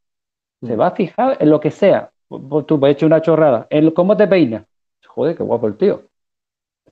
[0.62, 0.80] Se mm.
[0.80, 2.10] va a fijar en lo que sea.
[2.28, 3.66] Tú vas a echar una chorrada.
[3.70, 4.64] En cómo te peinas.
[5.06, 6.02] Joder, qué guapo el tío.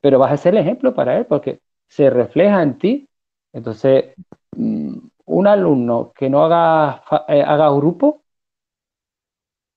[0.00, 3.08] Pero vas a ser el ejemplo para él porque se refleja en ti.
[3.52, 4.14] Entonces,
[4.56, 4.96] mm,
[5.26, 8.22] un alumno que no haga, eh, haga grupo,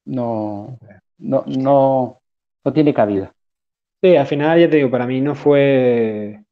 [0.06, 0.78] no,
[1.18, 2.21] no, no,
[2.64, 3.34] no tiene cabida.
[4.02, 6.44] Sí, al final ya te digo, para mí no fue,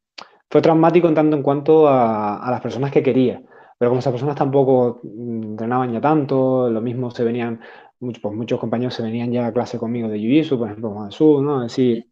[0.49, 3.41] fue traumático en tanto en cuanto a, a las personas que quería.
[3.77, 7.59] Pero como esas personas tampoco mm, entrenaban ya tanto, lo mismo se venían,
[7.99, 11.41] muchos, pues muchos compañeros se venían ya a clase conmigo de Jiu-Jitsu, por ejemplo, Jesús,
[11.41, 11.63] ¿no?
[11.63, 12.07] Es decir,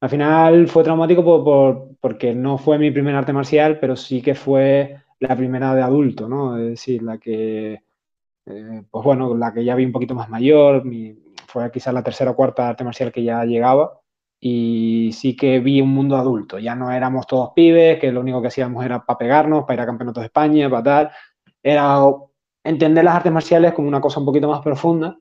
[0.00, 4.34] al final fue traumático por, porque no fue mi primer arte marcial, pero sí que
[4.34, 6.58] fue la primera de adulto, ¿no?
[6.58, 7.82] Es decir, la que
[8.46, 10.84] eh, pues bueno, la que ya vi un poquito más mayor,
[11.46, 14.00] fue quizás la tercera o cuarta arte marcial que ya llegaba
[14.40, 18.42] y sí que vi un mundo adulto, ya no éramos todos pibes, que lo único
[18.42, 21.10] que hacíamos era para pegarnos, para ir a campeonatos de España, para tal,
[21.62, 21.98] era
[22.62, 25.18] entender las artes marciales como una cosa un poquito más profunda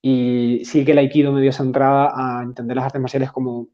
[0.00, 3.68] y sí que el aikido me dio esa entrada a entender las artes marciales como,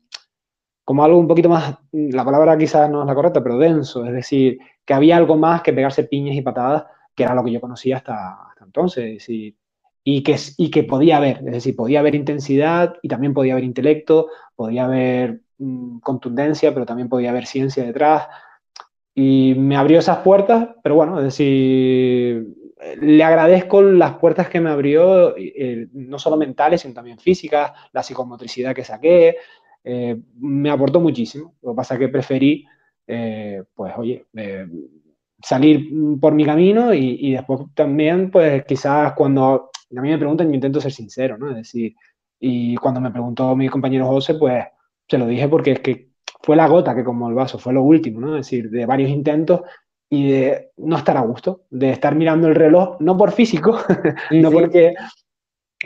[0.85, 4.13] como algo un poquito más, la palabra quizás no es la correcta, pero denso, es
[4.13, 6.85] decir, que había algo más que pegarse piñas y patadas,
[7.15, 9.57] que era lo que yo conocía hasta, entonces, y,
[10.05, 13.65] y, que, y que podía haber, es decir, podía haber intensidad y también podía haber
[13.65, 18.29] intelecto, podía haber mm, contundencia, pero también podía haber ciencia detrás,
[19.15, 22.47] y me abrió esas puertas, pero bueno, es decir,
[23.01, 28.05] le agradezco las puertas que me abrió, eh, no solo mentales, sino también físicas, la
[28.05, 29.37] psicomotricidad que saqué,
[29.83, 31.55] eh, me aportó muchísimo.
[31.63, 32.65] Lo que pasa es que preferí,
[33.07, 34.27] eh, pues oye,
[35.43, 40.55] salir por mi camino y, después también, pues quizás cuando a mí me preguntan, yo
[40.55, 41.51] intento ser sincero, ¿no?
[41.51, 41.95] Es decir,
[42.41, 44.65] y cuando me preguntó mi compañero José, pues
[45.09, 46.09] se lo dije porque es que
[46.43, 48.37] fue la gota que como el vaso, fue lo último, ¿no?
[48.37, 49.63] Es decir, de varios intentos
[50.11, 53.79] y de no estar a gusto, de estar mirando el reloj, no por físico,
[54.31, 54.95] no, Porque,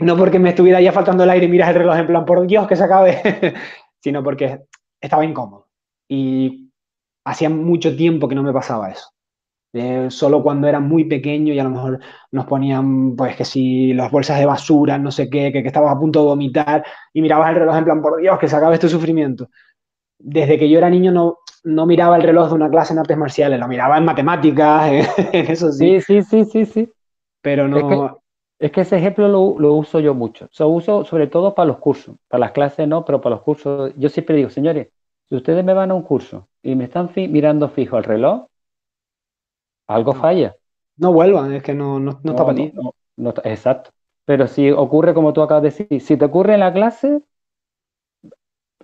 [0.01, 2.47] no porque me estuviera ya faltando el aire y miras el reloj en plan, por
[2.47, 3.21] Dios, que se acabe,
[4.01, 4.63] sino porque
[5.01, 5.69] estaba incómodo.
[6.09, 6.71] Y
[7.25, 9.12] hacía mucho tiempo que no me pasaba eso.
[9.75, 12.01] Eh, solo cuando era muy pequeño y a lo mejor
[12.31, 15.97] nos ponían, pues que si las bolsas de basura, no sé qué, que, que estabas
[15.97, 18.75] a punto de vomitar y mirabas el reloj en plan, por Dios, que se acabe
[18.75, 19.49] este sufrimiento.
[20.19, 23.17] Desde que yo era niño no, no miraba el reloj de una clase en artes
[23.17, 24.93] marciales, lo miraba en matemáticas,
[25.33, 26.01] en eso sí.
[26.03, 26.93] Sí, sí, sí, sí,
[27.41, 28.21] Pero no...
[28.59, 30.49] Es que, ese ejemplo lo, uso yo mucho.
[30.57, 32.15] Lo uso sobre todo para los cursos.
[32.29, 33.93] Para las clases no, pero para los cursos.
[33.97, 34.87] Yo siempre digo, señores,
[35.29, 38.45] si ustedes me van a un curso y me están mirando fijo el reloj,
[39.95, 40.57] algo falla.
[40.97, 42.73] No vuelvan, es que no, no, está para ti.
[43.45, 43.91] exacto.
[44.25, 47.23] Pero si ocurre como tú acabas de decir, si te ocurre en la clase,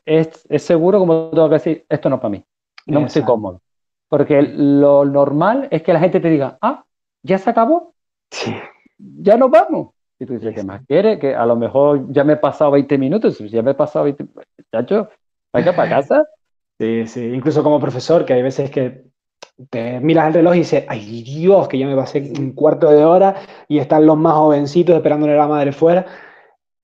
[0.05, 2.45] es, es seguro como tú acabas de decir, esto no es para mí
[2.89, 3.63] no me estoy cómodo.
[4.09, 6.85] Porque lo normal es que la gente te diga, ah,
[7.23, 7.95] ya se acabó,
[8.31, 8.55] sí.
[8.99, 9.91] ya nos vamos.
[10.19, 11.19] Y tú dices, ¿qué más quiere?
[11.19, 14.27] Que a lo mejor ya me he pasado 20 minutos, ya me he pasado 20
[14.73, 15.09] muchachos,
[15.53, 16.25] vaya para casa.
[16.81, 19.03] Sí, sí, incluso como profesor, que hay veces que
[19.71, 23.05] te miras el reloj y dices, ay Dios, que ya me pasé un cuarto de
[23.05, 23.37] hora
[23.67, 26.07] y están los más jovencitos esperándole a la madre fuera.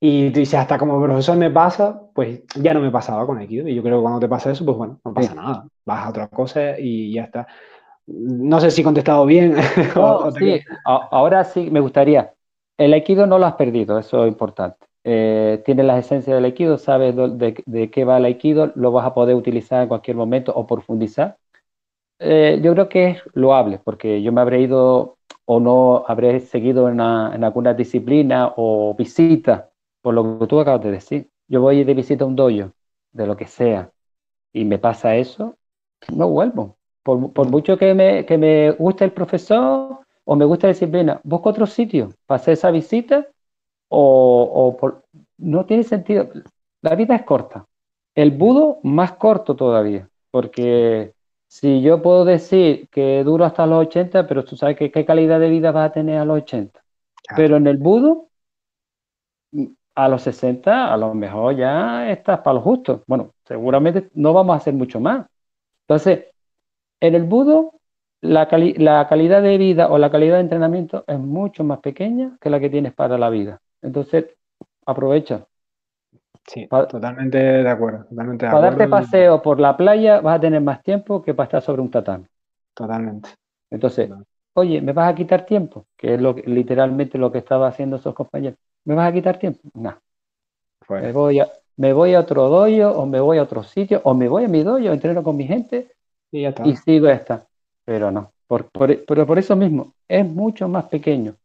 [0.01, 3.69] Y tú dices, hasta como profesor me pasa, pues ya no me pasaba con Aikido.
[3.69, 5.67] Y yo creo que cuando te pasa eso, pues bueno, no pasa nada.
[5.87, 7.47] Vas a otra cosa y ya está.
[8.07, 9.57] No sé si he contestado bien.
[10.39, 12.35] sí, ahora sí me gustaría.
[12.77, 14.87] El Aikido no lo has perdido, eso es importante.
[15.05, 19.15] Eh, tienes las esencias del Aikido, sabes de, qué va el Aikido, lo vas a
[19.15, 21.37] poder utilizar en cualquier momento o profundizar.
[22.27, 26.89] Eh, yo creo que es loable, porque yo me habré ido o no habré seguido
[26.89, 29.71] en, en alguna disciplina o visita
[30.01, 31.31] por lo que tú acabas de decir.
[31.49, 32.73] Yo voy de visita a un dojo,
[33.13, 33.91] de lo que sea,
[34.55, 35.57] y me pasa eso,
[36.15, 36.77] no vuelvo.
[37.03, 41.51] Por, mucho que me, que me guste el profesor o me guste la disciplina, busco
[41.51, 43.27] otro sitio para hacer esa visita
[43.89, 45.05] o, por...
[45.37, 46.29] no tiene sentido.
[46.81, 47.67] La vida es corta.
[48.15, 51.14] El budo más corto todavía, porque
[51.55, 55.39] si yo puedo decir que duro hasta los 80, pero tú sabes que qué calidad
[55.39, 56.83] de vida vas a tener a los 80.
[57.37, 58.29] Pero en el budo
[59.95, 63.05] a los 60 a lo mejor ya estás para lo justo.
[63.07, 65.27] Bueno, seguramente no vamos a hacer mucho más.
[65.83, 66.25] Entonces,
[66.99, 67.75] en el budo,
[68.21, 68.49] la,
[68.79, 72.59] la, calidad de vida o la calidad de entrenamiento es mucho más pequeña que la
[72.59, 73.61] que tienes para la vida.
[73.81, 74.27] Entonces,
[74.87, 75.47] aprovecha.
[76.47, 78.05] Sí, totalmente de acuerdo.
[78.05, 81.63] Totalmente para darte paseo por la playa vas a tener más tiempo que para estar
[81.63, 82.29] sobre un tatán.
[82.75, 83.31] Totalmente.
[83.71, 84.11] Entonces,
[84.53, 85.87] oye, ¿me vas a quitar tiempo?
[85.97, 88.59] Que es lo, literalmente lo que estaba haciendo esos compañeros.
[88.85, 89.61] ¿Me vas a quitar tiempo?
[89.75, 89.97] No.
[90.89, 94.13] Me, voy a, me voy a otro dojo o me voy a otro sitio o
[94.13, 95.93] me voy a mi dojo, entreno con mi gente
[96.31, 97.47] y, sigo esta.
[97.85, 101.37] Pero no, por, pero por eso mismo, es mucho más pequeño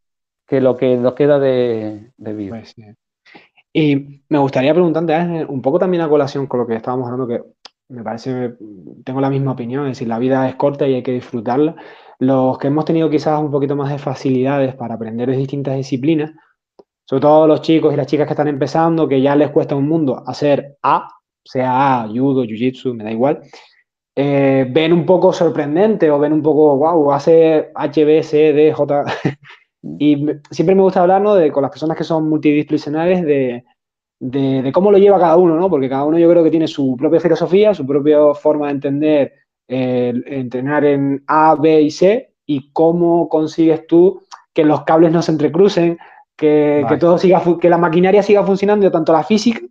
[0.45, 2.49] que lo que nos queda de, vida.
[2.49, 2.75] Pues
[3.73, 7.43] y me gustaría preguntarte, un poco también a colación con lo que estábamos hablando, que
[7.89, 8.53] me parece,
[9.03, 11.75] tengo la misma opinión, es decir, la vida es corta y hay que disfrutarla.
[12.19, 16.31] Los que hemos tenido quizás un poquito más de facilidades para aprender de distintas disciplinas,
[17.05, 19.87] sobre todo los chicos y las chicas que están empezando, que ya les cuesta un
[19.87, 21.07] mundo hacer A,
[21.43, 23.41] sea A, judo, jiu-jitsu, me da igual,
[24.15, 28.73] eh, ven un poco sorprendente o ven un poco, wow, hace H, B, C, D,
[28.73, 29.05] J.
[29.81, 33.63] y siempre me gusta hablar de, con las personas que son multidisciplinares de,
[34.19, 35.69] de, cómo lo lleva cada uno, ¿no?
[35.69, 39.33] porque cada uno yo creo que tiene su propia filosofía, su propia forma de entender,
[39.67, 44.21] eh, entrenar en A, B y C y cómo consigues tú
[44.53, 45.97] que los cables no se entrecrucen,
[46.35, 49.61] que, todo siga, que la maquinaria siga funcionando, tanto la física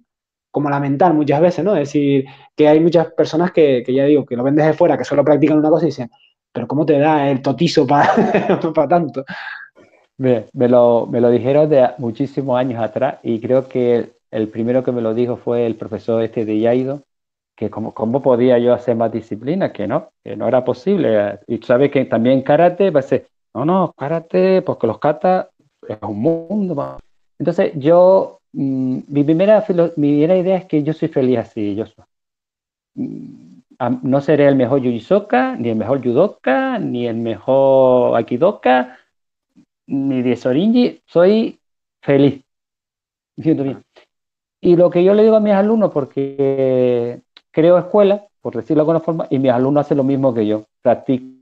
[0.51, 1.75] como la mental muchas veces, ¿no?
[1.75, 2.25] Es decir,
[2.57, 5.59] que hay muchas personas que, ya digo, que lo ven desde fuera, que solo practican
[5.59, 6.11] una cosa y dicen,
[6.53, 8.13] pero ¿cómo te da el totizo para
[8.89, 9.25] tanto?
[10.19, 14.91] Me, lo, me, lo, dijeron de muchísimos años atrás y creo que el primero que
[14.91, 17.03] me lo dijo fue el profesor este de Yaido,
[17.55, 21.39] que cómo, cómo podía yo hacer más disciplina, que no, que no era posible.
[21.47, 25.51] Y sabes que también karate va a ser, no, no, karate, porque los kata
[25.89, 26.99] es un mundo.
[27.39, 29.65] Entonces yo, mm, mi, primera,
[29.97, 32.05] mi primera idea es que yo soy feliz así, yo soy.
[32.95, 33.59] Mm,
[34.03, 38.98] no seré el mejor yujisoka, ni el mejor judoka, ni el mejor aikidoka,
[39.89, 41.59] ni de sorinji, soy
[42.01, 42.45] feliz.
[44.61, 47.21] Y lo que yo le digo a mis alumnos, porque
[47.51, 50.65] creo escuela, por decirlo de alguna forma, y mis alumnos hacen lo mismo que yo,
[50.83, 51.39] practican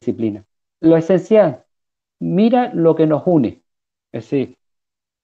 [0.00, 0.44] disciplina.
[0.80, 1.64] Lo esencial,
[2.18, 3.60] mira lo que nos une.
[4.12, 4.56] Es decir,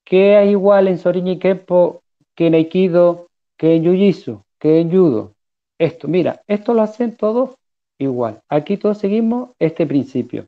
[0.04, 2.02] ¿qué hay igual en Sorinji Kempo
[2.34, 5.32] que en Aikido, que en Jiu-Jitsu, que en Judo?
[5.78, 7.56] Esto, mira, esto lo hacen todos
[7.98, 8.42] igual.
[8.48, 10.46] Aquí todos seguimos este principio.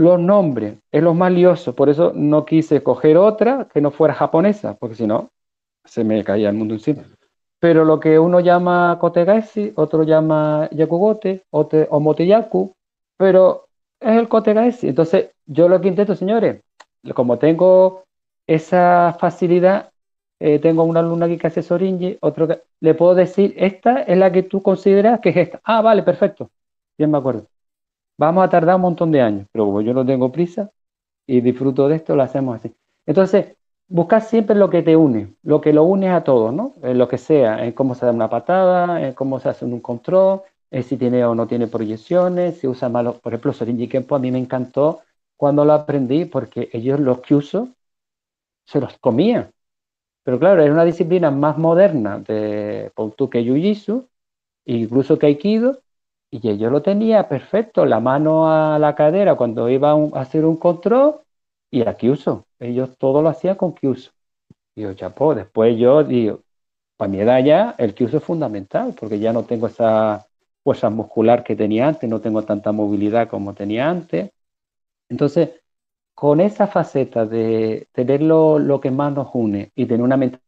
[0.00, 4.14] Los nombres es lo más lioso, por eso no quise coger otra que no fuera
[4.14, 5.28] japonesa, porque si no,
[5.84, 7.02] se me caía el mundo encima.
[7.58, 12.74] Pero lo que uno llama Kotegaeshi, otro llama Yakugote, otro, o Moteyaku,
[13.18, 13.66] pero
[14.00, 14.88] es el Kotegaeshi.
[14.88, 16.62] Entonces, yo lo que intento, señores,
[17.12, 18.04] como tengo
[18.46, 19.90] esa facilidad,
[20.38, 24.16] eh, tengo una alumna aquí que hace Sorinji, otro que, le puedo decir, esta es
[24.16, 25.60] la que tú consideras que es esta.
[25.62, 26.50] Ah, vale, perfecto.
[26.96, 27.46] Bien me acuerdo.
[28.20, 30.70] Vamos a tardar un montón de años, pero como yo no tengo prisa
[31.26, 32.70] y disfruto de esto, lo hacemos así.
[33.06, 33.56] Entonces,
[33.88, 36.74] busca siempre lo que te une, lo que lo une a todos, ¿no?
[36.82, 39.80] En lo que sea, en cómo se da una patada, en cómo se hace un
[39.80, 43.14] control, en si tiene o no tiene proyecciones, si usa malo.
[43.14, 45.00] Por ejemplo, Sorinji Kempo a mí me encantó
[45.38, 47.70] cuando lo aprendí porque ellos los que uso
[48.66, 49.50] se los comían.
[50.24, 54.06] Pero claro, era una disciplina más moderna de Poutu que Jiu-Jitsu,
[54.66, 55.80] incluso que Aikido,
[56.30, 60.56] y yo lo tenía perfecto, la mano a la cadera cuando iba a hacer un
[60.56, 61.20] control
[61.70, 64.12] y a uso Ellos todo lo hacían con Kyuso.
[64.74, 66.42] Y yo, chapó, después yo digo,
[66.96, 70.26] para mi edad ya, el Kyuso es fundamental, porque ya no tengo esa
[70.64, 74.30] fuerza muscular que tenía antes, no tengo tanta movilidad como tenía antes.
[75.08, 75.50] Entonces,
[76.14, 80.40] con esa faceta de tener lo, que más nos une y tener una mentalidad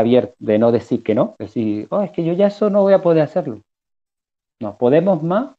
[0.00, 2.94] abierta, de no decir que no, decir, oh, es que yo ya eso no voy
[2.94, 3.62] a poder hacerlo.
[4.72, 5.54] Podemos más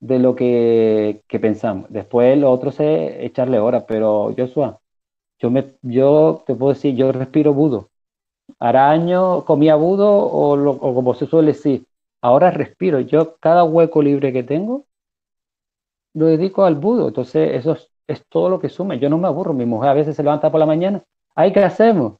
[0.00, 1.86] de lo que, pensamos.
[1.90, 4.80] Después lo otro es echarle horas, pero Joshua,
[5.40, 7.90] yo, me, yo te puedo decir, yo respiro budo.
[8.58, 11.86] Hará años comía budo o, como se suele decir,
[12.22, 13.00] ahora respiro.
[13.00, 14.86] Yo cada hueco libre que tengo
[16.14, 17.08] lo dedico al budo.
[17.08, 17.76] Entonces eso
[18.06, 18.96] es, todo lo que suma.
[18.96, 19.54] Yo no me aburro.
[19.54, 21.02] Mi mujer a veces se levanta por la mañana.
[21.34, 22.14] ¿Ay, qué hacemos?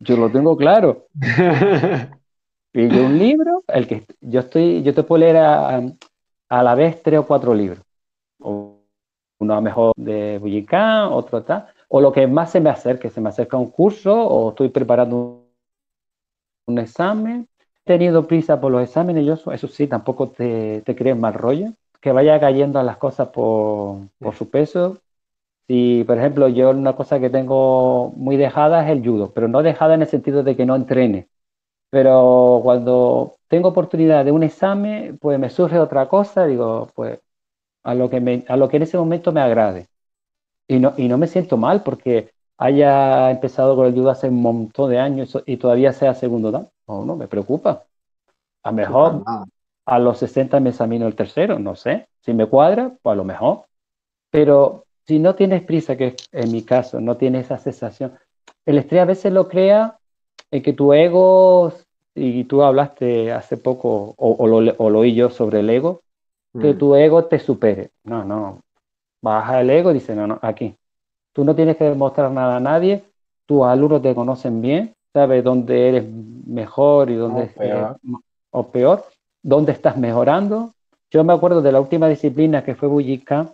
[0.00, 1.06] Yo lo tengo claro.
[2.76, 5.80] Yo un libro, el que yo estoy, yo te puedo leer a,
[6.62, 7.82] la vez tres o cuatro libros.
[8.38, 8.80] O
[9.38, 11.68] uno mejor de Bullicán, otro tal.
[11.88, 15.46] O lo que más se me acerque, se me acerca un curso o estoy preparando
[16.66, 17.48] un examen.
[17.86, 21.72] He tenido prisa por los exámenes, yo eso sí, tampoco te, te crees mal rollo.
[22.02, 24.98] Que vaya cayendo a las cosas por, por su peso.
[25.66, 29.62] Si, por ejemplo, yo una cosa que tengo muy dejada es el judo, pero no
[29.62, 31.28] dejada en el sentido de que no entrene,
[31.96, 37.20] pero cuando tengo oportunidad de un examen, pues me surge otra cosa, digo, pues
[37.84, 39.86] a lo que, me, a lo que en ese momento me agrade.
[40.68, 44.42] Y no, y no me siento mal porque haya empezado con el judo hace un
[44.42, 46.68] montón de años y todavía sea segundo dan.
[46.86, 47.84] No, no, me preocupa.
[48.62, 49.22] A lo mejor
[49.86, 52.08] a los 60 me examino el tercero, no sé.
[52.20, 53.62] Si me cuadra, pues a lo mejor.
[54.30, 58.18] Pero si no tienes prisa, que en mi caso no tienes esa sensación,
[58.66, 59.96] el estrés a veces lo crea
[60.50, 61.72] en que tu ego,
[62.16, 66.00] y tú hablaste hace poco, o, lo, oí yo sobre el ego,
[66.58, 66.78] que mm.
[66.78, 67.90] tu ego te supere.
[68.04, 68.62] No, no.
[69.22, 70.74] Baja el ego y dice, no, no, aquí.
[71.32, 73.04] Tú no tienes que demostrar nada a nadie,
[73.44, 76.04] tus alumnos te conocen bien, sabes dónde eres
[76.46, 77.98] mejor y dónde peor.
[78.50, 79.04] o peor,
[79.42, 80.72] dónde estás mejorando.
[81.10, 83.52] Yo me acuerdo de la última disciplina que fue Bullica,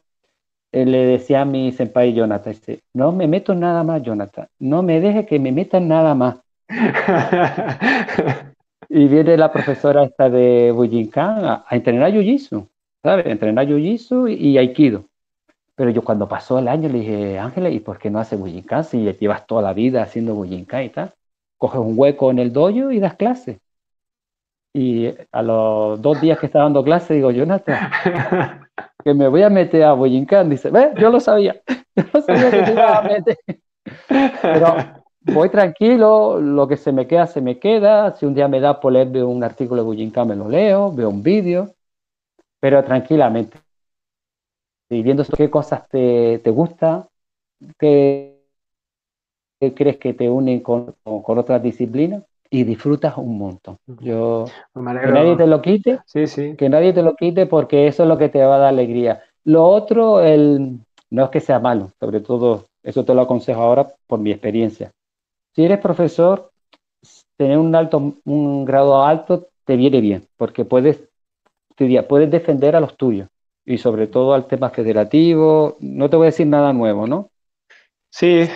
[0.71, 2.55] eh, le decía a mi senpai Jonathan,
[2.95, 6.37] no me meto nada más, Jonathan, no me deje que me metan nada más.
[8.95, 12.69] y viene la profesora esta de Bujinkan a, a entrenar Jiu-Jitsu,
[13.03, 13.25] ¿sabes?
[13.25, 15.07] Entrenar Jiu-Jitsu y, Aikido.
[15.75, 18.85] Pero yo cuando pasó el año le dije, Ángeles, ¿y por qué no hace Bujinkan
[18.85, 21.15] si llevas toda la vida haciendo Bujinkan y tal?
[21.57, 23.61] Coges un hueco en el dojo y das clase.
[24.75, 27.91] Y a los dos días que estaba dando clase digo, Jonathan,
[29.05, 30.51] que me voy a meter a Boyincan.
[30.51, 30.91] Dice, ¿ves?
[30.99, 31.63] Yo lo sabía.
[31.97, 33.39] Yo lo sabía que te iba a meter.
[34.43, 38.15] Pero voy tranquilo, lo que se me queda, se me queda.
[38.17, 41.09] Si un día me da por leer un artículo de Boyincan, me lo leo, veo
[41.09, 41.75] un vídeo,
[42.61, 43.59] pero tranquilamente.
[44.91, 47.09] Y viendo qué cosas te, te gusta,
[47.79, 48.43] qué,
[49.75, 53.79] crees que te unen con, con otras disciplinas y disfrutas un montón.
[54.01, 54.45] Yo,
[54.75, 56.55] que nadie te lo quite, sí, sí.
[56.57, 59.23] que nadie te lo quite porque eso es lo que te va a dar alegría.
[59.45, 60.79] Lo otro, el,
[61.11, 64.93] no es que sea malo, sobre todo, eso te lo aconsejo ahora por mi experiencia.
[65.55, 66.51] Si eres profesor,
[67.37, 71.03] tener un, alto, un grado alto te viene bien, porque puedes,
[72.09, 73.29] puedes defender a los tuyos
[73.65, 75.77] y sobre todo al tema federativo.
[75.81, 77.31] No te voy a decir nada nuevo, ¿no?
[78.11, 78.49] Sí.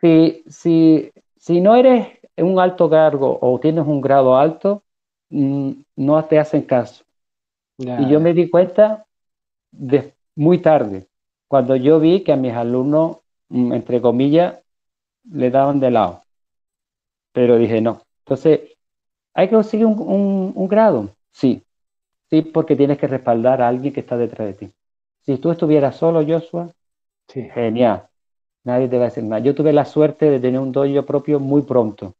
[0.00, 4.82] Si, si, si no eres un alto cargo o tienes un grado alto,
[5.30, 7.04] mm, no te hacen caso.
[7.78, 9.06] Y yo me di cuenta
[9.70, 11.08] de, muy tarde,
[11.46, 14.56] cuando yo vi que a mis alumnos, mm, entre comillas,
[15.30, 16.22] le daban de lado.
[17.32, 18.02] Pero dije, no.
[18.20, 18.60] Entonces,
[19.34, 21.10] ¿hay que conseguir un, un grado?
[21.32, 21.62] Sí.
[22.30, 24.72] Sí, porque tienes que respaldar a alguien que está detrás de ti.
[25.22, 26.70] Si tú estuvieras solo, Joshua,
[27.28, 27.48] sí.
[27.50, 28.08] genial.
[28.64, 29.42] Nadie te va a decir nada.
[29.42, 32.14] Yo tuve la suerte de tener un dojo propio muy pronto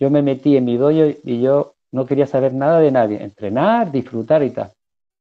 [0.00, 3.92] yo me metí en mi dojo y yo no quería saber nada de nadie, entrenar,
[3.92, 4.72] disfrutar y tal.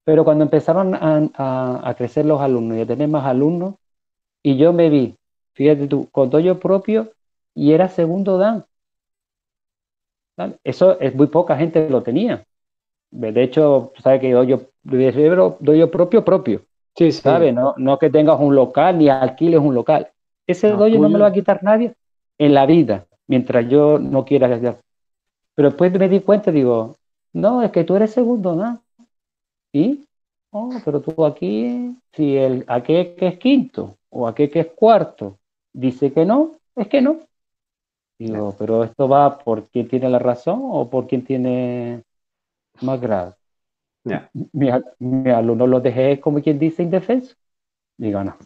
[0.06, 3.76] Pero cuando empezaron a, crecer los alumnos y a tener más alumnos,
[4.42, 5.18] y yo me vi,
[5.60, 7.12] fíjate tú, con dojo propio
[7.54, 8.64] y era segundo dan.
[10.64, 12.46] Eso es muy poca gente lo tenía.
[13.12, 14.70] De hecho, sabes que dojo,
[15.60, 16.62] dojo propio propio.
[16.96, 17.20] Sí, sí.
[17.22, 17.54] ¿Sabes?
[17.54, 20.08] No, no que tengas un local ni alquiles un local.
[20.48, 21.94] Ese dojo no me lo va a quitar nadie
[22.38, 24.48] en la vida mientras yo no quiera.
[25.56, 26.96] Pero después me di cuenta, digo,
[27.34, 28.82] no, es que tú eres segundo, ¿no?
[29.74, 30.06] ¿Y?
[30.52, 35.39] Oh, pero tú aquí, si el aquel que es quinto o aquel que es cuarto
[35.74, 37.20] dice que no, es que no.
[38.18, 42.04] Digo, pero esto va por quién tiene la razón o por quién tiene
[42.82, 43.36] más grado.
[44.54, 44.70] Mi,
[45.00, 47.36] mi, alumno lo dejé como quien dice indefenso.
[47.98, 48.38] Digo, no.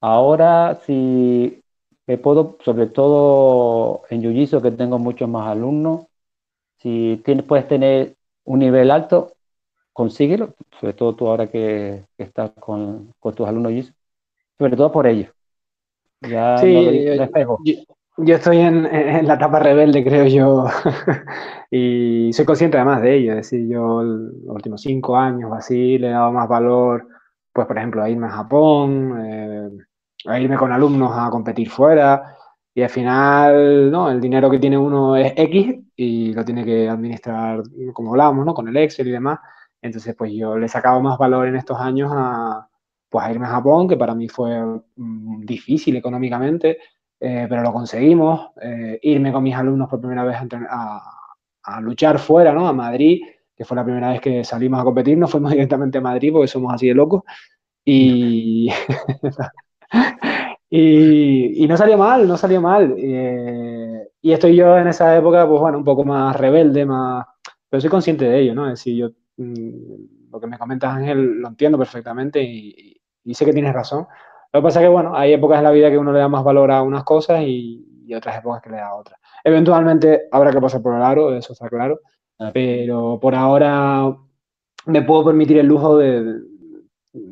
[0.00, 1.62] Ahora, si
[2.06, 6.06] me puedo, sobre todo en jiu que tengo muchos más alumnos,
[6.78, 9.32] si tienes, puedes tener un nivel alto,
[9.92, 13.84] consíguelo, sobre todo tú ahora que, estás con, tus alumnos jiu
[14.58, 15.33] sobre todo por ellos.
[16.28, 17.56] Ya sí, yo,
[18.18, 20.66] yo, estoy en, en, la etapa rebelde, creo yo,
[21.70, 25.98] y soy consciente además de ello, es decir, yo los últimos cinco años o así
[25.98, 27.08] le he dado más valor,
[27.52, 29.70] pues por ejemplo, a irme a Japón, eh,
[30.26, 32.36] a irme con alumnos a competir fuera
[32.74, 34.10] y al final, ¿no?
[34.10, 38.54] El dinero que tiene uno es X y lo tiene que administrar, como hablábamos, ¿no?
[38.54, 39.38] Con el Excel y demás.
[39.80, 42.68] Entonces, pues yo le he sacado más valor en estos años a,
[43.14, 44.60] pues, a irme a Japón, que para mí fue
[44.96, 46.78] mm, difícil económicamente,
[47.20, 48.50] eh, pero lo conseguimos.
[48.60, 50.36] Eh, irme con mis alumnos por primera vez
[50.68, 51.00] a,
[51.62, 52.66] a, luchar fuera, ¿no?
[52.66, 53.22] A Madrid,
[53.56, 56.48] que fue la primera vez que salimos a competir, no fuimos directamente a Madrid porque
[56.48, 57.22] somos así de locos.
[57.86, 58.70] Y
[60.70, 62.94] y, no salió mal, no salió mal.
[62.98, 67.24] Eh, y estoy yo en esa época, pues bueno, un poco más rebelde, más...
[67.68, 68.66] Pero soy consciente de ello, ¿no?
[68.66, 73.00] Es decir, yo mm, lo que me comentas, Ángel, lo entiendo perfectamente y,
[73.32, 74.06] sé que tienes razón.
[74.52, 76.28] Lo que pasa es que, bueno, hay épocas en la vida que uno le da
[76.28, 77.82] más valor a unas cosas y,
[78.14, 79.18] otras épocas que le da a otras.
[79.42, 82.00] Eventualmente habrá que pasar por el aro, eso está claro.
[82.52, 84.14] Pero por ahora
[84.86, 86.40] me puedo permitir el lujo de...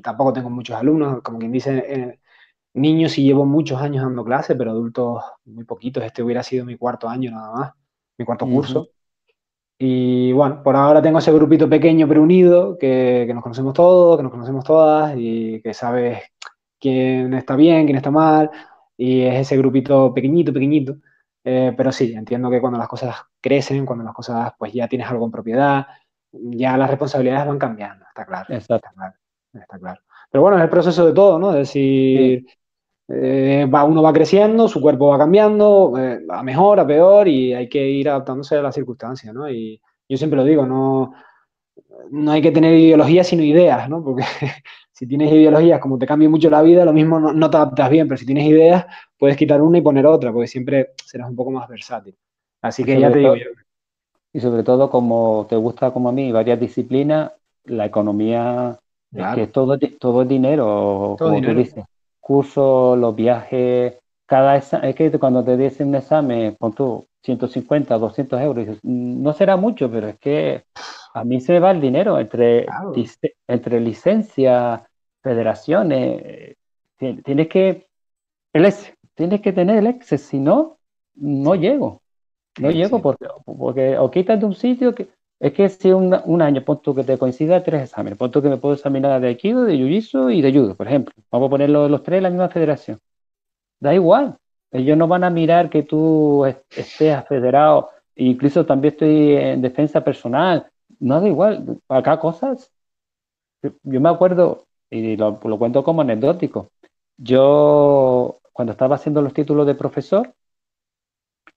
[0.03, 2.21] Tampoco tengo muchos alumnos, como quien dice, eh,
[2.75, 6.03] niños y llevo muchos años dando clases, pero adultos muy poquitos.
[6.05, 7.73] Este hubiera sido mi cuarto año nada más,
[8.17, 8.89] mi cuarto curso.
[9.85, 14.17] Y bueno, por ahora tengo ese grupito pequeño pero unido, que, que, nos conocemos todos,
[14.17, 16.23] que nos conocemos todas y que sabes
[16.79, 18.49] quién está bien, quién está mal.
[18.97, 20.99] Y es ese grupito pequeñito, pequeñito.
[21.43, 25.09] Eh, pero sí, entiendo que cuando las cosas crecen, cuando las cosas, pues ya tienes
[25.09, 25.85] algo en propiedad,
[26.31, 28.55] ya las responsabilidades van cambiando, está claro.
[28.55, 29.15] Está claro.
[29.53, 30.01] Está claro.
[30.31, 31.51] Pero bueno, es el proceso de todo, ¿no?
[31.51, 32.47] Es decir,
[33.09, 37.53] eh, va, uno va creciendo, su cuerpo va cambiando, eh, a mejor, a peor, y
[37.53, 39.51] hay que ir adaptándose a las circunstancias, ¿no?
[39.51, 41.13] Y yo siempre lo digo, no,
[42.11, 44.03] no hay que tener ideologías sino ideas, ¿no?
[44.03, 44.25] Porque
[44.93, 48.09] si tienes ideologías, como te cambia mucho la vida, lo mismo no, te adaptas bien,
[48.09, 48.87] pero si tienes ideas,
[49.19, 52.17] puedes quitar una y poner otra, porque siempre serás un poco más versátil.
[52.61, 53.47] Así que ya te digo yo.
[54.33, 57.33] Y sobre todo, como te gusta como a mí, varias disciplinas,
[57.65, 58.79] la economía,
[59.13, 61.85] es que todo, todo es dinero, como tú dices
[62.23, 68.41] cursos, los viajes, cada es que cuando te dicen un examen, pon tú 150, 200
[68.41, 70.65] euros, dices, mm, no será mucho, pero es que
[71.13, 72.67] a mí se me va el dinero entre,
[73.47, 74.89] entre licencia,
[75.23, 76.57] federaciones,
[76.97, 77.87] tienes que,
[78.55, 78.75] el
[79.15, 80.79] tienes que tener el ex, si no,
[81.15, 82.01] no llego.
[82.59, 85.09] No llego porque, porque o quitas de un sitio que
[85.43, 88.59] es que si un, un año, punto que te coincida tres exámenes, punto que me
[88.59, 91.13] puedo examinar de Aikido, de Jiu-Jitsu y de Judo, por ejemplo.
[91.33, 93.01] Vamos a ponerlo los tres en la misma federación.
[93.81, 94.39] Da igual.
[94.71, 97.91] Ellos no van a mirar que tú estés federado.
[98.17, 100.71] Incluso también estoy en defensa personal.
[101.01, 101.81] No da igual.
[101.89, 102.73] Acá cosas.
[103.83, 106.71] Yo me acuerdo, y lo, lo cuento como anecdótico.
[107.17, 110.35] Yo, cuando estaba haciendo los títulos de profesor,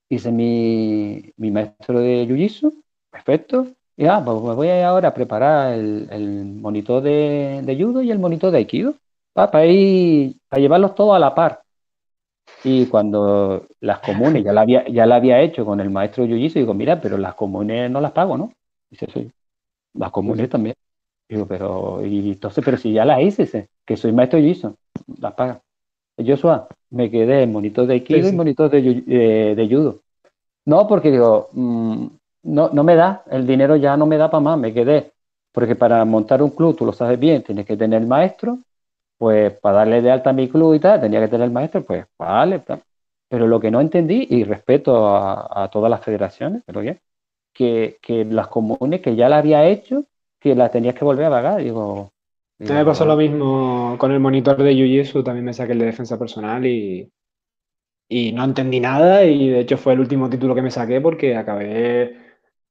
[0.09, 2.73] hice mi, mi maestro de Jiu-Jitsu,
[3.15, 8.01] perfecto, y ah, pues me voy ahora a preparar el, el monitor de, de, judo
[8.01, 8.95] y el monitor de aikido,
[9.33, 11.61] para, ir, para llevarlos todos a la par.
[12.63, 16.55] Y cuando las comunes ya la había, ya la había hecho con el maestro Jiu-Jitsu,
[16.55, 18.51] digo, mira, pero las comunes no las pago, ¿no?
[18.89, 19.31] Dice, sí,
[19.93, 20.75] las comunes también.
[21.29, 24.75] Digo, pero, y entonces, pero si ya las hice, que soy maestro Jiu-Jitsu,
[25.19, 25.61] las paga.
[26.17, 30.01] Joshua, me quedé en monitor de Aikido y monitor de, eh, de, judo.
[30.65, 32.07] No, porque digo, mm,
[32.45, 35.11] no, no me da, el dinero ya no me da para más, me quedé.
[35.51, 38.59] Porque para montar un club, tú lo sabes bien, tienes que tener maestro,
[39.17, 42.05] pues para darle de alta a mi club y tal, tenía que tener maestro, pues
[42.17, 42.61] vale.
[43.29, 46.99] Pero lo que no entendí, y respeto a, todas las federaciones, pero bien,
[47.53, 50.05] que, que, las comunes que ya la había hecho,
[50.39, 51.63] que las tenías que volver a pagar.
[51.63, 52.11] Digo,
[52.59, 56.19] me pasó lo mismo con el monitor de Jiu-Jitsu, también me saqué el de defensa
[56.19, 57.09] personal y,
[58.07, 61.35] y no entendí nada y de hecho fue el último título que me saqué porque
[61.35, 62.24] acabé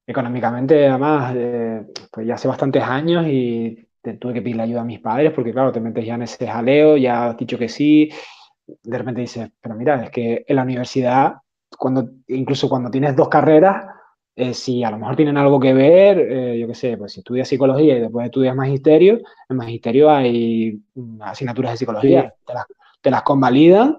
[0.07, 3.87] económicamente, además, eh, pues ya hace bastantes años y
[4.21, 6.97] tuve que pedirle ayuda a mis padres porque claro, te metes ya en ese jaleo,
[6.97, 8.11] ya has dicho que sí,
[8.67, 11.35] de repente dices, pero mira, es que en la universidad,
[11.79, 13.87] cuando, incluso cuando tienes dos carreras,
[14.37, 17.21] eh, si a lo mejor tienen algo que ver, eh, yo qué sé, pues si
[17.21, 20.83] estudias psicología y después estudias magisterio, en magisterio hay
[21.21, 22.35] asignaturas de psicología,
[23.01, 23.99] te, las, convalidan.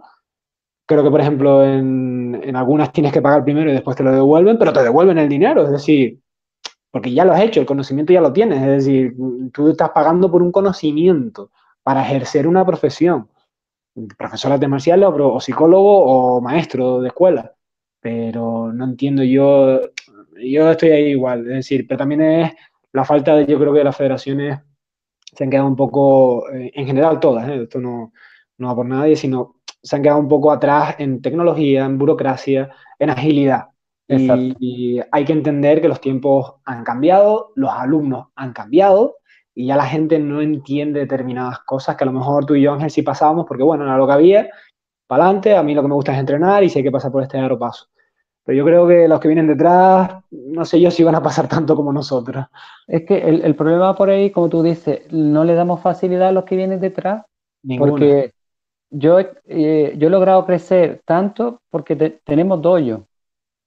[0.86, 4.12] Creo que, por ejemplo, en, en, algunas tienes que pagar primero y después te lo
[4.12, 6.20] devuelven, pero te devuelven el dinero, es decir,
[6.91, 9.16] porque ya lo has hecho, el conocimiento ya lo tienes, es decir,
[9.52, 11.52] tú estás pagando por un conocimiento
[11.84, 13.30] para ejercer una profesión,
[14.18, 17.53] profesor de marciales o, o psicólogo o maestro de escuela,
[17.99, 19.82] pero no entiendo yo
[20.38, 22.53] yo estoy ahí igual, es decir, pero también es
[22.91, 24.60] la falta de, yo creo que las federaciones
[25.20, 27.64] se han quedado un poco, eh, en general todas, ¿eh?
[27.64, 28.14] esto no,
[28.57, 32.72] no va por nadie, sino se han quedado un poco atrás en tecnología, en burocracia,
[32.98, 33.68] en agilidad.
[34.07, 39.18] Y, y, hay que entender que los tiempos han cambiado, los alumnos han cambiado
[39.53, 42.74] y ya la gente no entiende determinadas cosas que a lo mejor tú y yo,
[42.74, 44.49] Ángel, sí pasábamos porque, bueno, era lo que había,
[45.07, 47.12] para adelante, a mí lo que me gusta es entrenar y si hay que pasar
[47.12, 47.88] por este aeropaso.
[48.44, 51.48] Pero yo creo que los que vienen detrás, no sé yo si van a pasar
[51.48, 52.45] tanto como nosotros.
[52.88, 56.32] Es que el, el problema por ahí, como tú dices, no le damos facilidad a
[56.32, 57.24] los que vienen detrás.
[57.80, 58.34] Porque
[58.90, 63.07] yo, eh, yo he logrado crecer tanto porque tenemos doyo.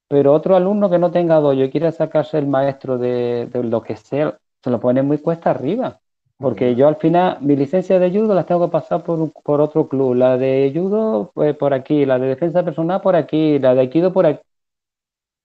[0.07, 3.83] Pero otro alumno que no tenga doyo y quiera sacarse el maestro de, de, lo
[3.83, 5.99] que sea, se lo pone muy cuesta arriba.
[6.37, 9.61] Porque yo al final, mi licencia de judo la tengo que pasar por, un, por
[9.61, 10.15] otro club.
[10.15, 12.05] La de judo, pues por aquí.
[12.05, 13.59] La de defensa personal, por aquí.
[13.59, 14.41] La de aikido, por aquí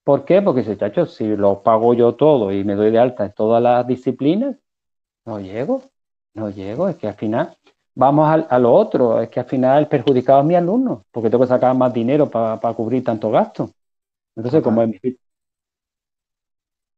[0.05, 0.43] ¿Por qué?
[0.43, 3.63] Porque ese chacho, si lo pago yo todo y me doy de alta en todas
[3.63, 4.57] las disciplinas,
[5.27, 5.83] no llego,
[6.35, 6.89] no llego.
[6.89, 7.57] Es que al final,
[7.95, 11.45] vamos a, lo otro, es que al final el perjudicado es mi alumno, porque tengo
[11.45, 13.71] que sacar más dinero para cubrir tanto gasto.
[14.37, 15.19] Entonces, como es mi,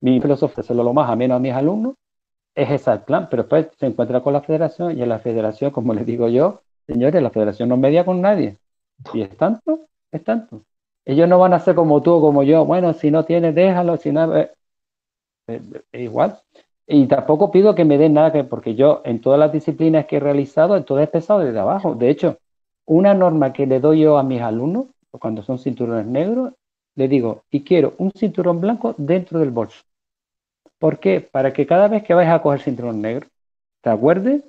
[0.00, 1.94] mi filosofía, hacerlo lo más a menos a mis alumnos,
[2.54, 5.70] es ese el plan, pero después se encuentra con la federación y en la federación,
[5.70, 8.58] como les digo yo, señores, la federación no media con nadie.
[9.12, 10.64] Si es tanto, es tanto.
[11.04, 12.64] Ellos no van a ser como tú o como yo.
[12.64, 13.96] Bueno, si no tienes, déjalo.
[13.98, 14.50] Si no, eh,
[15.48, 15.60] eh,
[15.92, 16.40] igual.
[16.86, 20.16] Y tampoco pido que me den nada, que, porque yo en todas las disciplinas que
[20.16, 21.94] he realizado, en todo he empezado desde abajo.
[21.94, 22.38] De hecho,
[22.84, 26.52] una norma que le doy yo a mis alumnos, cuando son cinturones negros,
[26.94, 29.82] le digo, y quiero un cinturón blanco dentro del bolso.
[30.78, 31.20] ¿Por qué?
[31.20, 33.26] Para que cada vez que vayas a coger cinturón negro,
[33.82, 34.44] te acuerdes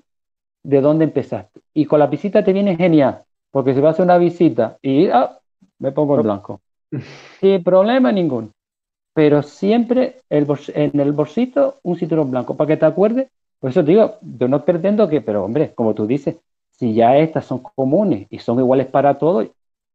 [0.64, 1.62] de dónde empezaste.
[1.74, 5.40] Y con la visita te viene genial, porque si vas a una visita y ah,
[5.80, 6.62] me pongo en blanco.
[7.40, 8.52] Sin problema ninguno.
[9.18, 10.46] Pero siempre el
[10.76, 13.28] en el bolsito un cinturón blanco, para que te acuerdes.
[13.60, 16.36] Por eso digo, yo no pretendo que, pero hombre, como tú dices,
[16.70, 19.48] si ya estas son comunes y son iguales para todos,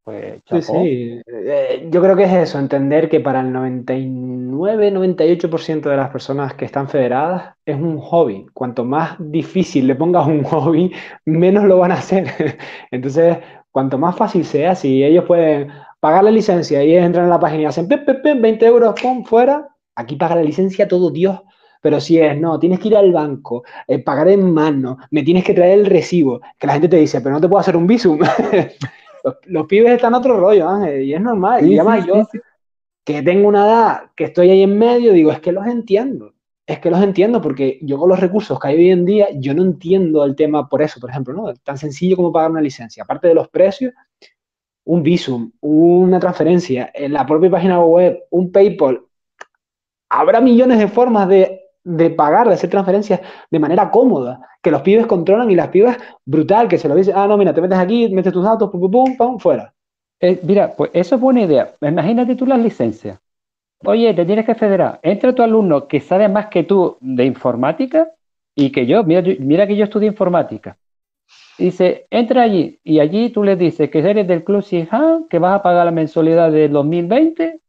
[0.03, 1.21] pues Sí, sí.
[1.25, 6.65] Eh, yo creo que es eso, entender que para el 99-98% de las personas que
[6.65, 8.45] están federadas es un hobby.
[8.53, 10.91] Cuanto más difícil le pongas un hobby,
[11.25, 12.27] menos lo van a hacer.
[12.91, 13.37] Entonces,
[13.71, 15.71] cuanto más fácil sea, si ellos pueden
[16.03, 20.17] pagar la licencia y entran en la página y hacen 20 euros, pum, fuera, aquí
[20.17, 21.39] paga la licencia todo Dios,
[21.79, 25.45] Pero si es, no, tienes que ir al banco, eh, pagar en mano, me tienes
[25.45, 27.87] que traer el recibo, que la gente te dice, pero no te puedo hacer un
[27.87, 28.19] visum.
[29.45, 31.65] los, pibes están otro rollo, Ángel, y es normal.
[31.65, 32.27] y además yo,
[33.05, 36.33] que tengo una edad, que estoy ahí en medio, digo, es que los entiendo.
[36.67, 39.53] Es que los entiendo porque yo con los recursos que hay hoy en día, yo
[39.53, 41.53] no entiendo el tema por eso, por ejemplo, ¿no?
[41.63, 43.03] Tan sencillo como pagar una licencia.
[43.03, 43.93] Aparte de los precios,
[44.85, 49.01] un Visum, una transferencia, en la propia página web, un PayPal.
[50.09, 55.07] Habrá millones de formas de, pagar, de hacer transferencias de manera cómoda, que los pibes
[55.07, 58.09] controlan y las pibas brutal, que se lo dicen, ah, no, mira, te metes aquí,
[58.09, 59.73] metes tus datos, pum, pum, pum, pum fuera.
[60.19, 61.73] Eh, mira, pues eso es buena idea.
[61.81, 63.19] Imagínate tú las licencias.
[63.85, 64.99] Oye, te tienes que federar.
[65.03, 68.09] Entra tu alumno que sabe más que tú de informática
[68.55, 70.77] y que yo, mira, mira que yo estudio informática.
[71.57, 75.59] Dice, entra allí y allí tú le dices que eres del Club Sihan, que vas
[75.59, 77.59] a pagar la mensualidad del 2020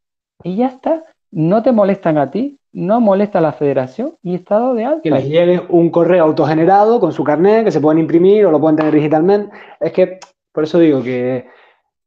[0.42, 1.02] y ya está.
[1.30, 5.02] No te molestan a ti, no molesta a la federación y estado de alta.
[5.02, 8.60] Que les llegue un correo autogenerado con su carnet que se pueden imprimir o lo
[8.60, 9.54] pueden tener digitalmente.
[9.80, 10.18] Es que,
[10.52, 11.46] por eso digo que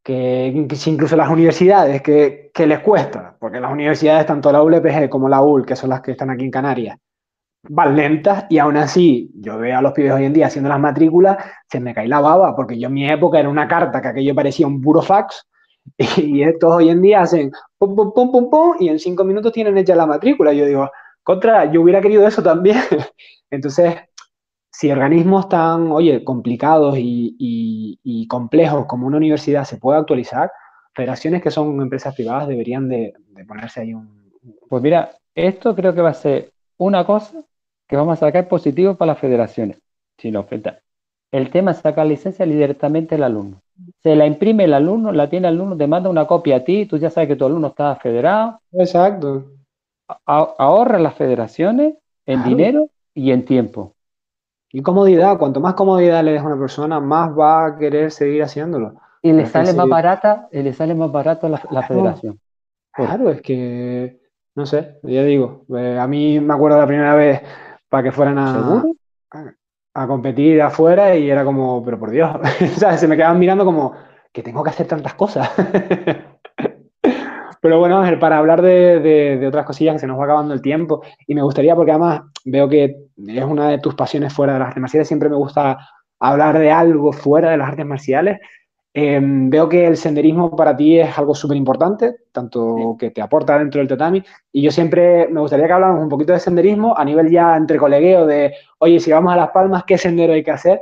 [0.08, 0.48] que,
[0.86, 5.66] incluso las universidades, que, les cuesta, porque las universidades, tanto la ULPG como la UL,
[5.66, 6.98] que son las que están aquí en Canarias,
[7.70, 10.80] van lentas y aún así yo veo a los pibes hoy en día haciendo las
[10.80, 11.38] matrículas,
[11.70, 14.36] se me cae la baba, porque yo en mi época era una carta que aquello
[14.36, 15.48] parecía un burofax
[16.18, 19.52] y estos hoy en día hacen pum, pum, pum, pum, pum y en cinco minutos
[19.52, 20.54] tienen hecha la matrícula.
[20.54, 20.90] Yo digo,
[21.24, 22.78] contra, yo hubiera querido eso también.
[23.50, 23.96] Entonces,
[24.72, 30.52] si organismos tan, oye, complicados y, complejos como una universidad se puede actualizar,
[30.94, 33.14] federaciones que son empresas privadas deberían de,
[33.48, 34.32] ponerse ahí un...
[34.70, 37.44] Pues mira, esto creo que va a ser una cosa
[37.88, 39.80] que vamos a sacar positivo para las federaciones,
[40.18, 40.80] si nos falta.
[41.32, 43.62] El tema es sacar licencia directamente al alumno.
[44.02, 46.86] Se la imprime el alumno, la tiene el alumno, te manda una copia a ti,
[46.86, 48.60] tú ya sabes que tu alumno está federado.
[48.72, 49.46] Exacto.
[50.26, 51.96] ahorra las federaciones
[52.26, 53.94] en dinero y en tiempo.
[54.72, 58.44] Y comodidad, cuanto más comodidad le des a una persona, más va a querer seguir
[58.44, 58.96] haciéndolo.
[59.22, 62.40] Y le sale más barata, y le sale más barato la, la federación.
[62.94, 64.20] Claro, es que,
[64.56, 67.42] no sé, ya digo, eh, a mí me acuerdo la primera vez
[67.90, 68.84] para que fueran a,
[69.94, 72.32] a, competir afuera y era como, pero por Dios,
[72.98, 73.94] se me quedaban mirando como,
[74.32, 75.50] que tengo que hacer tantas cosas.
[77.60, 81.02] Pero bueno, Ángel, para hablar de, otras cosillas que se nos va acabando el tiempo,
[81.26, 84.68] y me gustaría, porque además veo que es una de tus pasiones fuera de las
[84.70, 85.78] artes marciales, siempre me gusta
[86.20, 88.40] hablar de algo fuera de las artes marciales.
[89.00, 93.60] Em, veo que el senderismo para ti es algo súper importante, tanto que te aporta
[93.60, 97.06] dentro del tatami, y yo siempre me gustaría que habláramos un poquito de senderismo a
[97.06, 100.50] nivel ya entre colegueo de, oye, si vamos a Las Palmas, ¿qué sendero hay que
[100.50, 100.82] hacer?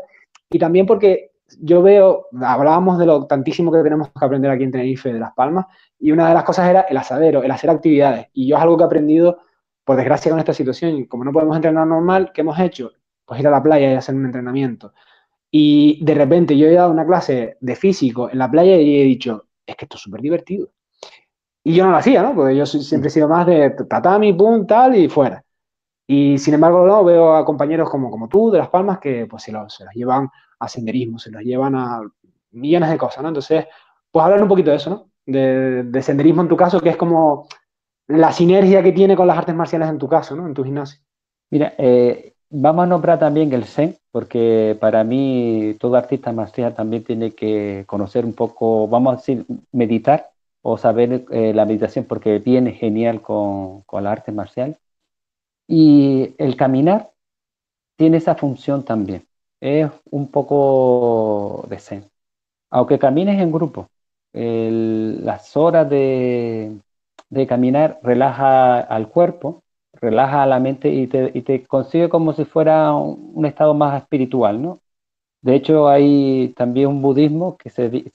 [0.50, 4.72] Y también porque yo veo, hablábamos de lo tantísimo que tenemos que aprender aquí en
[4.72, 5.66] Tenerife de Las Palmas,
[6.00, 8.28] y una de las cosas era el asadero, el hacer actividades.
[8.32, 9.40] Y yo es algo que he aprendido,
[9.84, 11.04] por desgracia, con esta situación.
[11.08, 12.94] Como no podemos entrenar normal, ¿qué hemos hecho?
[13.26, 14.94] Pues ir a la playa y hacer un entrenamiento.
[15.58, 19.06] Y de repente yo he dado una clase de físico en la playa y he
[19.06, 20.68] dicho, es que esto es súper divertido.
[21.64, 22.36] Y yo no lo hacía, ¿no?
[22.36, 25.46] Porque yo siempre he sido más de tatami, pum, tal, y fuera.
[26.06, 29.44] Y sin embargo, no, veo a compañeros como, como tú, de Las Palmas, que pues
[29.44, 30.30] se los, llevan
[30.60, 32.02] a senderismo, se los llevan a
[32.52, 33.30] millones de cosas, ¿no?
[33.30, 33.66] Entonces,
[34.12, 35.10] pues hablar un poquito de eso, ¿no?
[35.26, 37.48] de, senderismo en tu caso, que es como
[38.08, 40.48] la sinergia que tiene con las artes marciales en tu caso, ¿no?
[40.48, 41.00] En tu gimnasio.
[41.50, 47.04] Mira, eh, vamos a nombrar también el Zen, porque para mí todo artista marcial también
[47.04, 50.32] tiene que conocer un poco, vamos a decir, meditar
[50.62, 54.78] o saber eh, la meditación, porque viene genial con, con la arte marcial.
[55.68, 57.12] Y el caminar
[57.98, 59.28] tiene esa función también.
[59.60, 62.10] Es un poco de Zen.
[62.70, 63.90] Aunque camines en grupo,
[64.34, 66.78] las horas de,
[67.48, 69.64] caminar relaja al cuerpo,
[70.02, 74.80] relaja la mente y te, consigue como si fuera un, estado más espiritual, ¿no?
[75.42, 78.06] De hecho, hay también un budismo que se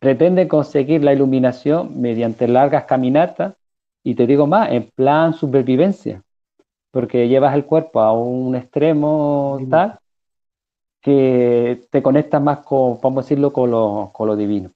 [0.00, 3.54] pretende conseguir la iluminación mediante largas caminatas
[4.02, 6.22] y te digo más, en plan supervivencia,
[6.90, 9.98] porque llevas el cuerpo a un extremo tal
[11.00, 14.70] que te conectas más con, vamos a decirlo, con lo divino.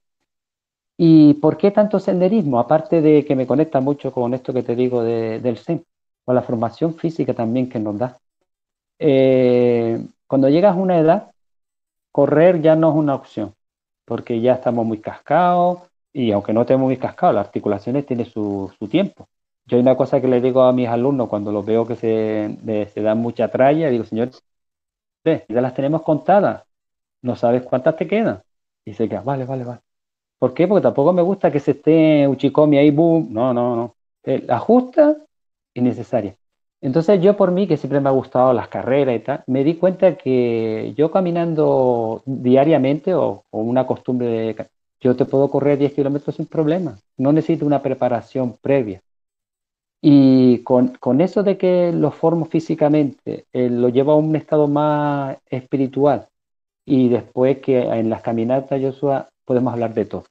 [0.98, 2.58] ¿Y por qué tanto senderismo?
[2.60, 5.84] Aparte de que me conecta mucho con esto que te digo del Zen,
[6.24, 8.18] con la formación física también que nos da.
[8.98, 11.32] Eh, cuando llegas a una edad,
[12.12, 13.54] correr ya no es una opción,
[14.04, 15.80] porque ya estamos muy cascados
[16.12, 19.28] y aunque no estemos muy cascados, las articulaciones tienen su, tiempo.
[19.66, 22.58] Yo hay una cosa que le digo a mis alumnos cuando los veo que se,
[23.02, 24.30] dan mucha tralla, digo, señor,
[25.24, 26.64] ya las tenemos contadas,
[27.22, 28.42] no sabes cuántas te quedan.
[28.84, 29.80] Y se queda, vale, vale, vale.
[30.38, 30.68] ¿Por qué?
[30.68, 33.28] Porque tampoco me gusta que se esté Uchikomi ahí, boom.
[33.30, 33.96] No, no, no.
[34.24, 35.16] La justa
[35.74, 36.36] y necesaria.
[36.80, 39.74] Entonces yo por mí, que siempre me ha gustado las carreras y tal, me di
[39.76, 44.66] cuenta que yo caminando diariamente o, o una costumbre de...
[45.00, 49.00] Yo te puedo correr 10 kilómetros sin problema, no necesito una preparación previa.
[50.00, 55.38] Y con, eso de que lo formo físicamente, eh, lo llevo a un estado más
[55.46, 56.28] espiritual
[56.84, 60.24] y después que en las caminatas, Joshua, podemos hablar de todo.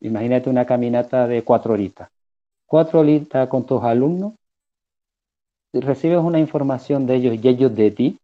[0.00, 2.10] Imagínate una caminata de cuatro horitas.
[2.66, 4.34] Cuatro horitas con tus alumnos,
[5.72, 8.18] recibes una información de ellos y ellos de ti.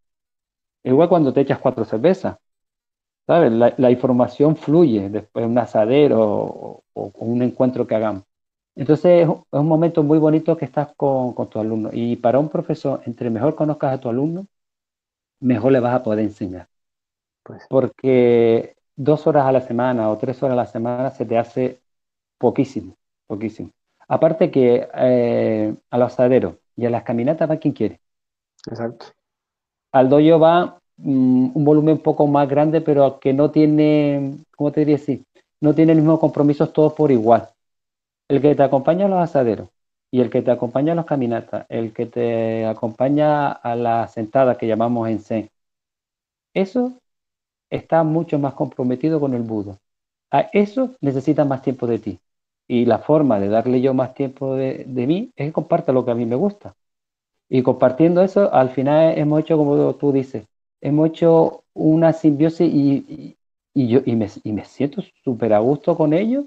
[0.85, 2.37] Igual cuando te echas cuatro cervezas.
[3.27, 3.51] ¿Sabes?
[3.53, 8.23] La, información fluye después de un asadero o, o, un encuentro que hagamos.
[8.77, 11.91] Entonces es un momento muy bonito que estás con, con tu alumno.
[11.93, 14.47] Y para un profesor, entre mejor conozcas a tu alumno,
[15.41, 16.69] mejor le vas a poder enseñar.
[17.43, 17.65] Pues.
[17.69, 21.79] Porque dos horas a la semana o tres horas a la semana se te hace
[22.39, 22.97] poquísimo,
[23.27, 23.71] poquísimo.
[24.09, 28.01] Aparte que eh, a los asaderos y a las caminatas va quien quiere.
[28.67, 29.07] Exacto.
[29.93, 34.73] Al doyo va mm, un volumen un poco más grande, pero que no tiene, ¿cómo
[34.73, 35.25] te diría así?
[35.61, 37.49] No tiene el mismo compromiso todos por igual
[38.29, 39.69] el que te acompaña a los asaderos
[40.11, 44.57] y el que te acompaña a las caminatas, el que te acompaña a la sentada
[44.57, 45.51] que llamamos en Zen,
[46.55, 46.99] eso
[47.71, 49.79] está mucho más comprometido con el budo.
[50.31, 52.21] A eso necesita más tiempo de ti.
[52.69, 56.11] Y la forma de darle yo más tiempo de, mí es que comparta lo que
[56.11, 56.75] a mí me gusta.
[57.49, 60.47] Y compartiendo eso, al final hemos hecho, como tú dices,
[60.81, 63.37] hemos hecho una simbiosis y,
[63.75, 66.47] yo, y me, y me siento súper a gusto con ellos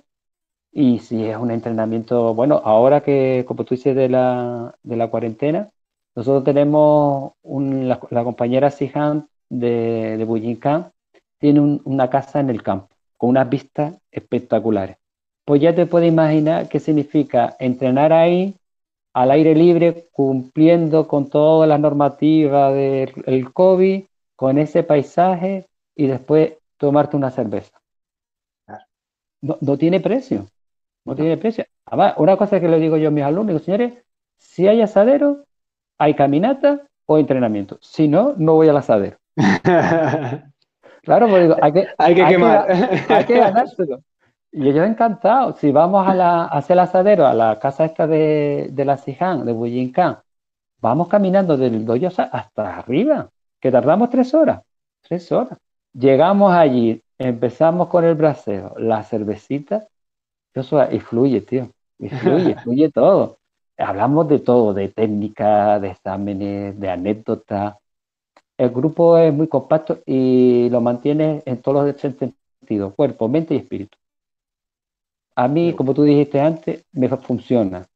[0.72, 5.10] y si es un entrenamiento, bueno, ahora que, como tú dices, de la, de la
[5.10, 5.70] cuarentena,
[6.16, 10.92] nosotros tenemos la, compañera Sihan de, de Bujinkan,
[11.40, 14.98] tiene una casa en el campo, con unas vistas espectaculares.
[15.46, 18.56] Pues ya te puedes imaginar qué significa entrenar ahí,
[19.14, 24.04] al aire libre, cumpliendo con todas las normativas del COVID,
[24.36, 27.82] con ese paisaje, y después tomarte una cerveza.
[29.42, 30.48] No, no tiene precio.
[31.06, 31.66] No tiene precio.
[31.86, 33.94] Además, una cosa que le digo yo a mis alumnos, señores,
[34.38, 35.46] si hay asadero,
[35.98, 37.80] hay caminata o entrenamiento.
[37.82, 39.18] Si no, no voy al asadero.
[41.04, 42.68] claro, pues digo, hay que, hay que quemar.
[43.10, 44.02] hay que ganárselo.
[44.52, 45.54] Y yo encantado.
[45.54, 49.46] Si vamos a, la, hacer el asadero, a la casa esta de, de la Siján,
[49.46, 50.20] de Buyincán,
[50.82, 54.62] vamos caminando del doyo hasta arriba, que tardamos tres horas.
[55.02, 55.58] Tres horas.
[55.94, 59.88] Llegamos allí, empezamos con el brasero, la cervecita,
[60.54, 61.70] eso y fluye, tío.
[61.98, 63.38] Y fluye, fluye todo.
[63.78, 67.76] Hablamos de todo, de técnica, de exámenes, de anécdotas.
[68.60, 73.58] El grupo es muy compacto y lo mantiene en todos los sentidos, cuerpo, mente y
[73.58, 73.98] espíritu.
[75.34, 77.88] A mí, como tú dijiste antes, me funciona,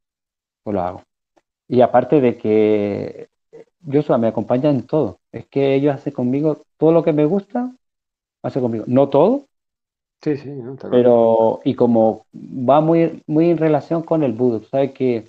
[0.63, 1.01] pues lo hago.
[1.67, 3.27] Y aparte de que
[3.81, 5.19] yo me acompaña en todo.
[5.33, 7.75] Es que ellos hacen conmigo todo lo que me gusta,
[8.41, 8.85] hace conmigo.
[8.87, 9.47] No todo,
[10.21, 10.49] Sí, sí,
[10.89, 15.27] pero y como va muy, muy en relación con el budo, tú sabes que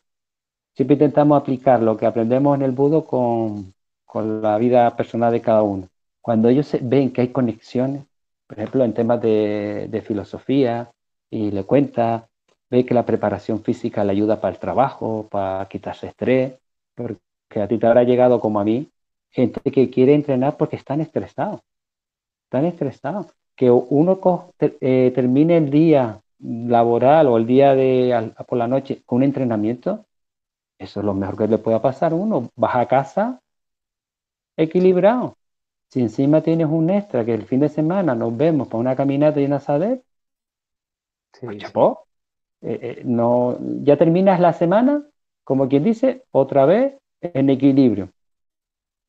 [0.76, 3.73] siempre intentamos aplicar lo que aprendemos en el budo con,
[4.14, 5.88] con la vida personal de cada uno.
[6.20, 8.04] Cuando ellos ven que hay conexiones,
[8.46, 10.92] por ejemplo, en temas de, filosofía,
[11.30, 12.28] y le cuenta,
[12.70, 16.54] ve que la preparación física le ayuda para el trabajo, para quitarse estrés,
[16.94, 18.88] porque a ti te habrá llegado como a mí,
[19.30, 21.60] gente que quiere entrenar porque están estresados,
[22.44, 23.26] están estresados
[23.56, 24.20] que uno
[24.60, 30.06] eh, termine el día laboral o el día de por la noche con un entrenamiento,
[30.78, 32.50] eso es lo mejor que le pueda pasar a uno.
[32.56, 33.40] Vas a casa
[34.56, 35.36] equilibrado.
[35.90, 39.40] Si encima tienes un extra que el fin de semana nos vemos para una caminata
[39.40, 40.02] y una saber,
[41.42, 42.06] pues chapó.
[42.62, 45.04] Eh, eh, no, ya terminas la semana,
[45.44, 48.10] como quien dice, otra vez en equilibrio.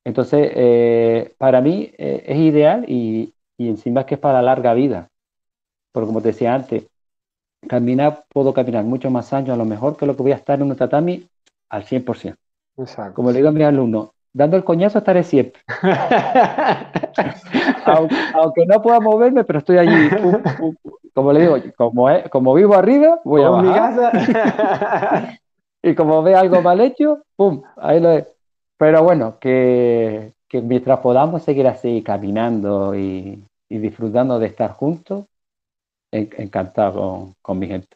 [0.04, 5.10] Entonces, para mí es ideal y, y encima es que es para larga vida.
[5.92, 6.86] Porque como te decía antes,
[7.68, 10.60] caminar, puedo caminar mucho más años a lo mejor que lo que voy a estar
[10.62, 11.28] en un tatami
[11.70, 12.40] al 100%.
[12.78, 13.16] Exacto.
[13.16, 15.62] Como le digo a mis alumnos, dando el coñazo estaré siempre.
[18.34, 20.10] aunque, no pueda moverme, pero estoy allí.
[21.14, 23.66] Como le digo, como, como vivo arriba, voy a bajar.
[23.66, 25.40] Mi casa.
[25.82, 28.28] y como ve algo mal hecho, pum, ahí lo es.
[28.78, 35.24] Pero bueno, que, que mientras podamos seguir así caminando y, disfrutando de estar juntos,
[36.12, 37.96] encantado con, mi gente.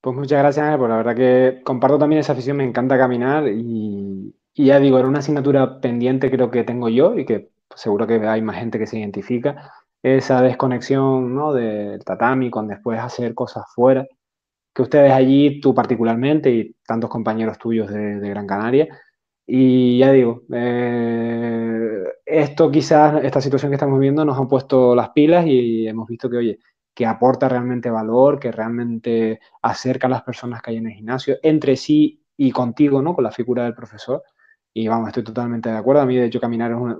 [0.00, 3.48] Pues muchas gracias, Ángel, por la verdad que comparto también esa afición, me encanta caminar
[3.48, 8.14] y, ya digo, era una asignatura pendiente creo que tengo yo y que seguro que
[8.26, 9.72] hay más gente que se identifica,
[10.02, 11.52] esa desconexión ¿no?
[11.52, 14.06] del tatami con después hacer cosas fuera,
[14.74, 18.88] que ustedes allí, tú particularmente y tantos compañeros tuyos de Gran Canaria,
[19.46, 25.10] Y ya digo, eh, esto quizás, esta situación que estamos viviendo nos ha puesto las
[25.10, 26.58] pilas y hemos visto que, oye,
[26.94, 31.38] que aporta realmente valor, que realmente acerca a las personas que hay en el gimnasio,
[31.42, 33.14] entre sí y contigo, ¿no?
[33.14, 34.22] Con la figura del profesor.
[34.74, 36.02] Y vamos, estoy totalmente de acuerdo.
[36.02, 36.98] A mí, de hecho, caminar es una...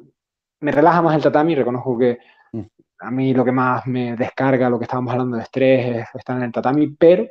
[0.60, 2.18] Me relaja más el tatami, reconozco que
[2.52, 2.62] mm.
[3.00, 6.36] a mí lo que más me descarga, lo que estábamos hablando de estrés, es estar
[6.36, 7.26] en el tatami, pero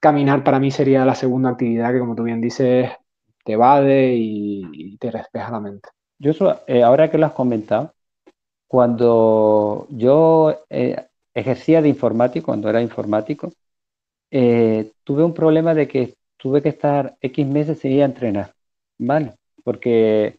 [0.00, 2.90] caminar para mí sería la segunda actividad que, como tú bien dices,
[3.44, 5.88] te evade y, te despeja la mente.
[6.18, 6.32] Yo,
[6.66, 7.94] eh, ahora que lo has comentado,
[8.66, 13.52] cuando yo eh, ejercía de informático, cuando era informático,
[14.30, 18.54] eh, tuve un problema de que tuve que estar X meses sin ir a entrenar,
[18.98, 19.34] ¿vale?
[19.64, 20.38] Porque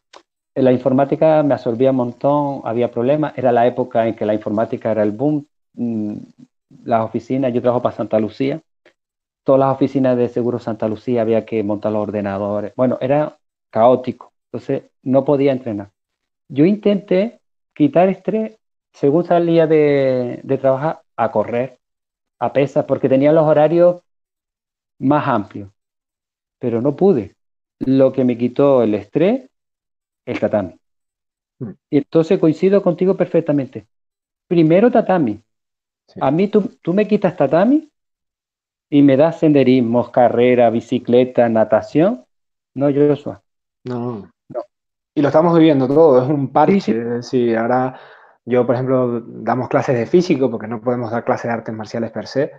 [0.56, 4.91] la informática me absorbía un montón, había problemas, era la época en que la informática
[4.91, 6.15] era el boom, mm,
[6.85, 8.61] las oficinas, yo trabajo para Santa Lucía,
[9.43, 12.73] todas las oficinas de Seguro Santa Lucía había que montar los ordenadores.
[12.76, 13.38] Bueno, era
[13.69, 15.91] caótico, entonces no podía entrenar.
[16.47, 17.39] Yo intenté
[17.73, 18.57] quitar estrés
[18.93, 21.80] según salía de, trabajar a correr,
[22.39, 24.02] a pesas, porque tenía los horarios
[24.99, 25.69] más amplios,
[26.60, 27.34] pero no pude.
[27.80, 29.49] Lo que me quitó el estrés,
[30.26, 30.80] el tatami.
[31.89, 33.88] Y entonces coincido contigo perfectamente.
[34.47, 35.41] Primero tatami.
[36.19, 37.89] A mí tú, tú me quitas tatami
[38.89, 42.26] y me da senderismo, carrera, bicicleta, natación,
[42.76, 43.14] no, yo
[43.85, 44.61] No, no.
[45.15, 47.23] Y lo estamos viviendo todo, es un parche.
[47.23, 47.99] Sí, ahora
[48.43, 52.11] yo, por ejemplo, damos clases de físico porque no podemos dar clases de artes marciales
[52.11, 52.52] per se.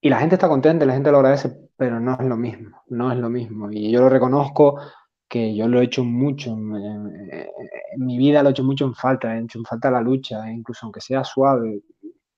[0.00, 3.10] Y la gente está contenta, la gente lo agradece, pero no es lo mismo, no
[3.10, 3.70] es lo mismo.
[3.70, 4.80] Y yo lo reconozco
[5.28, 7.12] que yo lo he hecho mucho, en,
[7.98, 10.86] mi vida lo he hecho mucho en falta, he hecho en falta la lucha, incluso
[10.86, 11.82] aunque sea suave,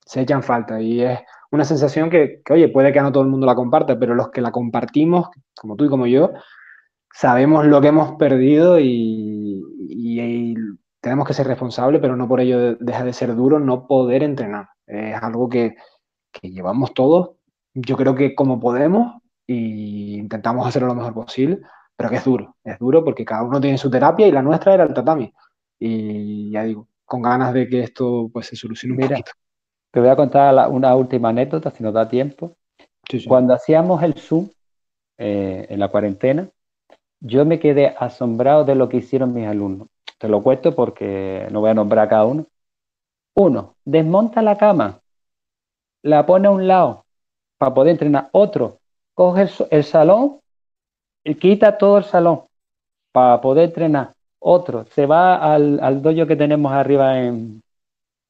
[0.05, 0.81] se echan falta.
[0.81, 1.21] Y es
[1.53, 4.41] una sensación que, oye, puede que no todo el mundo la comparta, pero los que
[4.41, 6.33] la compartimos, como tú y como yo,
[7.13, 9.63] sabemos lo que hemos perdido y,
[11.01, 14.69] tenemos que ser responsables, pero no por ello deja de ser duro no poder entrenar.
[14.87, 15.75] Es algo que,
[16.43, 17.37] llevamos todos,
[17.75, 21.61] yo creo que como podemos, y intentamos hacerlo lo mejor posible,
[21.97, 24.75] pero que es duro, es duro porque cada uno tiene su terapia y la nuestra
[24.75, 25.33] era el tatami.
[25.79, 29.33] Y ya digo, con ganas de que esto pues se solucione un poquito.
[29.91, 32.57] Te voy a contar una última anécdota, si nos da tiempo.
[33.27, 34.49] Cuando hacíamos el Zoom
[35.19, 36.49] eh, en la cuarentena,
[37.21, 39.89] yo me quedé asombrado de lo que hicieron mis alumnos.
[40.19, 42.47] Te lo cuento porque no voy a nombrar a cada uno.
[43.35, 45.01] Uno, desmonta la cama,
[46.03, 47.05] la pone a un lado
[47.61, 48.31] para poder entrenar.
[48.33, 48.79] Otro,
[49.13, 50.41] coge el, salón
[51.23, 52.45] y quita todo el salón
[53.13, 54.15] para poder entrenar.
[54.39, 57.63] Otro, se va al, al dojo que tenemos arriba en,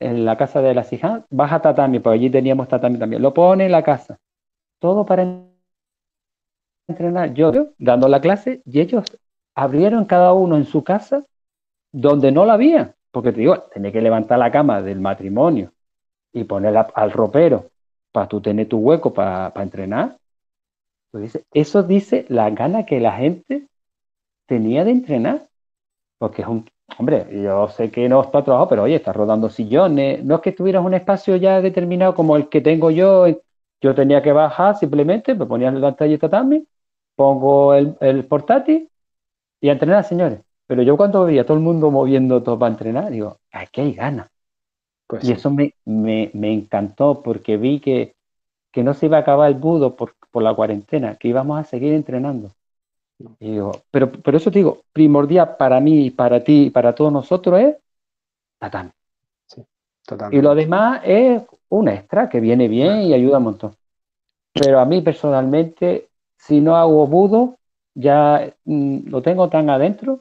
[0.00, 3.22] en la casa de la hijas, baja tatami, porque allí teníamos tatami también.
[3.22, 4.18] Lo pone en la casa.
[4.80, 5.24] Todo para
[6.88, 7.32] entrenar.
[7.32, 9.04] Yo dando la clase y ellos
[9.54, 11.24] abrieron cada uno en su casa
[11.92, 12.96] donde no la había.
[13.12, 15.72] Porque te digo, tenía que levantar la cama del matrimonio
[16.32, 17.70] y ponerla al ropero
[18.12, 20.18] para tú tener tu hueco para, entrenar.
[21.10, 23.68] Pues eso dice la gana que la gente
[24.46, 25.48] tenía de entrenar.
[26.18, 26.66] Porque es un,
[26.98, 30.24] Hombre, yo sé que no está trabajado, pero oye, está rodando sillones.
[30.24, 33.26] No es que tuvieras un espacio ya determinado como el que tengo yo.
[33.80, 36.66] Yo tenía que bajar simplemente, me ponía el pantalla tatami,
[37.16, 38.90] pongo el, el, portátil
[39.60, 40.40] y entrenar, señores.
[40.66, 44.28] Pero yo cuando veía todo el mundo moviendo todo para entrenar, digo, aquí hay ganas.
[45.10, 48.14] Pues y eso me, me, me, encantó porque vi que,
[48.70, 51.64] que no se iba a acabar el budo por, por la cuarentena, que íbamos a
[51.64, 52.52] seguir entrenando.
[53.90, 57.76] Pero, pero eso te digo, primordial para mí, para ti y para todos nosotros es
[58.60, 58.90] tatami.
[60.30, 63.74] Y lo demás es un extra que viene bien y ayuda un montón.
[64.52, 67.58] Pero a mí personalmente, si no hago budo,
[67.94, 70.20] ya mm, lo tengo tan adentro,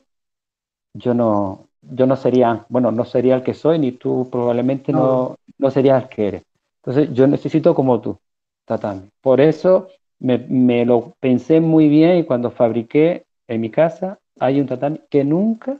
[0.93, 5.37] yo no, yo no sería, bueno, no sería el que soy, ni tú probablemente no,
[5.57, 6.43] no serías el que eres.
[6.83, 8.17] Entonces yo necesito como tú,
[8.65, 9.09] tatami.
[9.21, 9.87] Por eso
[10.19, 15.23] me, lo pensé muy bien y cuando fabriqué en mi casa hay un tatami que
[15.23, 15.77] nunca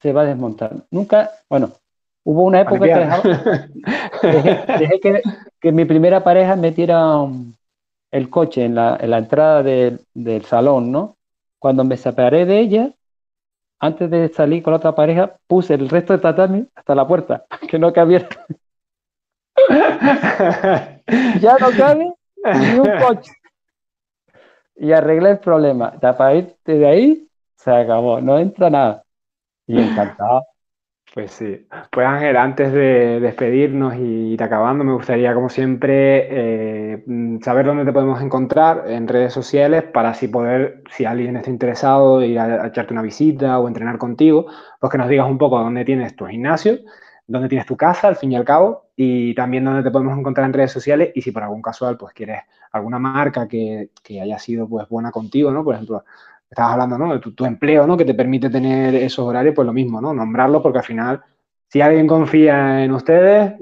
[0.00, 0.74] se va a desmontar.
[0.90, 1.70] Nunca, bueno,
[2.24, 2.84] hubo una época
[4.20, 5.22] que dejé,
[5.60, 7.24] que, mi primera pareja metiera
[8.10, 11.16] el coche en la, entrada del salón, ¿no?
[11.58, 12.90] Cuando me separé de ella,
[13.82, 17.44] antes de salir con la otra pareja, puse el resto de tatami hasta la puerta,
[17.68, 18.28] que no cabía.
[21.40, 22.14] ya no cabe
[22.44, 23.32] ni un coche
[24.76, 25.92] y arreglé el problema.
[26.64, 29.04] De ahí se acabó, no entra nada.
[29.66, 30.42] Y encantado.
[31.14, 31.66] Pues sí.
[31.90, 37.66] Pues Ángel, antes de despedirnos y ir acabando, me gustaría, como siempre, eh, mm, saber
[37.66, 42.38] dónde te podemos encontrar en redes sociales para así poder, si alguien está interesado, ir
[42.38, 44.46] a, echarte una visita o entrenar contigo,
[44.80, 46.78] pues que nos digas un poco dónde tienes tu gimnasio,
[47.26, 50.46] dónde tienes tu casa, al fin y al cabo, y también dónde te podemos encontrar
[50.46, 52.40] en redes sociales y si por algún casual pues quieres
[52.72, 53.90] alguna marca que,
[54.20, 55.62] haya sido pues buena contigo, ¿no?
[55.62, 56.04] Por ejemplo,
[56.52, 57.12] estabas hablando, ¿no?
[57.14, 57.96] De tu, empleo, ¿no?
[57.96, 60.12] Que te permite tener esos horarios, pues lo mismo, ¿no?
[60.12, 61.22] Nombrarlo porque al final,
[61.68, 63.54] si alguien confía en ustedes,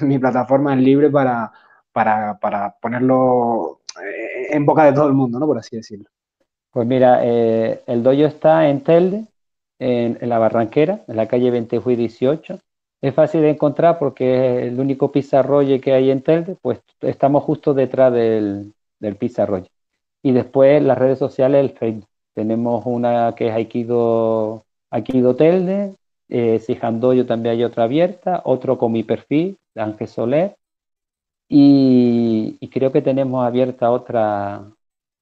[0.00, 1.52] mi plataforma es libre para,
[1.92, 5.46] para, ponerlo eh, en boca de todo el mundo, ¿no?
[5.46, 6.06] Por así decirlo.
[6.72, 9.24] Pues mira, eh, el dojo está en Telde,
[9.78, 12.58] en, la Barranquera, en la calle 20 18.
[13.00, 17.44] Es fácil de encontrar porque es el único pizarroye que hay en Telde, pues estamos
[17.44, 19.16] justo detrás del, del.
[20.22, 22.08] Y después las redes sociales, el Facebook.
[22.34, 25.96] Tenemos una que es Aikido, Aikido Telde,
[26.28, 30.56] eh, Sijandoyo también hay otra abierta, otro con mi perfil, Ángel Soler,
[31.48, 34.70] y, creo que tenemos abierta otra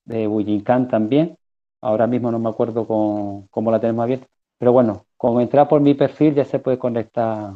[0.05, 1.39] de Bujinkan también.
[1.81, 4.27] Ahora mismo no me acuerdo con, cómo la tenemos abierta.
[4.59, 7.53] Pero bueno, con entrar por mi perfil ya se puede conectar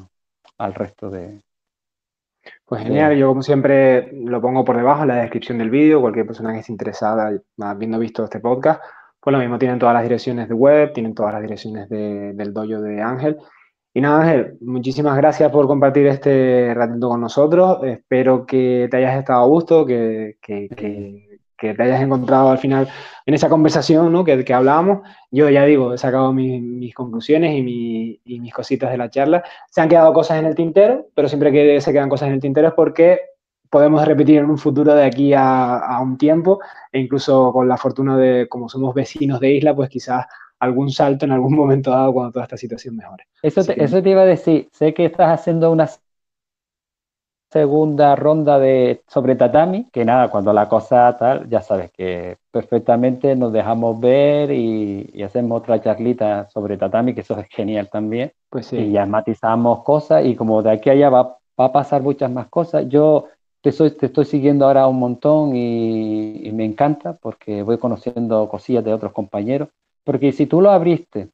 [0.59, 1.41] al resto de...
[2.71, 6.25] Pues genial, yo como siempre lo pongo por debajo en la descripción del vídeo, cualquier
[6.25, 8.81] persona que esté interesada, habiendo visto este podcast,
[9.21, 12.81] pues lo mismo, tienen todas las direcciones de web, tienen todas las direcciones del dojo
[12.81, 13.39] de Ángel
[13.93, 17.83] y nada, Ángel, muchísimas gracias por compartir este ratito con nosotros.
[17.83, 20.37] Espero que te hayas estado a gusto, que,
[21.61, 22.89] te hayas encontrado al final
[23.27, 24.24] en esa conversación ¿no?
[24.24, 25.01] que, hablábamos.
[25.31, 29.45] Yo ya digo, he sacado mis, conclusiones y, mis cositas de la charla.
[29.70, 32.41] Se han quedado cosas en el tintero, pero siempre que se quedan cosas en el
[32.41, 33.20] tintero es porque
[33.69, 36.61] podemos repetir en un futuro de aquí a, a un tiempo
[36.91, 40.27] e incluso con la fortuna de, como somos vecinos de isla, pues quizás
[40.61, 43.27] algún salto en algún momento dado cuando toda esta situación mejore.
[43.43, 45.89] Eso te, eso te iba a decir, sé que estás haciendo una
[47.51, 53.35] segunda ronda de sobre tatami, que nada, cuando la cosa tal, ya sabes que perfectamente
[53.35, 58.32] nos dejamos ver y, hacemos otra charlita sobre tatami, que eso es genial también.
[58.48, 58.77] Pues sí.
[58.77, 62.31] Y ya matizamos cosas y como de aquí a allá va, va a pasar muchas
[62.31, 62.89] más cosas.
[62.89, 63.27] Yo
[63.60, 68.48] te, soy, te estoy siguiendo ahora un montón y, y me encanta porque voy conociendo
[68.48, 69.68] cosillas de otros compañeros
[70.05, 71.31] porque si tú lo abriste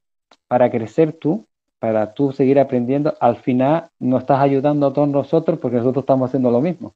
[0.49, 1.47] para crecer tú,
[1.87, 6.29] para tú seguir aprendiendo, al final no estás ayudando a todos nosotros porque nosotros estamos
[6.29, 6.95] haciendo lo mismo.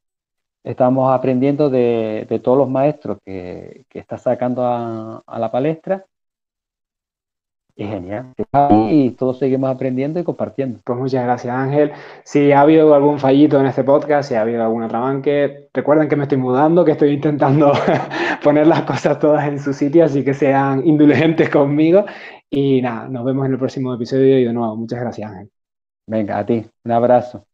[0.65, 6.05] Estamos aprendiendo de, todos los maestros que, que estás sacando a, la palestra
[7.77, 8.35] es genial.
[8.91, 10.81] Y todos seguimos aprendiendo y compartiendo.
[10.85, 11.93] Pues muchas gracias, Ángel.
[12.25, 16.17] Si ha habido algún fallito en este podcast, si ha habido algún atrabanque, recuerden que
[16.17, 17.73] me estoy mudando, que estoy intentando
[18.45, 22.05] poner las cosas todas en su sitio, así que sean indulgentes conmigo.
[22.51, 25.51] Y nada, nos vemos en el próximo episodio y de nuevo, muchas gracias, Ángel.
[26.07, 26.67] Venga, a ti.
[26.85, 27.49] Un abrazo.